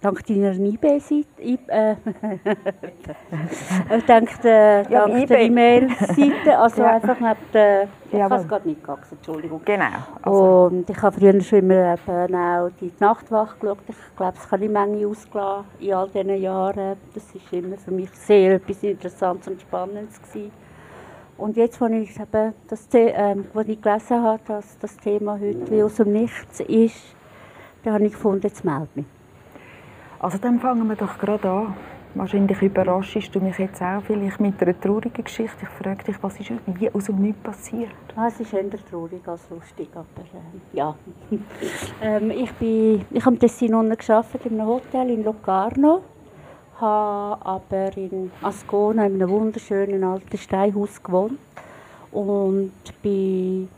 dank 0.00 0.24
deiner 0.26 0.52
eBay-Seite, 0.52 1.26
äh, 1.42 1.96
ich 3.96 4.04
denke, 4.04 4.48
äh, 4.48 4.92
ja, 4.92 5.06
dank 5.06 5.26
der 5.26 5.40
E-Mail-Seite, 5.40 6.58
also 6.58 6.82
ja. 6.82 6.90
einfach 6.92 7.18
neben 7.18 7.52
der, 7.52 7.88
ich 8.10 8.18
ja, 8.18 8.24
habe 8.24 8.36
es 8.36 8.48
gerade 8.48 8.68
nicht 8.68 8.82
gehabt, 8.82 9.10
Entschuldigung. 9.10 9.60
Genau. 9.64 9.84
Also. 10.22 10.66
Und 10.66 10.88
ich 10.88 11.02
habe 11.02 11.18
früher 11.18 11.40
schon 11.40 11.58
immer 11.58 11.94
eben 11.94 12.34
auch 12.34 12.70
die 12.80 12.92
Nachtwache 13.00 13.58
geschaut, 13.58 13.78
ich 13.88 14.16
glaube, 14.16 14.34
es 14.38 14.48
kann 14.48 14.62
ich 14.62 14.70
Menge 14.70 15.06
ausgelassen 15.06 15.66
in 15.80 15.94
all 15.94 16.08
diesen 16.08 16.42
Jahren, 16.42 16.96
das 17.14 17.34
war 17.34 17.58
immer 17.58 17.76
für 17.76 17.90
mich 17.90 18.10
sehr 18.12 18.54
etwas 18.54 18.82
Interessantes 18.82 19.48
und 19.48 19.60
Spannendes 19.60 20.20
gewesen. 20.22 20.52
Und 21.36 21.56
jetzt, 21.56 21.80
als 21.80 21.92
ich, 21.92 22.18
eben 22.18 22.52
das, 22.66 22.88
äh, 22.94 23.36
als 23.54 23.68
ich 23.68 23.80
gelesen 23.80 24.22
habe, 24.22 24.40
dass 24.46 24.76
das 24.78 24.96
Thema 24.96 25.38
heute 25.38 25.70
wie 25.70 25.82
aus 25.82 25.94
dem 25.96 26.12
Nichts 26.12 26.60
ist, 26.60 26.96
da 27.84 27.92
habe 27.92 28.06
ich 28.06 28.12
gefunden, 28.12 28.42
jetzt 28.42 28.64
melde 28.64 28.88
mich. 28.96 29.06
Also 30.20 30.38
dann 30.38 30.58
fangen 30.58 30.88
wir 30.88 30.96
doch 30.96 31.16
gerade 31.18 31.48
an. 31.48 31.74
Wahrscheinlich 32.14 32.60
überraschst 32.60 33.32
du 33.34 33.40
mich 33.40 33.58
jetzt 33.58 33.80
auch 33.80 34.02
vielleicht 34.02 34.40
mit 34.40 34.60
einer 34.60 34.80
traurigen 34.80 35.22
Geschichte. 35.22 35.58
Ich 35.62 35.68
frage 35.68 36.02
dich, 36.02 36.16
was 36.20 36.40
ist 36.40 36.50
wie 36.66 36.90
aus 36.90 37.04
dem 37.04 37.20
Nichts 37.20 37.40
passiert? 37.42 37.92
Ah, 38.16 38.26
es 38.26 38.40
ist 38.40 38.52
eher 38.52 38.64
traurig 38.90 39.26
als 39.28 39.48
lustig, 39.50 39.88
aber 39.92 40.22
äh, 40.22 40.76
ja. 40.76 40.96
ähm, 42.02 42.30
ich 42.32 42.50
bin, 42.54 43.04
ich 43.10 43.24
habe 43.24 43.36
in 43.36 43.40
Tessin 43.40 43.70
gearbeitet, 43.70 44.46
in 44.46 44.60
einem 44.60 44.66
Hotel 44.68 45.10
in 45.10 45.22
Locarno, 45.22 46.02
habe 46.80 47.46
aber 47.46 47.96
in 47.96 48.32
Ascona 48.42 49.06
in 49.06 49.14
einem 49.14 49.28
wunderschönen 49.28 50.02
alten 50.02 50.38
Steinhaus 50.38 51.00
gewohnt 51.00 51.38
und 52.10 52.72
bin 53.02 53.68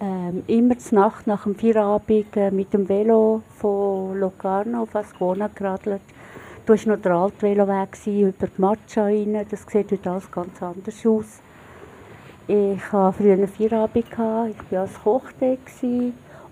ähm, 0.00 0.42
immer 0.46 0.78
zur 0.78 0.98
Nacht 0.98 1.26
nach 1.26 1.44
dem 1.44 1.54
Feierabend 1.54 2.36
äh, 2.36 2.50
mit 2.50 2.72
dem 2.72 2.88
Velo 2.88 3.42
von 3.56 4.18
Locarno 4.18 4.82
auf 4.82 4.94
Ascona 4.94 5.48
geradelt. 5.54 6.02
Da 6.66 6.72
war 6.72 6.88
noch 6.88 7.02
der 7.02 7.12
alte 7.12 7.42
Veloweg 7.42 7.96
über 8.06 8.46
die 8.46 8.60
Matcha 8.60 9.04
rein. 9.04 9.46
Das 9.50 9.66
sieht 9.70 9.90
heute 9.90 10.10
alles 10.10 10.30
ganz 10.30 10.62
anders 10.62 11.06
aus. 11.06 11.40
Ich 12.46 12.92
hatte 12.92 13.16
früher 13.16 13.34
einen 13.34 13.48
Feierabend, 13.48 14.04
ich 14.10 14.18
war 14.18 14.48
als 14.72 14.94
Koch 15.02 15.30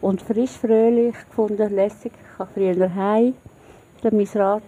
und 0.00 0.22
frisch, 0.22 0.52
fröhlich, 0.52 1.14
gefunden, 1.28 1.74
lässig. 1.74 2.12
Ich 2.14 2.38
habe 2.38 2.50
früher 2.54 2.94
heim 2.94 3.34
mein 4.10 4.28
Rad, 4.34 4.62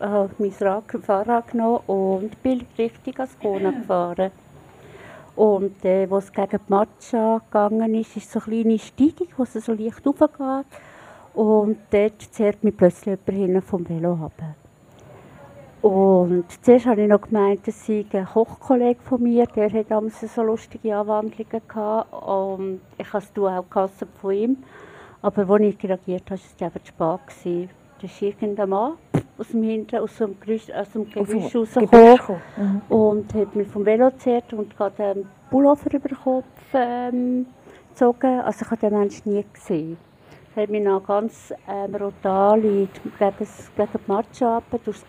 äh, 0.00 0.28
mein 0.38 0.52
Rad, 0.60 0.84
Fahrrad 1.04 1.52
genommen 1.52 1.80
und 1.86 2.42
bin 2.42 2.66
richtig 2.76 3.20
Ascona 3.20 3.70
gefahren. 3.70 4.30
Und 5.38 5.84
äh, 5.84 6.08
als 6.10 6.24
es 6.24 6.32
gegen 6.32 6.58
die 6.66 6.72
Matcha 6.72 7.38
gegangen 7.38 7.94
ist, 7.94 8.16
ist 8.16 8.32
so 8.32 8.40
eine 8.40 8.60
kleine 8.60 8.78
Steigung, 8.80 9.28
wo 9.36 9.44
es 9.44 9.52
so 9.52 9.72
leicht 9.72 10.04
hochgeht. 10.04 10.66
Und 11.32 11.78
dort 11.92 12.22
zehrt 12.32 12.64
mich 12.64 12.76
plötzlich 12.76 13.20
jemand 13.30 13.64
vom 13.64 13.88
Velo 13.88 14.14
runter. 14.14 14.56
Und 15.80 16.44
zuerst 16.60 16.86
habe 16.86 17.02
ich 17.02 17.08
noch 17.08 17.20
gemeint, 17.20 17.68
das 17.68 17.86
sei 17.86 18.04
ein 18.12 18.26
Kochkollege 18.26 19.00
von 19.00 19.22
mir, 19.22 19.46
der 19.46 19.72
hat 19.72 19.92
damals 19.92 20.20
so 20.20 20.42
lustige 20.42 20.96
Anwandlungen 20.96 21.62
gehabt. 21.68 22.12
Und 22.12 22.80
ich 22.98 23.12
habe 23.12 23.24
es 23.24 23.40
auch 23.40 23.70
gehasst 23.70 24.06
von 24.20 24.32
ihm. 24.32 24.56
Aber 25.22 25.48
als 25.48 25.62
ich 25.62 25.84
reagiert 25.84 26.28
habe, 26.32 26.40
war 26.40 26.46
es 26.56 26.62
einfach 26.62 26.82
zu 26.82 26.88
spät. 26.88 27.70
Das 28.02 28.10
ist 28.10 28.22
irgendein 28.22 28.70
Mann 28.70 28.94
aus 29.38 29.48
dem 29.48 29.62
Hinter, 29.62 30.02
aus 30.02 30.16
dem 30.16 30.38
Gerüst, 30.40 30.72
aus 30.74 30.90
dem 30.90 31.08
Gebüsch 31.08 31.54
rausgekommen 31.54 32.42
mhm. 32.56 32.82
und 32.88 33.34
hat 33.34 33.54
mich 33.54 33.68
vom 33.68 33.86
Velo 33.86 34.10
gezerrt 34.10 34.52
und 34.52 34.76
gerade 34.76 35.04
einen 35.04 35.28
Pullover 35.50 35.94
über 35.94 36.08
den 36.08 36.18
Kopf 36.18 36.44
ähm, 36.74 37.46
gezogen. 37.90 38.40
Also 38.40 38.64
ich 38.64 38.70
habe 38.70 38.80
den 38.80 38.98
Menschen 38.98 39.32
nie 39.32 39.44
gesehen. 39.52 39.96
Er 40.56 40.64
hat 40.64 40.70
mich 40.70 40.82
dann 40.82 41.04
ganz 41.04 41.54
ähm, 41.68 41.92
brutal 41.92 42.60
gegen, 42.60 42.88
gegen 42.88 43.38
die 43.78 43.98
Matsche 44.06 44.62
durchs 44.84 45.04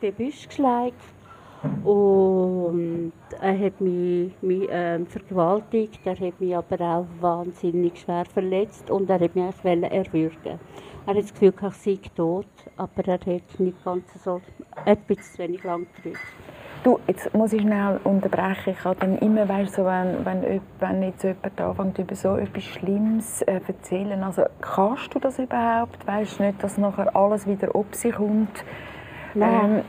Gebüsch 0.00 0.46
geschleicht. 0.46 0.94
Und 1.82 3.12
er 3.40 3.58
hat 3.58 3.80
mich, 3.80 4.32
mich 4.42 4.68
ähm, 4.70 5.06
vergewaltigt, 5.06 5.98
er 6.04 6.18
hat 6.18 6.38
mich 6.38 6.54
aber 6.54 6.80
auch 6.80 7.06
wahnsinnig 7.22 7.98
schwer 7.98 8.26
verletzt 8.26 8.90
und 8.90 9.08
er 9.08 9.18
hat 9.18 9.34
mich 9.34 9.44
erwürgen 9.64 10.60
er 11.06 11.14
hat 11.14 11.22
das 11.22 11.32
Gefühl, 11.32 11.52
ich 11.60 11.74
sei 11.74 11.98
tot, 12.16 12.46
aber 12.76 13.06
er 13.06 13.14
hat 13.14 13.26
nicht 13.58 13.84
ganz 13.84 14.04
so, 14.22 14.40
etwas 14.84 15.32
zu 15.32 15.38
wenig 15.38 15.62
lang 15.64 15.86
gedrückt. 15.96 16.20
Du, 16.82 17.00
jetzt 17.06 17.32
muss 17.32 17.52
ich 17.54 17.62
schnell 17.62 17.98
unterbrechen. 18.04 18.74
Ich 18.78 18.84
habe 18.84 18.96
dann 19.00 19.16
immer, 19.18 19.48
weißt, 19.48 19.74
so, 19.74 19.86
wenn, 19.86 20.24
wenn, 20.24 20.60
wenn 20.80 21.02
jetzt 21.02 21.24
jemand 21.24 21.58
anfängt, 21.58 21.98
über 21.98 22.14
so 22.14 22.36
etwas 22.36 22.62
Schlimmes 22.62 23.40
äh, 23.42 23.60
erzählen, 23.66 24.22
also 24.22 24.44
kannst 24.60 25.14
du 25.14 25.18
das 25.18 25.38
überhaupt? 25.38 26.06
Weißt 26.06 26.38
du 26.38 26.42
nicht, 26.42 26.62
dass 26.62 26.76
nachher 26.76 27.14
alles 27.16 27.46
wieder 27.46 27.74
auf 27.74 27.86
sich 27.92 28.14
kommt? 28.14 28.64
Nein. 29.32 29.76
Ähm, 29.76 29.82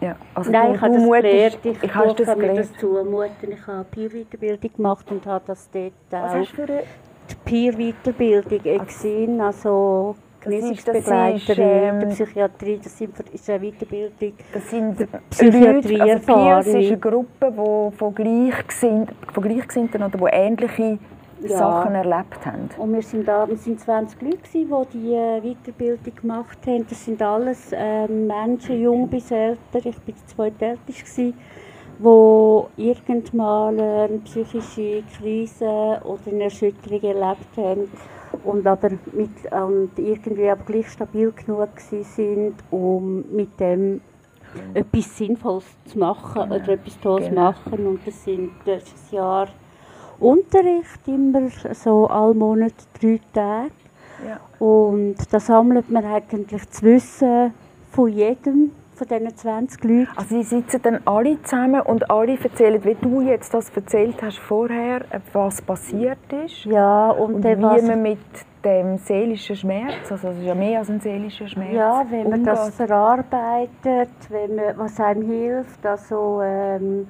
ja, 0.00 0.16
also 0.34 0.50
Nein, 0.50 0.70
du, 0.70 0.74
ich 0.74 0.80
habe 0.80 0.94
das 0.94 1.04
gelernt. 1.04 1.58
Ich, 1.62 1.82
ich 1.84 1.94
habe 1.94 2.14
das 2.14 2.36
mir 2.36 2.54
das 2.54 2.72
zumuten. 2.72 3.52
Ich 3.52 3.66
habe 3.68 3.84
Peer-Weiterbildung 3.84 4.72
gemacht 4.76 5.08
und 5.12 5.24
habe 5.26 5.44
das 5.46 5.70
dort 5.70 5.92
Was 6.10 6.34
hast 6.34 6.50
du 6.50 6.56
für 6.56 6.62
eine 6.64 6.82
die 7.30 7.34
Peer-Weiterbildung 7.44 8.86
gesehen, 8.86 9.40
also 9.40 10.16
Genesungsbegleiterin 10.42 11.64
ähm, 11.64 12.00
der 12.00 12.06
Psychiatrie, 12.08 12.80
das 12.82 13.00
ist 13.32 13.50
eine 13.50 13.70
Weiterbildung. 13.70 14.32
Das 14.52 14.70
sind 14.70 15.08
Psychiatrie 15.30 15.96
Leute, 15.96 16.12
also 16.12 16.26
Peers 16.26 16.66
ist 16.66 16.74
eine 16.74 16.98
Gruppe, 16.98 17.52
die 17.52 17.96
von 17.96 18.14
Gleichgesinnten, 18.14 19.16
von 19.32 19.42
Gleichgesinnten 19.42 20.02
oder 20.02 20.18
die 20.18 20.24
ähnliche 20.32 20.98
ja. 21.42 21.58
Sachen 21.58 21.94
erlebt 21.94 22.44
haben. 22.44 22.68
Und 22.78 22.92
wir 22.92 23.02
sind, 23.02 23.26
da, 23.26 23.48
wir 23.48 23.56
sind 23.56 23.80
20 23.80 24.20
Leute, 24.22 24.38
die 24.52 24.66
diese 24.92 25.40
Weiterbildung 25.42 26.14
gemacht 26.14 26.58
haben. 26.66 26.86
Das 26.88 27.04
sind 27.04 27.22
alles 27.22 27.72
äh, 27.72 28.06
Menschen, 28.08 28.80
jung 28.80 29.08
bis 29.08 29.30
älter. 29.30 29.58
Ich 29.74 29.84
war 29.84 29.92
die 30.06 30.26
zweitälteste 30.26 31.32
die 31.98 32.88
irgendwann 32.88 33.80
eine 33.80 34.18
psychische 34.24 35.02
Krise 35.18 36.00
oder 36.04 36.20
eine 36.26 36.44
Erschütterung 36.44 37.02
erlebt 37.02 37.56
haben 37.56 37.88
und 38.44 38.66
aber 38.66 38.90
mit, 39.12 39.30
und 39.52 39.90
irgendwie 39.96 40.48
aber 40.48 40.64
gleich 40.64 40.88
stabil 40.88 41.32
genug 41.32 41.68
sind, 41.78 42.54
um 42.70 43.24
mit 43.34 43.58
dem 43.60 44.00
etwas 44.74 45.16
Sinnvolles 45.16 45.64
zu 45.86 45.98
machen 45.98 46.42
genau. 46.42 46.54
oder 46.56 46.68
etwas 46.68 47.00
Tolles 47.00 47.24
zu 47.24 47.30
genau. 47.30 47.42
machen. 47.42 47.86
Und 47.86 48.06
das 48.06 48.24
sind 48.24 48.50
das 48.64 48.82
ist 48.82 49.12
ein 49.12 49.16
Jahr 49.16 49.48
Unterricht, 50.18 51.06
immer 51.06 51.48
so 51.72 52.06
alle 52.06 52.34
Monate 52.34 52.74
drei 53.00 53.20
Tage. 53.32 53.72
Ja. 54.26 54.40
Und 54.64 55.16
da 55.30 55.40
sammelt 55.40 55.90
man 55.90 56.04
eigentlich 56.04 56.64
das 56.64 56.82
Wissen 56.82 57.52
von 57.90 58.08
jedem 58.08 58.70
von 59.02 59.18
diesen 59.18 59.36
20 59.36 59.84
Leuten. 59.84 60.08
Also 60.16 60.42
sie 60.42 60.42
sitzen 60.42 60.82
dann 60.82 61.00
alle 61.04 61.42
zusammen 61.42 61.80
und 61.82 62.10
alle 62.10 62.38
erzählen, 62.38 62.82
wie 62.84 62.94
du 62.94 63.20
jetzt 63.20 63.52
das 63.54 63.70
erzählt 63.70 64.22
hast 64.22 64.38
vorher, 64.38 65.04
was 65.32 65.60
passiert 65.62 66.32
ist. 66.44 66.64
Ja, 66.64 67.10
und, 67.10 67.36
und 67.36 67.44
wie 67.44 67.56
man 67.56 68.02
mit 68.02 68.18
dem 68.64 68.98
seelischen 68.98 69.56
Schmerz, 69.56 70.10
also 70.10 70.28
es 70.28 70.38
ist 70.38 70.44
ja 70.44 70.54
mehr 70.54 70.78
als 70.78 70.88
ein 70.88 71.00
seelischer 71.00 71.48
Schmerz. 71.48 71.74
Ja, 71.74 72.04
wenn 72.08 72.30
man 72.30 72.40
umgeht. 72.40 72.46
das 72.46 72.70
verarbeitet, 72.76 74.10
wenn 74.28 74.54
man, 74.54 74.78
was 74.78 75.00
einem 75.00 75.22
hilft, 75.22 75.84
also 75.84 76.40
ähm, 76.42 77.08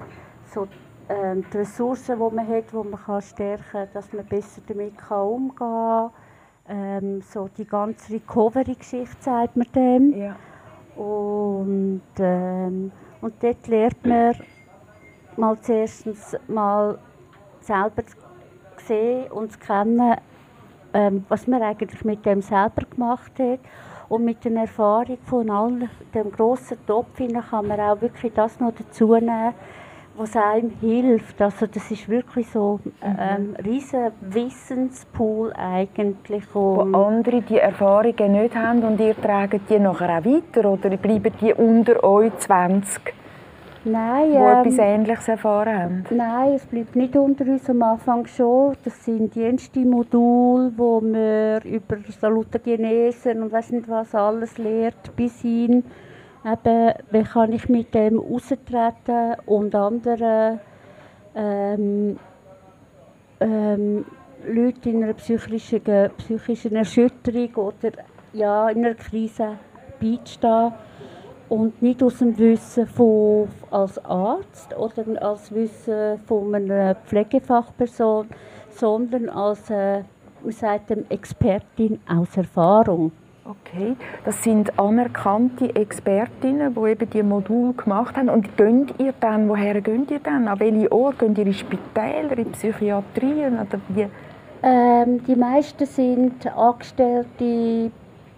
so 0.51 0.67
ähm, 1.09 1.45
die 1.53 1.57
Ressourcen, 1.57 2.17
die 2.17 2.35
man 2.35 2.47
hat, 2.47 2.71
die 2.71 2.75
man 2.75 2.99
kann 2.99 3.21
stärken 3.21 3.63
kann, 3.71 3.87
dass 3.93 4.11
man 4.13 4.25
besser 4.25 4.61
damit 4.67 4.97
kann 4.97 5.27
umgehen 5.27 5.55
kann. 5.57 6.09
Ähm, 6.67 7.21
so 7.21 7.49
die 7.55 7.65
ganze 7.65 8.13
Recovery-Geschichte 8.13 9.17
sagt 9.19 9.57
man 9.57 9.67
dem. 9.75 10.17
Ja. 10.17 10.35
Und, 10.95 12.01
ähm, 12.19 12.91
und 13.21 13.33
dort 13.41 13.67
lernt 13.67 14.05
man 14.05 14.35
mal 15.37 15.57
zuerst 15.61 16.07
mal 16.47 16.99
selber 17.61 18.05
zu 18.05 18.15
sehen 18.85 19.31
und 19.31 19.51
zu 19.51 19.59
kennen, 19.59 20.17
ähm, 20.93 21.25
was 21.29 21.47
man 21.47 21.61
eigentlich 21.61 22.03
mit 22.03 22.25
dem 22.25 22.41
selber 22.41 22.83
gemacht 22.89 23.31
hat. 23.39 23.59
Und 24.09 24.25
mit 24.25 24.43
der 24.45 24.51
Erfahrung 24.53 25.17
von 25.25 25.49
all 25.49 25.89
dem 26.13 26.31
grossen 26.31 26.77
Topf 26.85 27.17
kann 27.17 27.67
man 27.67 27.79
auch 27.79 28.01
wirklich 28.01 28.33
das 28.33 28.59
noch 28.59 28.73
dazu 28.77 29.15
nehmen, 29.15 29.53
was 30.15 30.35
einem 30.35 30.71
hilft. 30.79 31.41
Also 31.41 31.65
das 31.67 31.89
ist 31.91 32.07
wirklich 32.07 32.49
so 32.49 32.79
ein 33.01 33.13
mhm. 33.13 33.55
ähm, 33.57 33.65
riesen 33.65 34.11
Wissenspool 34.21 35.53
eigentlich. 35.53 36.43
Wo 36.53 36.81
andere 36.81 37.41
die 37.41 37.57
Erfahrungen 37.57 38.31
nicht 38.31 38.55
haben 38.55 38.83
und 38.83 38.99
ihr 38.99 39.19
tragt 39.19 39.69
die 39.69 39.79
nachher 39.79 40.19
auch 40.19 40.25
weiter 40.25 40.69
oder 40.69 40.97
bleiben 40.97 41.33
die 41.41 41.53
unter 41.53 42.03
euch 42.03 42.35
20? 42.37 43.13
Nein, 43.85 44.31
die 44.31 44.37
ähm, 44.37 44.59
etwas 44.59 44.77
Ähnliches 44.77 45.27
erfahren 45.27 45.77
haben? 45.77 46.05
Nein, 46.11 46.53
es 46.53 46.65
bleibt 46.65 46.95
nicht 46.95 47.15
unter 47.17 47.45
uns 47.45 47.69
am 47.69 47.81
Anfang 47.83 48.25
schon. 48.27 48.75
Das 48.83 49.03
sind 49.03 49.35
die 49.35 49.43
ersten 49.43 49.89
Module, 49.89 50.71
wo 50.77 51.01
man 51.01 51.61
über 51.63 51.97
Salutogenese 52.19 53.31
und 53.31 53.51
weiß 53.51 53.71
nicht 53.71 53.89
was 53.89 54.15
alles 54.15 54.57
lehrt, 54.57 55.13
bis 55.17 55.41
hin 55.41 55.83
eben, 56.45 56.93
wie 57.11 57.23
kann 57.23 57.53
ich 57.53 57.69
mit 57.69 57.93
dem 57.93 58.19
austreten 58.19 59.35
und 59.45 59.75
anderen 59.75 60.59
ähm, 61.35 62.19
ähm, 63.39 64.05
Leute 64.47 64.89
in 64.89 65.03
einer 65.03 65.13
psychischen, 65.13 65.81
psychischen 66.17 66.75
Erschütterung 66.75 67.55
oder 67.55 67.91
ja, 68.33 68.69
in 68.69 68.85
einer 68.85 68.95
Krise 68.95 69.57
beistehen 69.99 70.73
und 71.49 71.81
nicht 71.81 72.01
aus 72.01 72.19
dem 72.19 72.37
Wissen 72.37 72.87
von, 72.87 73.47
als 73.69 74.03
Arzt 74.03 74.75
oder 74.75 75.05
als 75.21 75.53
Wissen 75.53 76.19
von 76.25 76.55
einer 76.55 76.95
Pflegefachperson, 76.95 78.27
sondern 78.69 79.29
als 79.29 79.69
äh, 79.69 80.03
sagt 80.49 80.91
Expertin 81.09 81.99
aus 82.07 82.35
Erfahrung. 82.35 83.11
Okay, 83.45 83.97
das 84.23 84.41
sind 84.41 84.79
anerkannte 84.79 85.75
Expertinnen, 85.75 86.73
die 86.73 86.89
eben 86.91 87.09
die 87.09 87.23
Module 87.23 87.73
gemacht 87.73 88.15
haben. 88.15 88.29
Und 88.29 88.55
gönnt 88.55 88.97
ihr 89.01 89.13
dann, 89.19 89.49
woher 89.49 89.81
gönnt 89.81 90.11
ihr 90.11 90.19
dann? 90.19 90.47
An 90.47 90.61
welche 90.61 90.89
Ort? 90.89 91.19
Gönnt 91.19 91.37
ihr 91.37 91.47
in 91.47 91.53
Spitäler, 91.53 92.37
in 92.37 92.53
Psychiatrien 92.53 93.55
oder 93.55 93.81
wie? 93.89 94.07
Ähm, 94.63 95.25
die 95.25 95.35
meisten 95.35 95.85
sind 95.85 96.47
Angestellte 96.55 97.91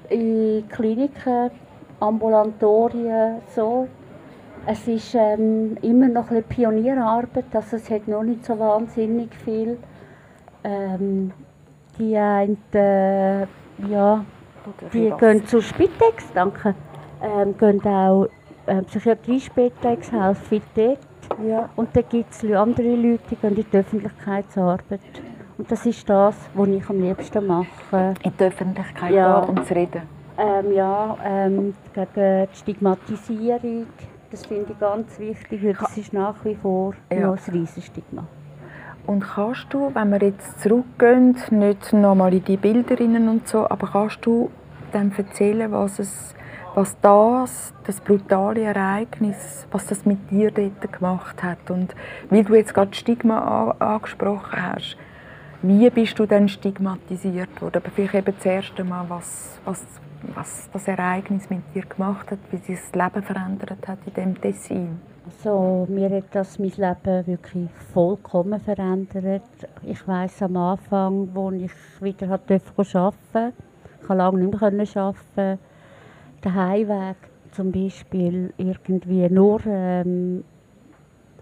in 0.09 0.63
Kliniken, 0.69 1.51
Ambulatorien, 1.99 3.41
so. 3.55 3.87
Es 4.65 4.87
ist 4.87 5.13
ähm, 5.13 5.77
immer 5.83 6.07
noch 6.07 6.31
ein 6.31 6.43
Pionierarbeit, 6.43 7.45
also 7.53 7.75
es 7.75 7.91
hat 7.91 8.07
noch 8.07 8.23
nicht 8.23 8.43
so 8.43 8.57
wahnsinnig 8.57 9.35
viel. 9.35 9.77
Ähm, 10.63 11.31
die 11.99 12.17
einen, 12.17 12.57
äh, 12.73 13.41
ja, 13.87 14.25
die 14.93 15.11
gehen 15.19 15.45
zur 15.45 15.61
Spitex, 15.61 16.25
danke. 16.33 16.75
Ähm, 17.21 17.57
gehen 17.57 17.81
auch 17.85 18.27
äh, 18.65 18.81
Psychiatrie-Spitex, 18.81 20.11
helfen 20.11 20.61
dort. 20.75 20.99
Ja. 21.45 21.69
Und 21.75 21.95
dann 21.95 22.03
gibt 22.09 22.31
es 22.31 22.43
andere 22.43 22.95
Leute, 22.95 23.23
die 23.31 23.35
gehen 23.35 23.55
in 23.55 23.65
die 23.71 23.77
Öffentlichkeitsarbeit. 23.77 24.99
Und 25.57 25.71
das 25.71 25.85
ist 25.85 26.09
das, 26.09 26.35
was 26.53 26.67
ich 26.67 26.89
am 26.89 27.01
liebsten 27.01 27.47
mache. 27.47 28.13
In 28.23 28.33
die 28.37 28.43
Öffentlichkeit 28.43 29.11
ja. 29.11 29.39
gehen 29.41 29.57
und 29.57 29.65
zu 29.65 29.75
reden? 29.75 30.01
Ähm, 30.37 30.73
ja, 30.73 31.17
ähm, 31.23 31.73
gegen 31.93 32.47
die 32.51 32.57
Stigmatisierung. 32.57 33.87
Das 34.31 34.45
finde 34.45 34.73
ich 34.73 34.79
ganz 34.79 35.17
wichtig, 35.17 35.63
weil 35.63 35.73
das 35.73 35.97
ist 35.97 36.11
nach 36.11 36.43
wie 36.43 36.55
vor 36.55 36.93
ja. 37.09 37.27
noch 37.27 37.37
ein 37.47 37.53
riesiges 37.53 37.85
Stigma. 37.85 38.27
Und 39.05 39.21
kannst 39.21 39.67
du, 39.69 39.91
wenn 39.93 40.09
wir 40.11 40.21
jetzt 40.21 40.61
zurückgehen, 40.61 41.37
nicht 41.51 41.93
nochmal 41.93 42.33
in 42.33 42.43
die 42.43 42.57
Bilder 42.57 42.99
und 42.99 43.47
so, 43.47 43.69
aber 43.69 43.87
kannst 43.87 44.25
du 44.25 44.49
dann 44.91 45.11
erzählen, 45.15 45.71
was, 45.71 45.99
es, 45.99 46.33
was 46.73 46.99
das, 47.01 47.73
das 47.85 48.01
brutale 48.01 48.61
Ereignis, 48.61 49.67
was 49.71 49.85
das 49.85 50.05
mit 50.05 50.31
dir 50.31 50.49
dort 50.51 50.91
gemacht 50.91 51.43
hat? 51.43 51.69
Und 51.69 51.93
weil 52.29 52.43
du 52.43 52.55
jetzt 52.55 52.73
gerade 52.73 52.95
Stigma 52.95 53.75
angesprochen 53.77 54.61
hast, 54.61 54.97
wie 55.61 55.89
bist 55.89 56.17
du 56.17 56.25
dann 56.25 56.47
stigmatisiert 56.47 57.61
worden? 57.61 57.81
Aber 57.83 57.91
vielleicht 57.91 58.15
eben 58.15 58.35
das 58.35 58.45
erste 58.45 58.83
Mal, 58.83 59.05
was, 59.07 59.59
was, 59.65 59.83
was 60.33 60.69
das 60.71 60.87
Ereignis 60.87 61.49
mit 61.49 61.61
dir 61.73 61.83
gemacht 61.83 62.31
hat, 62.31 62.39
wie 62.51 62.57
sich 62.57 62.79
das 62.79 62.93
Leben 62.93 63.23
verändert 63.23 63.87
hat 63.87 63.99
in 64.05 64.13
dem 64.13 64.41
Tessin? 64.41 64.99
Also, 65.25 65.87
mir 65.89 66.11
hat 66.11 66.25
das 66.33 66.59
mein 66.59 66.71
Leben 66.77 67.25
wirklich 67.25 67.69
vollkommen 67.93 68.59
verändert. 68.59 69.41
Ich 69.81 70.07
weiß 70.07 70.43
am 70.43 70.55
Anfang, 70.55 71.29
als 71.35 71.55
ich 71.55 71.71
wieder 71.99 72.29
arbeiten 72.29 72.61
durfte, 72.75 73.53
ich 74.01 74.07
konnte 74.07 74.13
lange 74.13 74.43
nicht 74.43 74.61
mehr 74.61 75.03
arbeiten, 75.03 75.59
der 76.43 76.53
Heimweg 76.53 77.15
zum 77.53 77.71
Beispiel 77.71 78.53
irgendwie 78.57 79.27
nur, 79.29 79.65
ähm, 79.65 80.43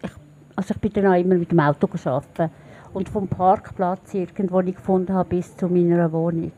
ich, 0.01 0.11
also 0.55 0.75
ich 0.75 0.79
bin 0.79 0.93
dann 0.93 1.07
auch 1.07 1.19
immer 1.19 1.35
mit 1.35 1.51
dem 1.51 1.59
Auto 1.59 1.89
arbeiten 2.05 2.51
und 2.93 3.09
vom 3.09 3.27
Parkplatz 3.27 4.13
irgendwo 4.13 4.61
ich 4.61 4.75
gefunden 4.75 5.13
habe 5.13 5.27
bis 5.27 5.57
zu 5.57 5.67
meiner 5.67 6.09
Wohnung. 6.13 6.53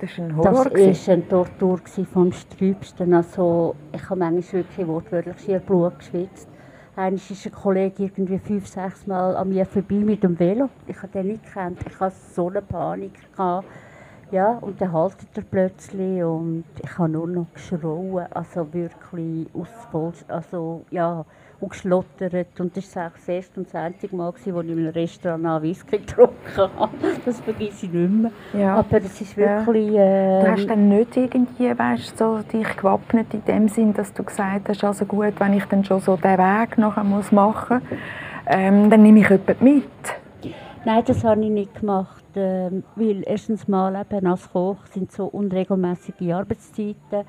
Das 0.00 0.16
war 0.16 0.24
ein 0.24 0.36
Horror? 0.36 0.70
Das 0.70 1.08
war 1.08 1.14
eine 1.14 1.28
Tortur 1.28 1.80
vom 2.12 2.32
Sträubsten. 2.32 3.14
Also, 3.14 3.74
ich 3.92 4.02
habe 4.08 4.20
manchmal 4.20 4.62
wirklich 4.62 4.86
wortwörtlich 4.86 5.40
schier 5.40 5.58
Blut 5.58 5.98
geschwitzt. 5.98 6.48
Einmal 6.94 7.14
ist 7.14 7.46
ein 7.46 7.52
Kollege 7.52 8.04
irgendwie 8.04 8.38
fünf, 8.38 8.66
sechs 8.66 9.06
Mal 9.06 9.36
an 9.36 9.48
mir 9.48 9.66
vorbei 9.66 9.96
mit 9.96 10.22
dem 10.22 10.38
Velo. 10.38 10.68
Ich 10.86 10.96
habe 10.98 11.08
den 11.08 11.28
nicht 11.28 11.44
gekannt. 11.44 11.78
Ich 11.88 11.98
hatte 11.98 12.16
so 12.34 12.48
eine 12.48 12.62
Panik. 12.62 13.12
Gehabt. 13.32 13.66
Ja, 14.30 14.58
und 14.60 14.80
dann 14.80 14.92
haltet 14.92 15.28
er 15.34 15.42
plötzlich 15.42 16.22
und 16.22 16.64
ich 16.82 16.98
habe 16.98 17.08
nur 17.08 17.26
noch 17.26 17.46
geschrauen. 17.54 18.26
Also 18.30 18.72
wirklich 18.74 19.48
aus 19.54 20.24
also 20.28 20.84
ja, 20.90 21.24
und 21.60 21.70
geschlottert. 21.70 22.60
Und 22.60 22.76
das 22.76 22.94
war 22.96 23.10
das 23.10 23.28
erste 23.28 23.60
und 23.60 23.66
das 23.66 23.74
einzige 23.74 24.14
Mal, 24.14 24.26
als 24.26 24.40
ich 24.40 24.46
in 24.46 24.58
einem 24.58 24.88
Restaurant 24.88 25.44
einen 25.44 25.62
Whisky 25.62 25.98
getrunken 25.98 26.34
habe. 26.56 26.90
Das 27.24 27.40
vergesse 27.40 27.86
ich 27.86 27.92
nicht 27.92 28.10
mehr. 28.10 28.30
Ja. 28.52 28.76
Aber 28.76 28.98
es 28.98 29.20
ist 29.20 29.36
wirklich... 29.36 29.88
Äh, 29.94 30.40
du 30.42 30.50
hast 30.50 30.66
dann 30.66 30.88
nicht 30.88 31.16
irgendwie 31.16 31.76
weißt, 31.76 32.16
so 32.16 32.38
dich 32.38 32.76
gewappnet 32.76 33.34
in 33.34 33.44
dem 33.44 33.68
Sinn, 33.68 33.92
dass 33.92 34.12
du 34.12 34.22
gesagt 34.22 34.68
hast, 34.68 34.84
also 34.84 35.04
gut, 35.04 35.34
wenn 35.38 35.54
ich 35.54 35.64
dann 35.66 35.84
schon 35.84 36.00
so 36.00 36.16
den 36.16 36.38
Weg 36.38 36.78
nachher 36.78 37.04
muss 37.04 37.32
machen 37.32 37.80
muss, 37.80 37.98
ähm, 38.46 38.88
dann 38.88 39.02
nehme 39.02 39.20
ich 39.20 39.28
jemanden 39.28 39.64
mit. 39.64 39.84
Nein, 40.84 41.02
das 41.04 41.24
habe 41.24 41.42
ich 41.42 41.50
nicht 41.50 41.80
gemacht, 41.80 42.24
äh, 42.36 42.70
weil 42.94 43.22
erstens 43.26 43.68
mal 43.68 44.00
eben 44.00 44.26
als 44.26 44.50
Koch 44.50 44.86
sind 44.86 45.12
so 45.12 45.26
unregelmäßige 45.26 46.32
Arbeitszeiten 46.32 47.26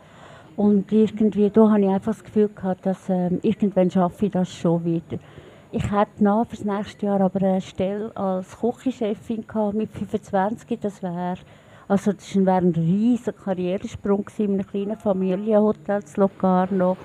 und 0.60 0.92
irgendwie, 0.92 1.50
da 1.50 1.72
hatte 1.72 1.84
ich 1.84 1.88
einfach 1.88 2.12
das 2.12 2.22
Gefühl, 2.22 2.50
gehabt, 2.54 2.86
dass 2.86 3.08
ähm, 3.08 3.40
irgendwann 3.44 3.90
schaffe 3.90 4.26
ich 4.26 4.32
das 4.34 4.54
schon 4.54 4.84
wieder. 4.84 5.18
Ich 5.72 5.90
hätte 5.90 6.22
noch 6.22 6.46
für 6.50 6.58
das 6.58 6.66
nächste 6.66 7.06
Jahr 7.06 7.22
aber 7.22 7.42
eine 7.42 7.62
Stelle 7.62 8.12
als 8.18 8.60
Küchenchefin 8.60 9.46
mit 9.72 9.90
25. 9.90 10.78
Das 10.82 11.02
wäre 11.02 11.36
also 11.88 12.12
das 12.12 12.36
war 12.46 12.58
ein 12.58 12.74
riesiger 12.76 13.32
Karrieresprung 13.32 14.26
in 14.38 14.56
einem 14.56 14.68
kleinen 14.68 14.98
Familienhotel 14.98 16.02
in 16.02 16.22
Locarno. 16.22 16.98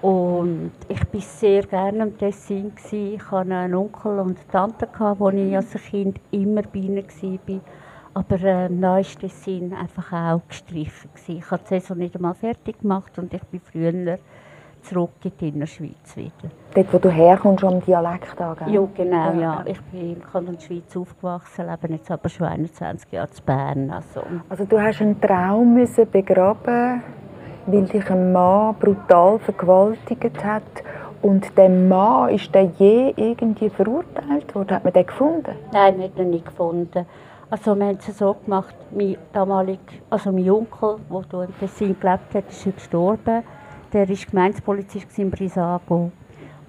Und 0.00 0.70
ich 0.88 1.00
war 1.12 1.20
sehr 1.20 1.62
gerne 1.64 2.04
im 2.04 2.16
Tessin. 2.16 2.72
Ich 2.90 3.30
hatte 3.30 3.54
einen 3.54 3.74
Onkel 3.74 4.20
und 4.20 4.38
eine 4.38 4.48
Tante, 4.50 4.88
wo 5.18 5.28
ich 5.28 5.54
als 5.54 5.74
Kind 5.74 6.18
immer 6.30 6.62
bei 6.62 6.78
ihnen 6.78 7.04
war. 7.04 7.60
Aber 8.20 8.42
äh, 8.42 8.68
neu 8.68 9.00
ist 9.00 9.22
das 9.22 9.44
Sinn 9.44 9.72
einfach 9.72 10.12
auch 10.12 10.42
gestrichen. 10.46 11.08
Gewesen. 11.14 11.38
Ich 11.38 11.50
habe 11.50 11.62
die 11.62 11.68
Saison 11.68 11.96
nicht 11.96 12.14
einmal 12.14 12.34
fertig 12.34 12.78
gemacht 12.80 13.18
und 13.18 13.32
ich 13.32 13.42
bin 13.44 13.60
früher 13.60 14.18
zurück 14.82 15.12
in 15.24 15.32
die 15.40 15.48
Innerschweiz 15.48 16.16
wieder. 16.16 16.50
Dort, 16.74 16.92
wo 16.92 16.98
du 16.98 17.10
herkommst, 17.10 17.64
am 17.64 17.80
Dialekt 17.80 18.38
angeben? 18.38 18.72
Ja, 18.72 18.88
genau. 18.94 19.40
Ja. 19.40 19.64
Ich 19.64 19.80
bin 19.84 20.16
im 20.16 20.22
Kanton 20.22 20.60
Schweiz 20.60 20.94
aufgewachsen, 20.94 21.66
lebe 21.66 21.94
jetzt 21.94 22.10
aber 22.10 22.28
schon 22.28 22.46
21 22.46 23.10
Jahre 23.10 23.28
in 23.28 23.44
Bern. 23.46 23.90
Also, 23.90 24.22
also 24.50 24.64
du 24.66 24.78
hast 24.78 25.00
einen 25.00 25.18
Traum 25.18 25.72
müssen 25.74 26.10
begraben, 26.10 27.02
weil 27.66 27.84
dich 27.84 28.10
ein 28.10 28.32
Mann 28.32 28.74
brutal 28.74 29.38
vergewaltigt 29.38 30.44
hat 30.44 30.62
und 31.22 31.56
der 31.56 31.70
Mann, 31.70 32.34
ist 32.34 32.54
der 32.54 32.64
je 32.64 33.14
irgendwie 33.16 33.70
verurteilt 33.70 34.54
worden? 34.54 34.72
Hat 34.72 34.84
man 34.84 34.92
den 34.92 35.06
gefunden? 35.06 35.54
Nein, 35.72 35.96
man 35.96 36.04
hat 36.04 36.18
ihn 36.18 36.30
nicht 36.30 36.44
gefunden. 36.44 37.06
Also 37.52 37.74
wir 37.74 37.86
haben 37.86 37.98
es 37.98 38.16
so 38.16 38.34
gemacht, 38.34 38.76
mein 38.92 39.16
damalig, 39.32 39.80
also 40.08 40.30
mein 40.30 40.48
Onkel, 40.48 40.98
der 41.10 41.24
hier 41.28 41.42
in 41.42 41.58
Tessin 41.58 41.96
gelebt 41.98 42.32
hat, 42.32 42.48
ist 42.48 42.76
gestorben. 42.76 43.42
Der 43.92 44.08
war 44.08 44.16
Gemeindepolizist 44.16 45.18
in 45.18 45.32
Brisago. 45.32 46.12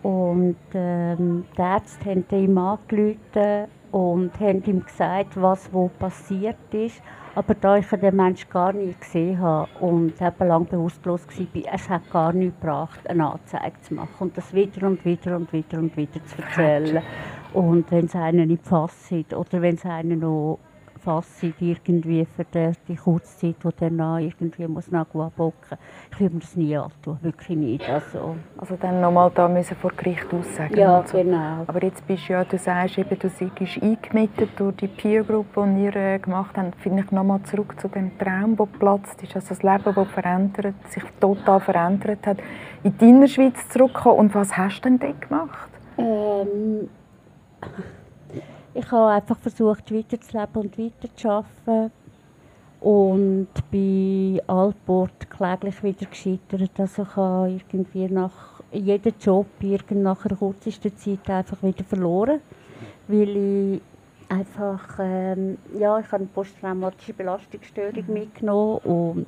Und 0.01 0.55
ähm, 0.73 1.45
die 1.55 1.61
Ärzte 1.61 2.09
haben 2.09 2.25
ihm 2.31 2.57
angerufen 2.57 3.67
und 3.91 4.39
haben 4.39 4.63
ihm 4.63 4.83
gesagt, 4.83 5.39
was 5.39 5.71
wo 5.71 5.91
passiert 5.99 6.57
ist. 6.71 6.99
Aber 7.35 7.53
da 7.53 7.77
ich 7.77 7.87
den 7.87 8.15
Menschen 8.15 8.49
gar 8.49 8.73
nicht 8.73 8.99
gesehen 8.99 9.39
habe 9.39 9.69
und 9.81 10.19
eben 10.19 10.47
lang 10.47 10.65
bewusstlos 10.65 11.27
war, 11.27 11.73
es 11.73 11.89
hat 11.89 12.09
gar 12.11 12.33
nichts 12.33 12.59
gebracht, 12.59 13.07
eine 13.07 13.31
Anzeige 13.31 13.79
zu 13.81 13.93
machen 13.93 14.15
und 14.17 14.35
das 14.35 14.51
wieder 14.51 14.87
und 14.87 15.05
wieder 15.05 15.35
und 15.35 15.53
wieder 15.53 15.77
und 15.77 15.95
wieder 15.95 16.25
zu 16.25 16.41
erzählen. 16.41 17.03
Und 17.53 17.91
wenn 17.91 18.05
es 18.05 18.15
einen 18.15 18.47
nicht 18.47 18.65
fasst 18.65 19.13
oder 19.13 19.61
wenn 19.61 19.75
es 19.75 19.85
einen 19.85 20.19
noch 20.19 20.57
Fassung 21.01 21.53
irgendwie 21.59 22.25
für 22.25 22.45
die, 22.45 22.71
die 22.87 22.95
kurze 22.95 23.37
Zeit, 23.37 23.55
wo 23.63 23.71
dann 23.71 23.99
irgendwie 24.19 24.67
muss 24.67 24.91
nachbocken 24.91 25.77
Ich 26.11 26.19
würde 26.19 26.35
mir 26.35 26.41
das 26.41 26.55
nie 26.55 26.77
antun, 26.77 27.17
wirklich 27.21 27.57
nicht. 27.57 27.89
Also, 27.89 28.35
also 28.57 28.75
dann 28.79 29.01
nochmal 29.01 29.31
da 29.33 29.47
müssen 29.47 29.75
vor 29.77 29.91
Gericht 29.91 30.31
aussagen. 30.33 30.77
Ja, 30.77 31.03
so. 31.05 31.17
genau. 31.17 31.63
Aber 31.65 31.83
jetzt 31.83 32.05
bist 32.05 32.29
du 32.29 32.33
ja, 32.33 32.43
du 32.43 32.57
sagst 32.57 32.97
eben, 32.97 33.17
du 33.17 33.29
seist 33.29 33.81
eingemietet 33.81 34.49
durch 34.57 34.75
die 34.75 34.87
Peer 34.87 35.23
Group, 35.23 35.47
die 35.55 35.83
ihr 35.83 35.95
äh, 35.95 36.19
gemacht 36.19 36.55
habt. 36.55 36.75
Finde 36.81 37.03
ich 37.03 37.11
nochmal 37.11 37.41
zurück 37.43 37.79
zu 37.79 37.87
dem 37.87 38.17
Traum, 38.17 38.55
der 38.55 38.67
geplatzt 38.67 39.21
ist, 39.23 39.35
also 39.35 39.49
das 39.49 39.63
Leben, 39.63 39.95
das 39.95 40.07
verändert, 40.09 40.75
sich 40.89 41.03
total 41.19 41.59
verändert 41.59 42.25
hat. 42.27 42.37
In 42.83 42.97
deiner 42.97 43.27
Schweiz 43.27 43.67
zurückkommen 43.69 44.19
und 44.19 44.35
was 44.35 44.55
hast 44.55 44.81
du 44.81 44.89
denn 44.89 44.99
dort 44.99 45.21
gemacht? 45.21 45.69
Ähm 45.97 46.89
ich 48.73 48.91
habe 48.91 49.11
einfach 49.11 49.37
versucht, 49.37 49.93
weiterzuleben 49.93 50.55
und 50.55 50.77
weiterzuarbeiten. 50.77 51.91
Und 52.79 53.49
bei 53.71 54.41
Altport 54.47 55.29
kläglich 55.29 55.83
wieder 55.83 56.05
gescheitert. 56.09 56.79
Also 56.79 57.03
ich 57.03 57.15
habe 57.15 57.49
irgendwie 57.51 58.07
nach 58.07 58.61
jedem 58.71 59.13
Job 59.19 59.45
irgend 59.59 60.01
nach 60.01 60.25
einer 60.25 60.35
kurzen 60.35 60.71
Zeit 60.71 61.29
einfach 61.29 61.61
wieder 61.61 61.83
verloren. 61.83 62.41
Weil 63.07 63.37
ich 63.75 63.81
einfach, 64.29 64.97
ähm, 64.99 65.57
ja, 65.77 65.99
ich 65.99 66.07
habe 66.07 66.17
eine 66.17 66.25
posttraumatische 66.27 67.13
Belastungsstörung 67.13 68.05
mhm. 68.07 68.13
mitgenommen 68.13 68.77
und 68.79 69.27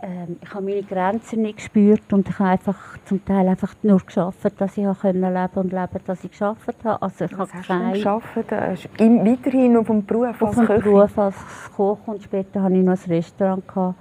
ähm, 0.00 0.38
ich 0.42 0.54
habe 0.54 0.64
meine 0.64 0.82
Grenzen 0.82 1.42
nicht 1.42 1.56
gespürt 1.56 2.12
und 2.12 2.28
ich 2.28 2.38
habe 2.38 2.50
einfach 2.50 2.98
zum 3.04 3.24
Teil 3.24 3.48
einfach 3.48 3.74
nur 3.82 3.98
geschafft, 4.00 4.52
dass 4.58 4.76
ich 4.76 4.86
können 5.00 5.22
leben 5.34 5.54
und 5.54 5.72
leben, 5.72 6.00
dass 6.06 6.22
ich 6.24 6.30
geschafft 6.30 6.84
habe. 6.84 7.02
Also 7.02 7.24
ich 7.24 7.38
Was 7.38 7.52
habe 7.52 7.58
hast 7.58 7.68
du 7.70 7.92
geschafft? 7.92 8.36
weiterhin 8.36 9.76
auf 9.76 9.86
dem 9.88 10.04
Beruf 10.04 10.42
als 10.42 10.58
Auf 10.58 10.66
dem 10.66 10.66
Beruf 10.66 11.18
als 11.18 11.36
Koch 11.76 11.98
und 12.06 12.22
später 12.22 12.62
hatte 12.62 12.74
ich 12.74 12.84
noch 12.84 12.92
ein 12.92 13.10
Restaurant 13.12 13.66
gehabt. 13.66 13.96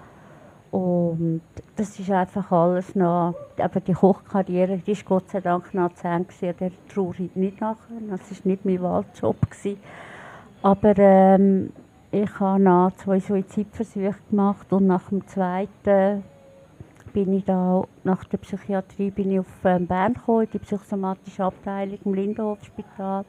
und 0.71 1.41
das 1.75 1.99
ist 1.99 2.11
einfach 2.11 2.51
alles 2.51 2.93
noch, 2.95 3.33
aber 3.57 3.79
die 3.79 3.93
Kochkarriere, 3.93 4.77
die 4.77 4.91
ist 4.91 5.05
Gott 5.05 5.29
sei 5.29 5.41
Dank 5.41 5.73
noch 5.73 5.93
zu 5.93 6.07
Ende 6.07 6.27
der 6.41 6.71
traue 6.93 7.13
ich 7.17 7.35
nicht 7.35 7.61
nachher. 7.61 7.95
Das 8.09 8.19
war 8.31 8.37
nicht 8.43 8.65
mein 8.65 8.81
Wahljob. 8.81 9.37
Aber 10.61 10.93
ähm, 10.97 11.71
ich 12.11 12.39
habe 12.39 12.61
noch 12.61 12.91
zwei 12.97 13.19
Suizidversuche 13.19 14.15
gemacht 14.29 14.71
und 14.71 14.87
nach 14.87 15.09
dem 15.09 15.27
zweiten 15.27 16.23
bin 17.13 17.33
ich 17.33 17.45
da, 17.45 17.83
nach 18.03 18.23
der 18.25 18.37
Psychiatrie 18.37 19.11
bin 19.11 19.31
ich 19.31 19.39
auf 19.39 19.47
ähm, 19.65 19.87
Bern 19.87 20.13
gekommen, 20.13 20.43
in 20.43 20.51
die 20.51 20.59
psychosomatische 20.59 21.43
Abteilung 21.43 21.99
im 22.05 22.13
Lindenhofspital. 22.13 23.25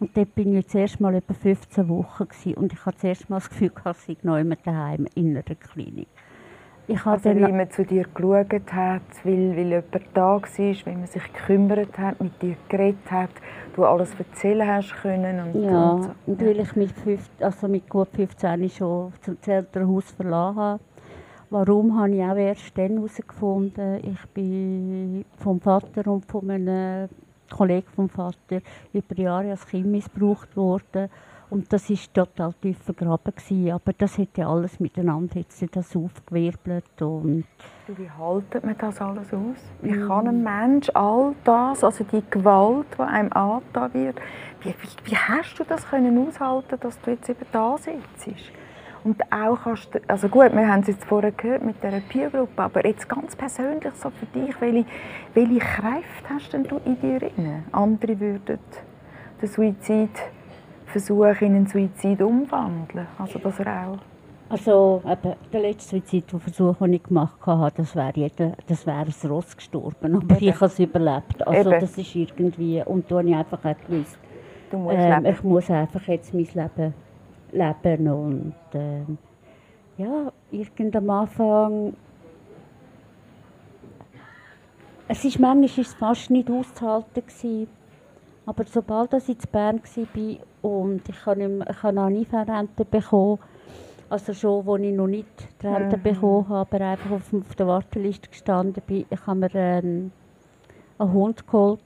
Und 0.00 0.16
dort 0.16 0.34
bin 0.34 0.56
ich 0.56 0.68
zuerst 0.68 1.00
mal 1.00 1.14
etwa 1.14 1.34
15 1.34 1.88
Wochen 1.88 2.28
gewesen. 2.28 2.54
und 2.54 2.72
ich 2.72 2.86
hatte 2.86 2.98
zuerst 2.98 3.28
mal 3.28 3.36
das 3.36 3.50
Gefühl, 3.50 3.72
ich 3.74 3.98
sei 3.98 4.16
noch 4.22 4.38
immer 4.38 4.56
daheim 4.56 5.06
in 5.14 5.36
einer 5.36 5.42
Klinik. 5.42 6.08
Ich 6.90 7.04
also 7.04 7.34
wie 7.36 7.52
man 7.52 7.70
zu 7.70 7.84
dir 7.84 8.06
geschaut 8.14 8.72
hat, 8.72 9.02
weil, 9.22 9.54
weil 9.54 9.66
jemand 9.66 10.04
da 10.14 10.36
war, 10.36 10.40
weil 10.46 10.94
man 10.94 11.06
sich 11.06 11.32
gekümmert 11.34 11.98
hat, 11.98 12.18
mit 12.18 12.40
dir 12.40 12.56
geredet 12.70 13.10
hat, 13.10 13.28
du 13.76 13.84
alles 13.84 14.14
erzählen 14.18 14.66
hast 14.66 14.94
können. 15.02 15.52
Und, 15.52 15.62
ja, 15.62 15.90
und, 15.90 16.02
so. 16.04 16.10
und 16.26 16.40
weil 16.40 16.60
ich 16.60 16.74
mit, 16.76 16.92
fünf, 16.92 17.28
also 17.40 17.68
mit 17.68 17.90
gut 17.90 18.08
15 18.14 18.70
schon 18.70 19.12
zum 19.20 19.36
Elternhaus 19.46 20.12
verlassen 20.12 20.56
habe. 20.56 20.80
Warum 21.50 21.98
habe 22.00 22.14
ich 22.14 22.22
auch 22.22 22.36
erst 22.36 22.78
dann 22.78 22.94
herausgefunden, 22.94 24.00
ich 24.02 24.26
bin 24.32 25.26
vom 25.36 25.60
Vater 25.60 26.10
und 26.10 26.24
von 26.24 26.50
einem 26.50 27.10
Kollegen 27.50 27.86
vom 27.94 28.08
Vater 28.08 28.60
über 28.94 29.14
Jahre 29.14 29.50
als 29.50 29.66
Kind 29.66 29.86
missbraucht 29.86 30.56
worden 30.56 31.10
und 31.50 31.72
das 31.72 31.88
war 31.88 31.96
total 32.12 32.52
tief 32.54 32.78
vergraben. 32.78 33.32
Gewesen. 33.34 33.72
Aber 33.72 33.92
das 33.92 34.18
hätte 34.18 34.46
alles 34.46 34.78
miteinander 34.80 35.36
jetzt 35.36 35.64
das 35.74 35.96
aufgewirbelt. 35.96 37.00
Und 37.00 37.44
wie 37.86 38.10
haltet 38.10 38.64
man 38.64 38.76
das 38.76 39.00
alles 39.00 39.32
aus? 39.32 39.56
Wie 39.80 39.92
mm. 39.92 40.08
kann 40.08 40.28
ein 40.28 40.42
Mensch 40.42 40.90
all 40.94 41.34
das, 41.44 41.82
also 41.82 42.04
die 42.04 42.22
Gewalt, 42.30 42.86
die 42.96 43.02
einem 43.02 43.32
angetan 43.32 43.94
wird, 43.94 44.20
wie, 44.60 44.70
wie, 44.70 45.10
wie 45.10 45.16
hast 45.16 45.58
du 45.58 45.64
das 45.64 45.88
können 45.88 46.26
aushalten, 46.26 46.78
dass 46.80 47.00
du 47.00 47.12
jetzt 47.12 47.28
eben 47.30 47.46
da 47.50 47.76
sitzt? 47.78 48.52
Und 49.04 49.22
auch 49.32 49.62
kannst 49.62 49.94
du, 49.94 50.00
also 50.08 50.28
gut, 50.28 50.52
wir 50.52 50.68
haben 50.68 50.80
es 50.80 50.88
jetzt 50.88 51.04
vorher 51.04 51.32
gehört 51.32 51.64
mit 51.64 51.82
der 51.82 52.02
Peergruppe, 52.08 52.62
aber 52.62 52.84
jetzt 52.84 53.08
ganz 53.08 53.36
persönlich 53.36 53.94
so 53.94 54.10
für 54.10 54.26
dich, 54.26 54.60
welche, 54.60 54.84
welche 55.34 55.58
Kräfte 55.60 56.28
hast 56.28 56.52
denn 56.52 56.64
du 56.64 56.78
in 56.84 57.00
dir 57.00 57.20
drin? 57.20 57.64
Andere 57.72 58.18
würden 58.20 58.58
den 59.40 59.48
Suizid 59.48 60.10
Versuch 60.88 61.40
in 61.40 61.54
einen 61.54 61.66
Suizid 61.66 62.20
umwandeln? 62.22 63.06
Also, 63.18 63.38
dass 63.38 63.60
er 63.60 63.88
auch 63.88 63.98
also 64.50 65.02
eben, 65.04 65.34
der 65.52 65.60
letzte 65.60 65.96
Suizidversuch, 65.96 66.76
den 66.76 66.94
ich 66.94 67.02
gemacht 67.02 67.38
habe, 67.44 67.70
das 67.76 67.94
wäre 67.94 68.30
das 68.66 68.86
wäre 68.86 69.00
ein 69.00 69.30
Ross 69.30 69.54
gestorben, 69.54 70.16
aber 70.16 70.36
eben. 70.36 70.48
ich 70.48 70.54
habe 70.54 70.66
es 70.66 70.78
überlebt. 70.78 71.46
Also 71.46 71.70
eben. 71.70 71.80
das 71.80 71.98
ist 71.98 72.14
irgendwie, 72.14 72.82
und 72.82 73.10
da 73.10 73.18
habe 73.18 73.28
ich 73.28 73.36
einfach 73.36 73.62
auch 73.62 73.76
gewusst, 73.86 74.18
ähm, 74.72 75.26
ich 75.26 75.42
muss 75.42 75.70
einfach 75.70 76.02
jetzt 76.08 76.32
mein 76.32 76.48
Leben 76.54 76.94
leben 77.52 78.08
und 78.08 78.54
ähm, 78.72 79.18
ja, 79.98 80.32
irgend 80.50 80.96
am 80.96 81.10
Anfang 81.10 81.92
es 85.08 85.24
ist 85.24 85.38
manchmal 85.38 85.64
ist 85.64 85.78
es 85.78 85.94
fast 85.94 86.30
nicht 86.30 86.50
auszuhalten 86.50 87.22
gewesen. 87.26 87.68
Aber 88.48 88.64
sobald 88.64 89.12
ich 89.12 89.28
in 89.28 89.36
Bern 89.52 89.82
war 89.82 90.70
und 90.70 91.06
ich 91.06 91.26
habe, 91.26 91.46
nicht, 91.46 91.68
ich 91.70 91.82
habe 91.82 92.00
auch 92.00 92.08
nie 92.08 92.26
Rente 92.32 92.82
bekommen. 92.86 93.38
Also 94.08 94.32
schon, 94.32 94.66
als 94.66 94.80
ich 94.80 94.94
noch 94.94 95.06
nicht 95.06 95.28
die 95.60 95.66
Rente 95.66 95.98
mhm. 95.98 96.02
bekommen 96.02 96.48
habe, 96.48 96.76
aber 96.76 96.86
einfach 96.86 97.10
auf, 97.10 97.34
auf, 97.34 97.54
der 97.56 97.66
Warteliste 97.66 98.30
gestanden 98.30 98.82
bin. 98.86 99.04
Ich 99.10 99.26
habe 99.26 99.38
mir 99.38 99.54
einen, 99.54 100.12
einen 100.96 101.12
Hund 101.12 101.46
geholt. 101.46 101.80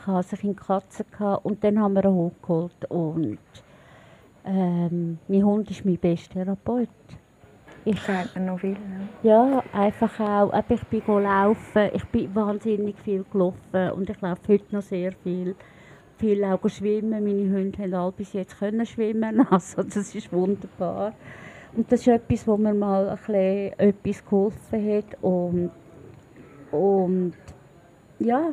Ich 0.00 0.06
hatte 0.06 0.28
sich 0.28 0.44
in 0.44 0.56
Katze 0.56 1.04
gehabt, 1.04 1.44
und 1.44 1.62
dann 1.62 1.78
haben 1.78 1.92
wir 1.92 2.04
einen 2.06 2.14
Hund 2.14 2.42
geholt. 2.42 2.84
Und 2.88 3.38
ähm, 4.46 5.18
mein 5.28 5.44
Hund 5.44 5.70
ist 5.70 5.84
mein 5.84 5.98
bester 5.98 6.32
Therapeut. 6.32 6.88
Ich 7.90 8.00
fällt 8.00 8.36
noch 8.36 8.60
viel. 8.60 8.72
Ne? 8.72 9.08
Ja, 9.22 9.62
einfach 9.72 10.20
auch. 10.20 10.52
Ich 10.68 10.84
bin 10.84 11.22
laufen, 11.22 11.90
ich 11.94 12.04
bin 12.06 12.34
wahnsinnig 12.34 12.98
viel 12.98 13.24
gelaufen 13.32 13.92
und 13.92 14.10
ich 14.10 14.20
laufe 14.20 14.42
heute 14.48 14.74
noch 14.74 14.82
sehr 14.82 15.12
viel 15.12 15.54
viel 16.18 16.44
auch 16.44 16.68
schwimmen. 16.68 17.24
Meine 17.24 17.50
Hunde 17.50 17.82
haben 17.82 17.94
alle 17.94 18.12
bis 18.12 18.32
jetzt 18.32 18.58
können 18.58 18.84
schwimmen. 18.84 19.46
Also 19.50 19.82
das 19.82 20.14
ist 20.14 20.32
wunderbar. 20.32 21.14
Und 21.74 21.90
das 21.90 22.00
ist 22.00 22.08
etwas, 22.08 22.46
wo 22.46 22.56
mir 22.56 22.74
mal 22.74 23.08
ein 23.08 23.16
bisschen 23.16 23.78
etwas 23.78 24.24
geholfen 24.24 24.96
hat. 24.96 25.22
Und, 25.22 25.70
und 26.72 27.34
ja. 28.18 28.50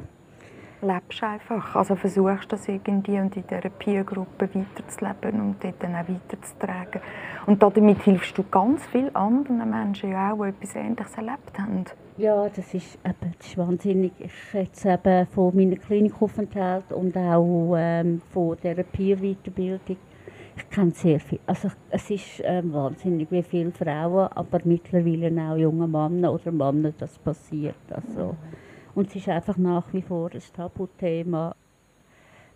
Lebst 0.85 1.23
einfach. 1.23 1.75
Also 1.75 1.95
versuchst 1.95 2.51
das 2.51 2.67
irgendwie 2.67 3.19
und 3.19 3.35
in 3.35 3.43
dieser 3.47 3.69
Peer-Gruppe 3.69 4.49
weiterzuleben 4.53 5.41
und 5.41 5.63
dort 5.63 5.75
dann 5.81 5.95
auch 5.95 6.07
weiterzutragen. 6.07 7.01
Und 7.45 7.61
damit 7.61 8.01
hilfst 8.03 8.37
du 8.37 8.43
ganz 8.43 8.85
vielen 8.87 9.15
anderen 9.15 9.69
Menschen 9.69 10.11
ja 10.11 10.31
auch, 10.31 10.43
die 10.43 10.49
etwas 10.49 10.75
Ähnliches 10.75 11.15
erlebt 11.15 11.59
haben. 11.59 11.85
Ja, 12.17 12.47
das 12.47 12.73
ist, 12.73 12.97
eben, 13.05 13.33
das 13.37 13.47
ist 13.47 13.57
wahnsinnig. 13.57 14.13
Ich 14.19 14.53
jetzt 14.53 14.85
eben 14.85 15.27
von 15.27 15.55
meiner 15.55 15.75
Klinikaufenthalt 15.75 16.93
und 16.93 17.17
auch 17.17 17.75
ähm, 17.77 18.21
von 18.31 18.55
dieser 18.63 18.83
Peer-Weiterbildung. 18.83 19.97
Ich 20.57 20.69
kenne 20.69 20.91
sehr 20.91 21.19
viel. 21.19 21.39
Also 21.45 21.69
es 21.89 22.09
ist 22.09 22.41
ähm, 22.43 22.71
wahnsinnig, 22.71 23.29
wie 23.29 23.43
viele 23.43 23.71
Frauen, 23.71 24.29
aber 24.33 24.61
mittlerweile 24.63 25.29
auch 25.41 25.57
junge 25.57 25.87
Männer 25.87 26.31
oder 26.31 26.51
Männer 26.51 26.93
das 26.97 27.17
passiert. 27.17 27.75
Also, 27.89 28.35
und 28.95 29.09
es 29.09 29.17
ist 29.17 29.29
einfach 29.29 29.57
nach 29.57 29.93
wie 29.93 30.01
vor 30.01 30.31
ein 30.33 30.41
Tabuthema, 30.55 31.53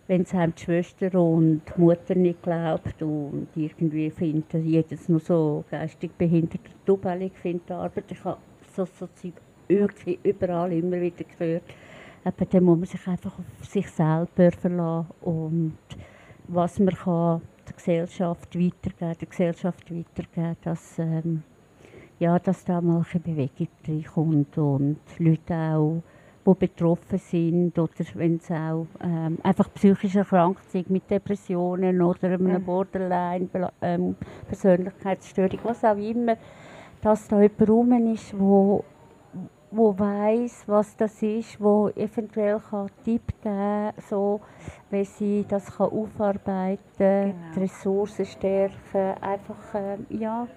wenn 0.08 0.22
es 0.22 0.34
einem 0.34 0.54
die 0.54 0.62
Schwester 0.62 1.14
und 1.14 1.62
die 1.68 1.80
Mutter 1.80 2.14
nicht 2.14 2.42
glaubt 2.42 3.00
und 3.02 3.48
irgendwie 3.54 4.10
findet 4.10 4.52
jedes 4.54 5.08
nur 5.08 5.20
so 5.20 5.64
geistig 5.70 6.10
behindert, 6.18 6.62
dubbelig 6.84 7.32
findet 7.34 7.70
Arbeit. 7.70 8.10
Ich 8.10 8.24
habe 8.24 8.40
so, 8.74 8.86
so 8.86 9.06
Zeug 9.14 9.34
irgendwie 9.68 10.18
überall 10.22 10.72
immer 10.72 11.00
wieder 11.00 11.24
gehört. 11.38 11.62
Aber 12.24 12.44
dann 12.44 12.64
muss 12.64 12.78
man 12.78 12.86
sich 12.86 13.06
einfach 13.06 13.38
auf 13.38 13.66
sich 13.66 13.88
selber 13.88 14.50
verlassen 14.50 15.06
und 15.20 15.78
was 16.48 16.78
man 16.78 16.94
kann 16.94 17.42
der 17.66 17.76
Gesellschaft 17.76 18.58
weitergeben, 18.58 19.16
der 19.20 19.28
Gesellschaft 19.28 19.94
weitergeben, 19.94 20.56
dass, 20.64 20.98
ähm, 20.98 21.42
ja, 22.18 22.38
dass 22.38 22.64
da 22.64 22.80
mal 22.80 23.04
eine 23.12 23.20
Bewegung 23.20 23.68
reinkommt 23.86 24.58
und 24.58 24.98
Leute 25.18 25.54
auch, 25.54 26.02
die 26.46 26.54
betroffen 26.54 27.18
sind 27.18 27.78
oder 27.78 27.92
wenn 28.14 28.38
sie 28.40 28.54
auch 28.54 28.86
ähm, 29.02 29.38
einfach 29.42 29.72
psychisch 29.74 30.16
erkrankt 30.16 30.70
sind 30.70 30.88
mit 30.90 31.10
Depressionen 31.10 32.00
oder 32.00 32.28
einer 32.28 32.60
Borderline, 32.60 33.48
ähm, 33.82 34.16
Persönlichkeitsstörung, 34.46 35.60
was 35.62 35.84
auch 35.84 35.96
immer, 35.96 36.36
dass 37.02 37.28
da 37.28 37.40
jemand 37.40 37.68
rum 37.68 38.12
ist, 38.12 38.38
wo 38.38 38.84
wo 39.72 39.96
weiß, 39.96 40.64
was 40.66 40.96
das 40.96 41.22
ist, 41.22 41.60
wo 41.60 41.90
eventuell 41.90 42.58
kann 42.58 42.90
Tipp 43.04 43.22
geben, 43.40 43.92
so 44.08 44.40
wie 44.90 45.04
sie 45.04 45.46
das 45.48 45.76
kann 45.76 45.90
aufarbeiten, 45.90 46.80
genau. 46.98 47.34
die 47.54 47.60
Ressourcen 47.60 48.26
stärken, 48.26 49.14
einfach 49.20 49.74
äh, 49.74 49.98
ja 50.10 50.48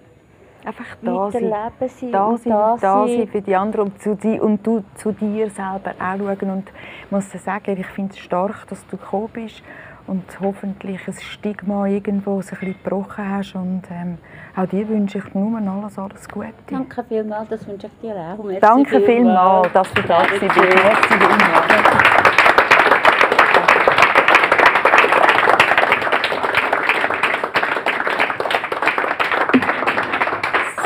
einfach 0.64 0.96
da 1.02 1.30
sein, 1.30 1.50
sein, 1.50 2.12
da 2.12 2.36
sein, 2.36 2.50
da, 2.50 2.76
da 2.80 3.06
sein 3.06 3.28
für 3.28 3.42
die 3.42 3.54
anderen 3.54 3.86
und, 3.86 4.00
zu 4.00 4.14
die, 4.14 4.40
und 4.40 4.66
du 4.66 4.84
zu 4.94 5.12
dir 5.12 5.50
selber 5.50 5.94
auch 5.98 6.18
schauen 6.18 6.50
und 6.50 6.64
ich 7.04 7.10
muss 7.10 7.28
dir 7.30 7.38
sagen, 7.38 7.76
ich 7.78 7.86
finde 7.86 8.12
es 8.12 8.18
stark, 8.18 8.66
dass 8.68 8.86
du 8.86 8.96
gekommen 8.96 9.28
bist 9.32 9.62
und 10.06 10.24
hoffentlich 10.40 11.06
ein 11.06 11.14
Stigma 11.14 11.86
irgendwo 11.86 12.40
so 12.42 12.54
ein 12.54 12.60
bisschen 12.60 12.76
gebrochen 12.82 13.30
hast 13.30 13.54
und 13.54 13.82
ähm, 13.90 14.18
auch 14.56 14.66
dir 14.66 14.88
wünsche 14.88 15.18
ich 15.18 15.34
nur 15.34 15.58
alles, 15.58 15.98
alles 15.98 16.28
Gute. 16.28 16.52
Danke 16.68 17.04
vielmals, 17.04 17.48
das 17.48 17.66
wünsche 17.66 17.86
ich 17.86 18.00
dir 18.00 18.14
auch. 18.14 18.42
Merci 18.42 18.60
Danke 18.60 19.00
vielmals, 19.00 19.72
dass 19.72 19.92
du 19.92 20.02
da 20.02 20.22
bist. 20.24 20.42
Merci 20.42 20.54
vielmals. 20.54 22.13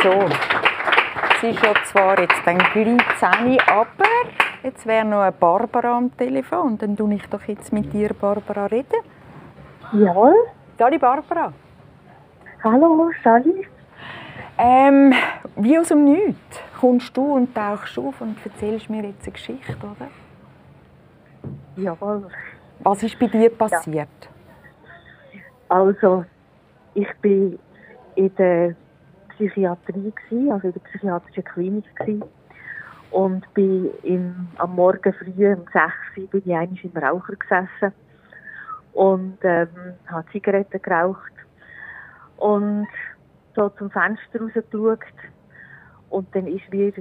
So, 0.08 0.26
sie 1.42 1.48
ist 1.48 1.62
ja 1.62 1.74
zwar 1.84 2.18
jetzt 2.18 2.40
dann 2.46 2.56
gleich 2.56 2.96
10, 3.18 3.58
aber 3.68 4.06
jetzt 4.62 4.86
wäre 4.86 5.04
noch 5.04 5.20
eine 5.20 5.32
Barbara 5.32 5.98
am 5.98 6.16
Telefon. 6.16 6.78
Dann 6.78 6.96
tue 6.96 7.12
ich 7.12 7.26
doch 7.26 7.42
jetzt 7.42 7.74
mit 7.74 7.92
dir, 7.92 8.14
Barbara, 8.14 8.66
reden. 8.66 9.02
Jawohl. 9.92 10.34
Hallo 10.80 10.98
Barbara. 10.98 11.52
Hallo, 12.64 13.10
Sally. 13.22 13.66
Ähm, 14.56 15.12
wie 15.56 15.78
aus 15.78 15.88
dem 15.88 16.04
Nichts 16.04 16.58
kommst 16.80 17.14
du 17.14 17.34
und 17.34 17.54
tauchst 17.54 17.98
auf 17.98 18.18
und 18.22 18.38
erzählst 18.46 18.88
mir 18.88 19.04
jetzt 19.04 19.24
eine 19.24 19.32
Geschichte, 19.32 19.76
oder? 19.76 20.08
Jawohl. 21.76 22.28
Was 22.80 23.02
ist 23.02 23.18
bei 23.18 23.26
dir 23.26 23.50
passiert? 23.50 24.08
Ja. 25.34 25.40
Also, 25.68 26.24
ich 26.94 27.12
bin 27.20 27.58
in 28.14 28.34
der 28.36 28.74
Psychiatrie, 29.38 30.12
gewesen, 30.12 30.52
also 30.52 30.66
in 30.66 30.72
der 30.72 30.80
psychiatrischen 30.80 31.44
Klinik. 31.44 31.96
Gewesen. 31.96 32.24
Und 33.10 33.54
bin 33.54 33.90
im, 34.02 34.48
am 34.56 34.74
Morgen 34.74 35.14
früh 35.14 35.52
um 35.52 35.64
6 35.72 35.76
Uhr 36.16 36.26
bin 36.26 36.42
ich 36.44 36.54
einmal 36.54 36.78
im 36.82 36.96
Raucher 36.96 37.36
gesessen 37.36 37.94
und 38.92 39.38
ähm, 39.42 39.68
habe 40.08 40.28
Zigaretten 40.30 40.82
geraucht 40.82 41.32
und 42.36 42.88
so 43.54 43.68
zum 43.70 43.90
Fenster 43.90 44.40
rausgeschaut 44.40 44.98
und 46.10 46.34
dann 46.34 46.46
ist 46.48 46.70
mir, 46.70 46.92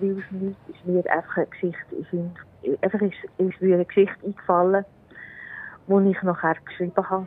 wie 0.00 0.12
aus 0.12 0.30
nichts, 0.30 0.60
ist 0.68 0.86
mir 0.86 1.04
einfach 1.12 1.36
eine 1.36 1.46
Geschichte, 1.46 1.96
ist, 1.96 2.82
einfach 2.82 3.02
ist, 3.02 3.16
ist 3.36 3.60
mir 3.60 3.74
eine 3.74 3.84
Geschichte 3.84 4.24
eingefallen, 4.24 4.84
die 5.88 6.10
ich 6.10 6.22
nachher 6.22 6.56
geschrieben 6.64 7.10
habe 7.10 7.26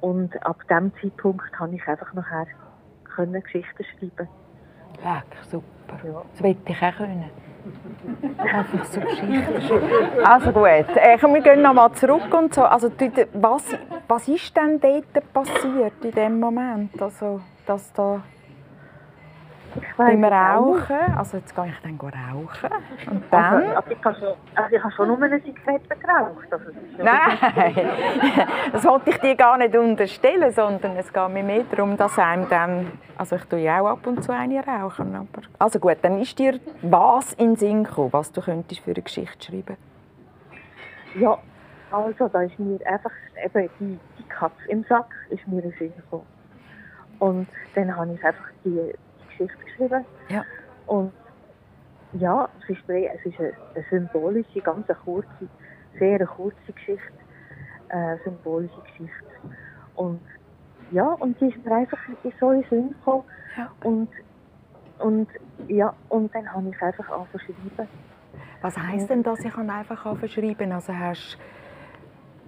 und 0.00 0.46
ab 0.46 0.62
dem 0.68 0.92
Zeitpunkt 1.02 1.58
habe 1.58 1.74
ich 1.74 1.86
einfach 1.86 2.14
nachher 2.14 2.46
können 3.18 3.42
Geschichten 3.42 3.84
schreiben. 3.84 4.28
Leck, 5.02 5.24
super. 5.50 5.98
Ja. 6.04 6.22
Das 6.32 6.42
wollte 6.42 6.60
ich 6.66 6.82
auch 6.82 6.96
können. 6.96 7.30
Einfach 8.38 8.84
so 8.84 9.00
Geschichten 9.00 9.62
schreiben. 9.66 10.24
Also 10.24 10.52
gut, 10.52 10.96
äh, 10.96 11.18
wir 11.20 11.40
gehen 11.40 11.62
nochmal 11.62 11.92
zurück 11.92 12.32
und 12.32 12.54
so. 12.54 12.62
Also, 12.62 12.90
was, 13.32 13.64
was 14.06 14.28
ist 14.28 14.56
denn 14.56 14.78
dort 14.80 15.32
passiert 15.32 16.04
in 16.04 16.12
dem 16.12 16.38
Moment? 16.38 17.00
Also, 17.02 17.40
dass 17.66 17.92
da 17.92 18.22
beim 19.96 20.24
Rauchen, 20.24 21.14
also 21.16 21.36
jetzt 21.38 21.54
gehe 21.54 21.66
ich 21.66 21.80
dann 21.82 21.98
rauchen 22.00 22.70
und 23.10 23.22
also, 23.22 23.26
dann... 23.30 23.54
Also, 23.54 23.76
also 23.76 23.90
ich, 23.90 24.04
habe 24.04 24.16
schon, 24.16 24.34
also 24.54 24.76
ich 24.76 24.82
habe 24.82 24.92
schon 24.92 25.08
nur 25.08 25.22
eine 25.22 25.42
Zigarette 25.42 25.96
geraucht. 25.96 26.52
Also 26.52 26.64
Nein, 26.98 28.48
das 28.72 28.84
wollte 28.84 29.10
ich 29.10 29.18
dir 29.18 29.36
gar 29.36 29.58
nicht 29.58 29.76
unterstellen, 29.76 30.52
sondern 30.52 30.96
es 30.96 31.12
geht 31.12 31.28
mir 31.28 31.42
mehr 31.42 31.64
darum, 31.70 31.96
dass 31.96 32.18
einem 32.18 32.48
dann... 32.48 32.92
Also 33.16 33.36
ich 33.36 33.44
tue 33.44 33.60
ja 33.60 33.80
auch 33.80 33.88
ab 33.88 34.06
und 34.06 34.22
zu 34.22 34.32
eine 34.32 34.64
rauchen. 34.64 35.14
Aber, 35.14 35.42
also 35.58 35.78
gut, 35.78 35.98
dann 36.02 36.20
ist 36.20 36.38
dir 36.38 36.60
was 36.82 37.32
in 37.32 37.54
den 37.54 37.56
Sinn 37.56 37.84
gekommen, 37.84 38.12
was 38.12 38.30
du 38.32 38.40
könntest 38.40 38.80
für 38.80 38.92
eine 38.92 39.02
Geschichte 39.02 39.44
schreiben 39.44 39.76
Ja, 41.18 41.38
also 41.90 42.28
da 42.28 42.42
ist 42.42 42.58
mir 42.58 42.78
einfach 42.86 43.12
eben 43.44 43.70
die, 43.80 43.98
die 44.18 44.28
Katze 44.28 44.68
im 44.68 44.84
Sack 44.84 45.10
ist 45.30 45.46
mir 45.48 45.62
in 45.62 45.70
den 45.70 45.78
Sinn 45.78 45.92
gekommen. 45.96 46.26
Und 47.18 47.48
dann 47.74 47.96
habe 47.96 48.12
ich 48.14 48.24
einfach 48.24 48.46
die 48.64 48.92
Geschichte 49.38 49.64
geschrieben. 49.64 50.04
Ja. 50.28 50.44
Und 50.86 51.12
ja, 52.14 52.48
es 52.62 52.70
ist, 52.70 52.88
es 52.88 53.26
ist 53.26 53.38
eine, 53.38 53.52
eine 53.74 53.84
symbolische, 53.90 54.60
ganz 54.60 54.88
eine 54.88 54.98
kurze, 54.98 55.48
sehr 55.98 56.16
eine 56.16 56.26
kurze 56.26 56.72
Geschichte. 56.72 57.12
Eine 57.88 58.18
symbolische 58.24 58.80
Geschichte. 58.82 59.26
Und 59.94 60.20
ja, 60.90 61.06
und 61.06 61.40
die 61.40 61.48
ist 61.48 61.64
mir 61.64 61.74
einfach 61.74 61.98
so 62.40 62.50
in 62.50 62.64
Sinn 62.70 62.88
gekommen. 62.90 63.24
Ja. 63.56 63.70
Und, 63.82 64.08
und 64.98 65.28
ja, 65.66 65.94
und 66.08 66.34
dann 66.34 66.52
habe 66.52 66.68
ich 66.68 66.82
einfach 66.82 67.08
angefangen 67.10 67.44
schreiben. 67.74 67.88
Was 68.62 68.76
heisst 68.76 69.10
denn 69.10 69.22
das, 69.22 69.40
ich 69.40 69.56
einfach 69.56 70.06
anfangen 70.06 70.30
zu 70.30 70.72
Also 70.72 70.92
hast 70.94 71.38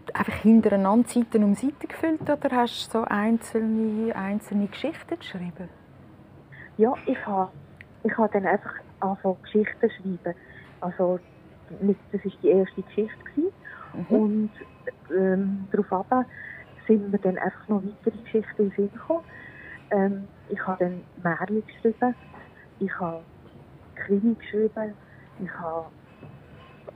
du 0.06 0.14
einfach 0.14 0.34
hintereinander 0.34 1.08
Seiten 1.08 1.44
um 1.44 1.54
Seiten 1.54 1.86
gefüllt 1.88 2.22
oder 2.22 2.50
hast 2.50 2.92
du 2.94 2.98
so 2.98 3.04
einzelne, 3.04 4.14
einzelne 4.16 4.66
Geschichten 4.66 5.18
geschrieben? 5.18 5.68
Ja, 6.80 6.94
ich 7.04 7.26
habe 7.26 7.50
ich 8.04 8.16
ha 8.16 8.26
dann 8.28 8.46
einfach 8.46 8.72
angefangen 9.00 9.36
Geschichten 9.42 9.90
schreiben. 9.90 10.34
Also, 10.80 11.20
mit, 11.82 11.98
das 12.10 12.24
war 12.24 12.32
die 12.42 12.48
erste 12.48 12.80
Geschichte. 12.80 13.18
Mhm. 13.92 14.16
Und 14.16 14.50
ähm, 15.14 15.68
darauf 15.70 16.06
sind 16.86 17.12
mir 17.12 17.18
dann 17.18 17.36
einfach 17.36 17.68
noch 17.68 17.82
weitere 17.84 18.16
Geschichten 18.22 18.62
in 18.62 18.70
Sinn 18.70 18.92
gekommen. 18.94 19.24
Ähm, 19.90 20.28
ich 20.48 20.66
habe 20.66 20.82
dann 20.82 21.02
Märchen 21.22 21.62
geschrieben, 21.66 22.14
ich 22.78 22.98
habe 22.98 23.20
Krimi 23.96 24.34
geschrieben, 24.36 24.94
ich 25.38 25.52
habe 25.58 25.84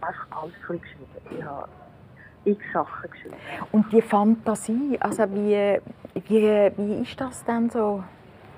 einfach 0.00 0.26
alles 0.30 0.54
geschrieben. 0.66 1.06
Ich 1.30 1.44
habe 1.44 1.68
x 2.46 2.64
Sachen 2.72 3.10
geschrieben. 3.10 3.36
Und 3.70 3.92
die 3.92 4.00
Fantasie, 4.00 4.96
also 4.98 5.24
wie, 5.30 5.78
wie, 6.26 6.72
wie 6.74 7.02
ist 7.02 7.20
das 7.20 7.44
denn 7.44 7.68
so? 7.68 8.02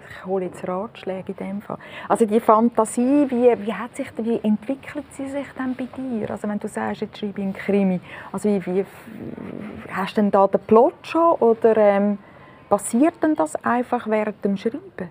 Ich 0.09 0.26
hole 0.26 0.46
jetzt 0.46 0.66
Ratschläge 0.66 1.32
in 1.32 1.36
dem 1.36 1.62
Fall. 1.62 1.78
Also 2.09 2.26
die 2.26 2.40
Fantasie, 2.40 3.26
wie, 3.28 3.66
wie, 3.66 3.72
hat 3.72 3.96
sich, 3.96 4.11
wie 4.18 4.40
entwickelt 4.42 5.04
sie 5.12 5.28
sich 5.28 5.46
denn 5.59 5.74
bei 5.74 5.86
dir? 5.96 6.30
Also 6.30 6.48
wenn 6.48 6.59
du 6.59 6.68
sagst, 6.68 7.02
jetzt 7.02 7.18
schreibe 7.18 7.40
ich 7.40 7.44
einen 7.44 7.54
Krimi, 7.54 8.00
also 8.32 8.48
wie, 8.48 8.84
hast 9.90 10.16
du 10.16 10.22
denn 10.22 10.30
da 10.30 10.46
den 10.46 10.61
Plot 10.61 10.94
schon 11.02 11.32
oder 11.34 11.76
ähm, 11.76 12.18
passiert 12.68 13.22
denn 13.22 13.34
das 13.34 13.57
einfach 13.64 14.07
während 14.09 14.44
dem 14.44 14.57
Schreiben? 14.57 15.11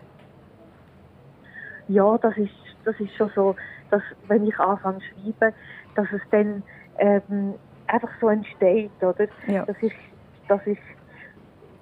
Ja, 1.87 2.17
das 2.17 2.37
ist, 2.37 2.53
das 2.83 2.99
ist 2.99 3.13
schon 3.15 3.31
so, 3.35 3.55
dass 3.91 4.01
wenn 4.27 4.47
ich 4.47 4.59
anfange 4.59 4.99
zu 4.99 5.05
schreiben, 5.05 5.55
dass 5.95 6.07
es 6.11 6.21
dann 6.31 6.63
ähm, 6.97 7.53
einfach 7.87 8.09
so 8.19 8.29
entsteht, 8.29 8.91
oder? 9.01 9.27
Ja. 9.47 9.65
Dass 9.65 9.77
ich, 9.81 9.93
dass 10.47 10.65
ich, 10.65 10.79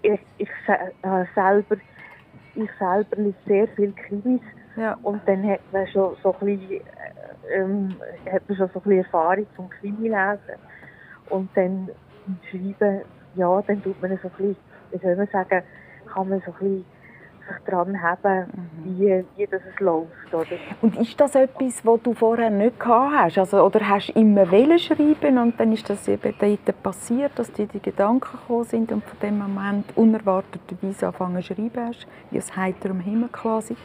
ich, 0.02 0.20
ich 0.38 0.50
äh, 0.68 1.26
selber 1.34 1.78
ich 2.56 2.70
selber 2.78 3.16
lese 3.18 3.38
sehr 3.46 3.68
viele 3.70 3.94
Krimis 3.94 4.42
ja. 4.76 4.98
und 5.02 5.28
dann 5.28 5.48
hat 5.48 5.62
man 5.72 5.88
schon 5.88 6.16
so 6.22 6.38
ein 6.40 6.46
bisschen, 6.46 6.72
äh, 6.72 7.56
ähm, 7.56 8.00
hat 8.32 8.48
man 8.48 8.58
schon 8.58 8.70
so 8.74 8.80
ein 8.80 8.84
bisschen 8.84 9.04
Erfahrung 9.04 9.48
vom 9.56 9.70
Krimi-Lesen 9.70 10.56
und 11.26 11.56
dann 11.56 11.90
Schreiben, 12.50 13.04
ja, 13.34 13.62
dann 13.64 13.82
tut 13.82 14.02
man 14.02 14.18
so 14.22 14.30
ein 14.30 14.34
bisschen, 14.38 14.58
wie 14.92 15.00
soll 15.00 15.16
man 15.16 15.28
sagen, 15.28 15.64
kann 16.06 16.30
man 16.30 16.42
so 16.46 16.52
ein 16.52 16.58
bisschen 16.60 16.88
sich 17.48 17.58
daran 17.66 18.02
haben, 18.02 18.48
mhm. 18.54 19.00
wie, 19.00 19.26
wie 19.36 19.48
das 19.48 19.62
es 19.74 19.80
läuft. 19.80 20.34
Oder? 20.34 20.58
Und 20.82 20.96
ist 20.98 21.20
das 21.20 21.36
etwas, 21.36 21.86
was 21.86 22.02
du 22.02 22.14
vorher 22.14 22.50
nicht 22.50 22.80
gehabt 22.80 23.14
hast? 23.16 23.38
Also, 23.38 23.64
oder 23.64 23.88
hast 23.88 24.10
du 24.10 24.20
immer 24.20 24.50
wollen 24.52 24.80
schreiben 24.80 25.38
und 25.38 25.60
dann 25.60 25.72
ist 25.72 25.90
das 25.90 26.08
eben 26.08 26.34
dort 26.40 26.84
passiert, 26.84 27.32
dass 27.38 27.52
dir 27.52 27.68
die 27.68 27.82
Gedanken 27.82 28.38
gekommen 28.38 28.64
sind 28.64 28.92
und 28.92 29.04
von 29.04 29.20
dem 29.20 29.38
Moment 29.38 29.86
unerwarteterweise 29.96 31.08
angefangen 31.08 31.42
zu 31.42 31.54
schreiben 31.54 31.88
hast, 31.88 32.08
wie 32.32 32.38
aus 32.38 32.56
heiterem 32.56 33.00
Himmel 33.00 33.30
quasi. 33.30 33.76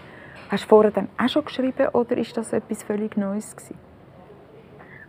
Hast 0.51 0.65
du 0.65 0.69
vorher 0.69 0.91
dann 0.91 1.09
auch 1.19 1.29
schon 1.29 1.45
geschrieben 1.45 1.89
oder 1.89 2.17
ist 2.17 2.37
das 2.37 2.53
etwas 2.53 2.83
völlig 2.83 3.17
Neues 3.17 3.55
gewesen? 3.55 3.79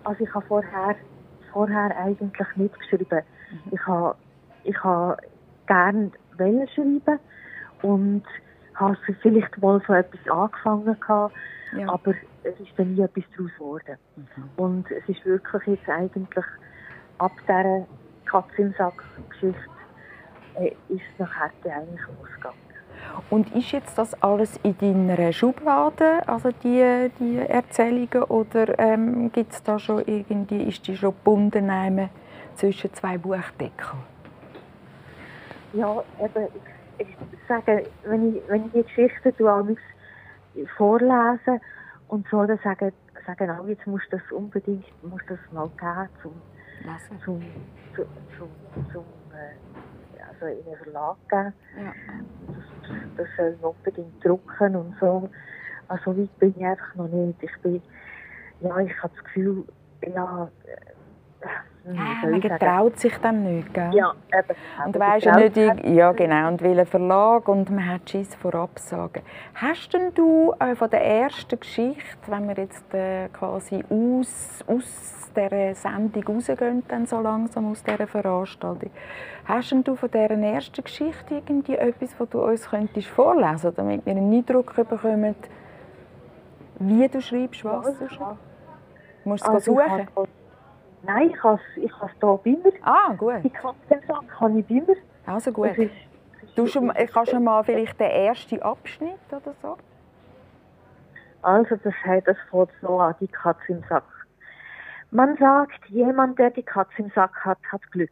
Also 0.04 0.24
ich 0.24 0.34
habe 0.34 0.46
vorher, 0.48 0.96
vorher 1.54 1.96
eigentlich 1.98 2.56
nicht 2.56 2.78
geschrieben. 2.80 3.22
Mhm. 3.52 3.72
Ich 3.72 3.88
habe, 3.88 4.16
ich 4.64 4.84
habe 4.84 5.18
gerne 5.68 6.12
schreiben 6.36 7.20
und 7.82 8.24
habe 8.76 8.98
vielleicht 9.22 9.58
mal 9.62 9.82
so 9.86 9.94
etwas 9.94 10.20
angefangen 10.30 11.00
gehabt, 11.00 11.36
ja. 11.78 11.90
aber 11.90 12.14
es 12.44 12.60
ist 12.60 12.72
dann 12.78 12.96
nie 12.96 13.02
etwas 13.02 13.24
daraus 13.36 13.52
geworden. 13.58 13.98
Mhm. 14.16 14.50
Und 14.58 14.92
es 14.92 15.08
ist 15.10 15.26
wirklich 15.26 15.64
jetzt 15.68 15.90
eigentlich 15.90 16.46
ab 17.18 17.32
dieser 17.42 17.86
Katz 18.26 18.48
im 18.58 18.74
Sack 18.78 19.04
Geschichte 19.30 19.60
äh, 20.56 20.68
ist 20.90 21.02
es 21.14 21.20
nachher 21.20 21.52
eigentlich 21.64 22.02
ausgegangen. 22.22 22.58
Und 23.30 23.56
ist 23.56 23.72
jetzt 23.72 23.98
das 23.98 24.22
alles 24.22 24.60
in 24.64 24.78
deiner 24.78 25.32
Schublade, 25.32 26.28
also 26.28 26.52
die, 26.64 27.10
die 27.20 27.38
Erzählungen, 27.38 28.24
oder 28.24 28.78
ähm, 28.78 29.32
gibt 29.32 29.54
es 29.54 29.64
da 29.64 29.80
schon 29.80 30.04
irgendwie, 30.06 30.64
ist 30.64 30.86
die 30.88 30.98
schon 30.98 31.12
gebunden 31.12 32.10
zwischen 32.56 32.94
zwei 32.94 33.18
Buchdeckeln? 33.18 34.04
Ja, 35.74 36.04
eben, 36.20 36.48
ich, 36.48 36.79
ich 37.00 37.18
sage, 37.48 37.88
wenn 38.04 38.36
ich, 38.36 38.44
wenn 38.48 38.66
ich 38.66 38.72
die 38.72 38.84
Geschichten 38.84 39.78
vorlese 40.78 41.60
und 42.08 42.28
so, 42.30 42.46
dann 42.46 42.60
sagen, 42.60 42.92
sagen 43.26 43.50
alle, 43.50 43.70
jetzt 43.70 43.88
musst 43.88 44.12
du 44.12 44.18
das 44.18 44.32
unbedingt, 44.32 44.86
musst 45.04 45.26
das 45.30 45.40
mal 45.52 45.70
geben 45.78 46.10
zum, 46.22 46.34
zum, 47.24 47.42
zum, 47.96 48.10
zum, 48.38 48.50
zum 48.92 49.04
äh, 49.34 50.24
also 50.28 50.46
in 50.46 50.66
den 50.66 50.78
Verlag 50.78 51.18
geben. 51.30 51.54
Ja. 51.78 51.94
Das, 52.48 52.98
das 53.18 53.28
soll 53.38 53.58
unbedingt 53.62 54.26
drucken 54.26 54.76
und 54.76 54.96
so. 55.00 55.30
Also 55.88 56.18
weit 56.18 56.40
bin 56.40 56.54
ich 56.58 56.66
einfach 56.66 56.96
noch 56.96 57.08
nicht. 57.08 57.42
Ich 57.42 57.62
bin, 57.62 57.82
ja, 58.62 58.78
ich 58.80 59.04
habe 59.04 59.14
das 59.16 59.24
Gefühl, 59.26 59.66
ja, 60.14 60.50
ja, 61.94 62.30
man 62.30 62.42
getraut 62.42 63.00
sich 63.00 63.18
dann 63.18 63.44
nicht, 63.44 63.74
gell? 63.74 63.92
Ja, 63.94 64.14
eben. 64.34 64.86
Und 64.86 65.00
weisst 65.00 65.26
ja 65.26 65.38
nicht, 65.38 65.58
ja 65.58 66.12
genau, 66.12 66.48
und 66.48 66.62
will 66.62 66.78
einen 66.78 66.86
Verlag 66.86 67.48
und 67.48 67.70
man 67.70 67.88
hat 67.88 68.10
Schiss 68.10 68.36
vor 68.36 68.54
Absagen. 68.56 69.24
Hast 69.56 69.94
denn 69.94 70.14
du 70.14 70.54
äh, 70.60 70.76
von 70.76 70.90
der 70.90 71.04
ersten 71.04 71.60
Geschichte, 71.60 72.18
wenn 72.28 72.48
wir 72.48 72.56
jetzt 72.56 72.94
äh, 72.94 73.30
quasi 73.30 73.84
aus, 73.90 74.64
aus 74.68 75.32
dieser 75.36 75.76
Sendung 75.76 76.36
rausgehen, 76.36 76.84
dann 76.88 77.06
so 77.06 77.20
langsam 77.22 77.72
aus 77.72 77.84
dieser 77.84 78.08
Veranstaltung, 78.08 78.92
hast 79.46 79.72
denn 79.72 79.84
du 79.84 79.96
von 79.96 80.10
dieser 80.12 80.30
ersten 80.30 80.84
Geschichte 80.84 81.36
irgendwie 81.36 81.76
etwas, 81.76 82.16
das 82.18 82.30
du 82.30 82.44
uns 82.44 82.70
könntest 82.70 83.08
vorlesen 83.08 83.74
damit 83.76 84.06
wir 84.06 84.12
einen 84.12 84.32
Eindruck 84.32 84.76
bekommen, 84.76 85.36
wie 86.80 87.08
du 87.08 87.22
schreibst, 87.22 87.66
was 87.66 87.98
du 87.98 88.10
schreibst? 88.10 88.44
Musst 89.26 89.46
du 89.46 89.52
es 89.52 89.68
also, 89.68 89.74
suchen? 89.74 90.08
Nein, 91.04 91.30
ich 91.30 91.44
habe 91.44 91.60
es 91.76 91.84
ich 91.84 91.92
hier 91.96 92.40
bei 92.44 92.52
mir. 92.52 92.74
Ah, 92.84 93.14
gut. 93.14 93.44
Die 93.44 93.50
Katzensack 93.50 94.40
habe 94.40 94.60
ich 94.60 94.66
bei 94.68 94.76
mir. 94.76 94.98
Also 95.26 95.52
gut. 95.52 95.78
Ist, 95.78 95.92
du 96.56 96.68
schon, 96.68 96.92
kannst 97.14 97.34
du 97.34 97.40
mal 97.40 97.64
vielleicht 97.64 98.00
den 98.00 98.10
ersten 98.10 98.62
Abschnitt 98.62 99.20
oder 99.32 99.54
so? 99.62 99.78
Also 101.42 101.78
das 101.78 101.94
heißt, 102.06 102.28
das 102.28 102.38
fängt 102.52 102.70
so 102.82 103.00
an, 103.00 103.16
die 103.22 103.28
Katze 103.28 103.72
im 103.72 103.84
Sack. 103.88 104.04
Man 105.12 105.38
sagt, 105.38 105.86
jemand, 105.88 106.38
der 106.38 106.52
die 106.52 106.64
Katze 106.64 107.02
im 107.02 107.10
Sack 107.16 107.46
hat, 107.46 107.60
hat 107.72 107.92
Glück. 107.92 108.12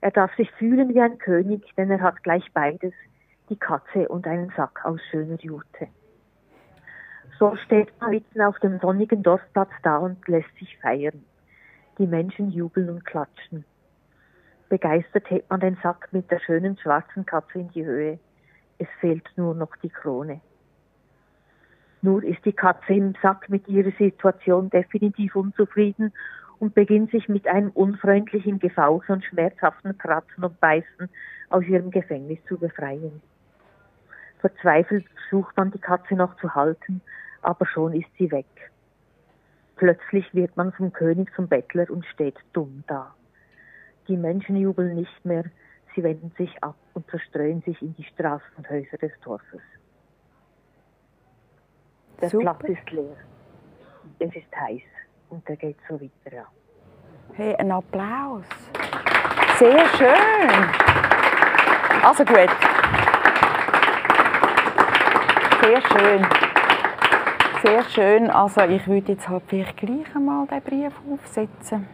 Er 0.00 0.10
darf 0.10 0.34
sich 0.36 0.50
fühlen 0.52 0.94
wie 0.94 1.00
ein 1.00 1.18
König, 1.18 1.62
denn 1.76 1.90
er 1.90 2.00
hat 2.00 2.22
gleich 2.22 2.44
beides, 2.52 2.92
die 3.48 3.56
Katze 3.56 4.08
und 4.08 4.26
einen 4.26 4.52
Sack 4.56 4.84
aus 4.84 5.00
schöner 5.10 5.38
Jute. 5.40 5.88
So 7.38 7.56
steht 7.56 7.88
man 8.00 8.10
mitten 8.10 8.42
auf 8.42 8.58
dem 8.58 8.78
sonnigen 8.80 9.22
Dorfplatz 9.22 9.70
da 9.82 9.98
und 9.98 10.26
lässt 10.26 10.54
sich 10.58 10.76
feiern. 10.78 11.24
Die 11.98 12.06
Menschen 12.06 12.50
jubeln 12.50 12.90
und 12.90 13.04
klatschen. 13.04 13.64
Begeistert 14.68 15.28
hebt 15.30 15.50
man 15.50 15.58
den 15.60 15.76
Sack 15.82 16.08
mit 16.12 16.30
der 16.30 16.38
schönen 16.38 16.78
schwarzen 16.78 17.26
Katze 17.26 17.58
in 17.58 17.70
die 17.70 17.84
Höhe. 17.84 18.18
Es 18.78 18.86
fehlt 19.00 19.28
nur 19.36 19.54
noch 19.54 19.74
die 19.82 19.88
Krone. 19.88 20.40
Nur 22.00 22.22
ist 22.22 22.44
die 22.44 22.52
Katze 22.52 22.92
im 22.92 23.14
Sack 23.20 23.48
mit 23.48 23.66
ihrer 23.66 23.90
Situation 23.98 24.70
definitiv 24.70 25.34
unzufrieden 25.34 26.12
und 26.60 26.74
beginnt 26.74 27.10
sich 27.10 27.28
mit 27.28 27.48
einem 27.48 27.70
unfreundlichen 27.70 28.60
Gefauch 28.60 29.02
und 29.08 29.24
schmerzhaften 29.24 29.98
Kratzen 29.98 30.44
und 30.44 30.60
Beißen 30.60 31.08
aus 31.50 31.64
ihrem 31.64 31.90
Gefängnis 31.90 32.38
zu 32.46 32.58
befreien. 32.58 33.20
Verzweifelt 34.38 35.04
versucht 35.28 35.56
man 35.56 35.72
die 35.72 35.80
Katze 35.80 36.14
noch 36.14 36.36
zu 36.36 36.54
halten, 36.54 37.00
aber 37.42 37.66
schon 37.66 37.92
ist 37.92 38.10
sie 38.16 38.30
weg. 38.30 38.46
Plötzlich 39.78 40.34
wird 40.34 40.56
man 40.56 40.72
vom 40.72 40.92
König 40.92 41.32
zum 41.36 41.46
Bettler 41.46 41.88
und 41.88 42.04
steht 42.06 42.36
dumm 42.52 42.82
da. 42.88 43.14
Die 44.08 44.16
Menschen 44.16 44.56
jubeln 44.56 44.96
nicht 44.96 45.24
mehr, 45.24 45.44
sie 45.94 46.02
wenden 46.02 46.32
sich 46.36 46.52
ab 46.62 46.74
und 46.94 47.08
zerstreuen 47.10 47.62
sich 47.62 47.80
in 47.80 47.94
die 47.94 48.04
Straßen 48.04 48.46
und 48.56 48.68
Häuser 48.68 48.98
des 48.98 49.12
Dorfes. 49.22 49.60
Der 52.20 52.28
Super. 52.28 52.54
Platz 52.54 52.78
ist 52.78 52.90
leer. 52.90 53.16
Es 54.18 54.34
ist 54.34 54.56
heiß 54.56 54.82
und 55.28 55.48
der 55.48 55.56
geht 55.56 55.76
so 55.88 56.00
weiter. 56.00 56.36
Ja. 56.36 56.46
Hey, 57.34 57.54
ein 57.54 57.70
Applaus. 57.70 58.44
Sehr 59.58 59.86
schön. 59.96 60.64
Also 62.02 62.24
gut. 62.24 62.50
Sehr 65.62 65.82
schön. 65.82 66.47
Sehr 67.62 67.82
schön. 67.84 68.30
Also 68.30 68.60
ich 68.62 68.86
würde 68.86 69.12
jetzt 69.12 69.28
halt 69.28 69.42
vielleicht 69.46 69.76
gleich 69.76 70.14
einmal 70.14 70.46
den 70.46 70.62
Brief 70.62 70.92
aufsetzen 71.12 71.86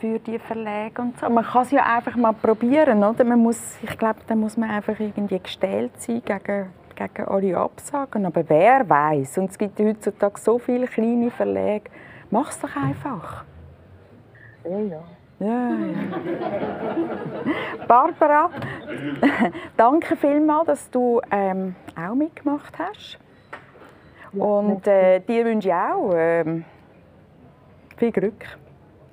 für 0.00 0.18
die 0.18 0.38
Verlage 0.38 1.02
und 1.02 1.18
so. 1.18 1.28
Man 1.28 1.44
kann 1.44 1.62
es 1.62 1.70
ja 1.72 1.84
einfach 1.84 2.16
mal 2.16 2.32
probieren, 2.32 3.02
oder? 3.02 3.24
Man 3.24 3.40
muss, 3.40 3.78
ich 3.82 3.98
glaube, 3.98 4.20
da 4.26 4.34
muss 4.34 4.56
man 4.56 4.70
einfach 4.70 4.98
irgendwie 4.98 5.38
gestellt 5.38 5.92
sein 6.00 6.22
gegen, 6.24 6.70
gegen 6.94 7.28
alle 7.28 7.56
Absagen. 7.58 8.24
Aber 8.24 8.48
wer 8.48 8.88
weiß? 8.88 9.38
Und 9.38 9.50
es 9.50 9.58
gibt 9.58 9.78
heutzutage 9.78 10.38
so 10.40 10.58
viele 10.58 10.86
kleine 10.86 11.30
Verlage. 11.30 11.90
Mach 12.30 12.50
es 12.50 12.60
doch 12.60 12.74
einfach. 12.76 13.44
Ja, 14.64 14.78
ja. 14.78 15.02
Ja, 15.40 15.70
ja. 15.70 15.94
Barbara, 17.88 18.50
danke 19.76 20.14
vielmals, 20.14 20.66
dass 20.66 20.90
du 20.90 21.22
ähm, 21.30 21.74
auch 21.96 22.14
mitgemacht 22.14 22.78
hast. 22.78 23.18
Und 24.32 24.86
äh, 24.86 25.20
dir 25.20 25.44
wünsche 25.44 25.68
ich 25.68 25.74
auch 25.74 26.12
äh, 26.12 26.62
viel 27.96 28.12
Glück 28.12 28.44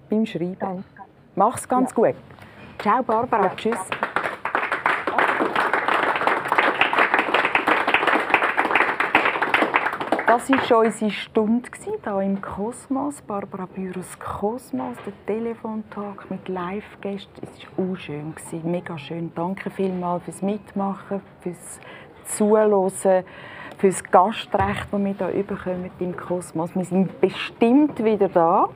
beim 0.10 0.26
Schreiben. 0.26 0.58
Danke. 0.60 0.84
Mach's 1.36 1.68
ganz 1.68 1.92
ja. 1.92 1.96
gut. 1.96 2.16
Ciao 2.80 3.04
Barbara, 3.04 3.46
ja. 3.46 3.56
tschüss. 3.56 3.90
Das 10.28 10.52
war 10.52 10.62
schon 10.66 10.86
unsere 10.86 11.10
Stunde 11.10 11.70
hier 11.84 12.22
im 12.22 12.42
Kosmos. 12.42 13.22
Barbara 13.22 13.66
Büros 13.66 14.20
Kosmos, 14.20 14.98
der 15.06 15.14
Telefontalk 15.26 16.30
mit 16.30 16.48
Live-Gästen. 16.48 17.44
Es 17.44 17.66
war 17.78 17.92
auch 17.92 17.96
schön, 17.96 18.36
mega 18.64 18.98
schön. 18.98 19.32
Danke 19.34 19.72
vielmals 19.72 20.26
fürs 20.26 20.42
Mitmachen, 20.42 21.22
fürs 21.42 21.80
Zuhören 22.26 22.92
für 23.78 23.88
das 23.88 24.04
Gastrecht, 24.04 24.88
das 24.92 25.00
wir 25.00 25.30
hier 25.30 25.44
bekommen 25.44 25.92
im 26.00 26.18
Kosmos. 26.18 26.76
Wir 26.76 26.86
sind 26.86 27.22
bestimmt 27.22 28.04
wieder 28.04 28.28
da. 28.28 28.70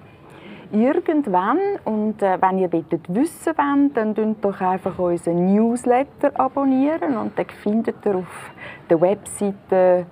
Irgendwann. 0.72 1.60
Und 1.84 2.22
äh, 2.22 2.38
wenn 2.40 2.60
ihr 2.60 2.72
wissen 3.10 3.54
wollt, 3.58 3.98
dann 3.98 4.14
abonniert 4.14 4.46
doch 4.46 4.62
einfach 4.62 4.98
unseren 5.00 5.54
Newsletter 5.54 6.32
abonnieren 6.40 7.18
und 7.18 7.38
dann 7.38 7.48
findet 7.48 8.06
ihr 8.06 8.16
auf 8.16 8.52
der 8.90 9.02
Webseite 9.02 10.06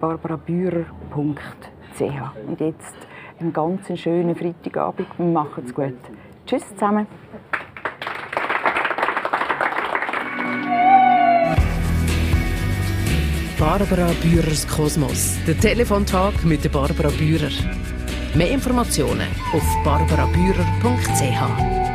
barbarabührer.ch. 0.00 2.00
Und 2.46 2.60
jetzt 2.60 2.96
einen 3.40 3.52
ganz 3.52 3.98
schönen 3.98 4.36
Freitagabend. 4.36 5.18
Macht's 5.18 5.74
gut. 5.74 5.94
Tschüss 6.46 6.68
zusammen. 6.74 7.06
Barbara 13.58 14.12
Bührers 14.22 14.64
Kosmos. 14.68 15.36
Der 15.44 15.58
Telefontag 15.58 16.44
mit 16.44 16.62
der 16.62 16.68
Barbara 16.68 17.08
Bührer. 17.08 17.50
Mehr 18.34 18.52
Informationen 18.52 19.26
auf 19.52 19.64
barbarabührer.ch. 19.82 21.87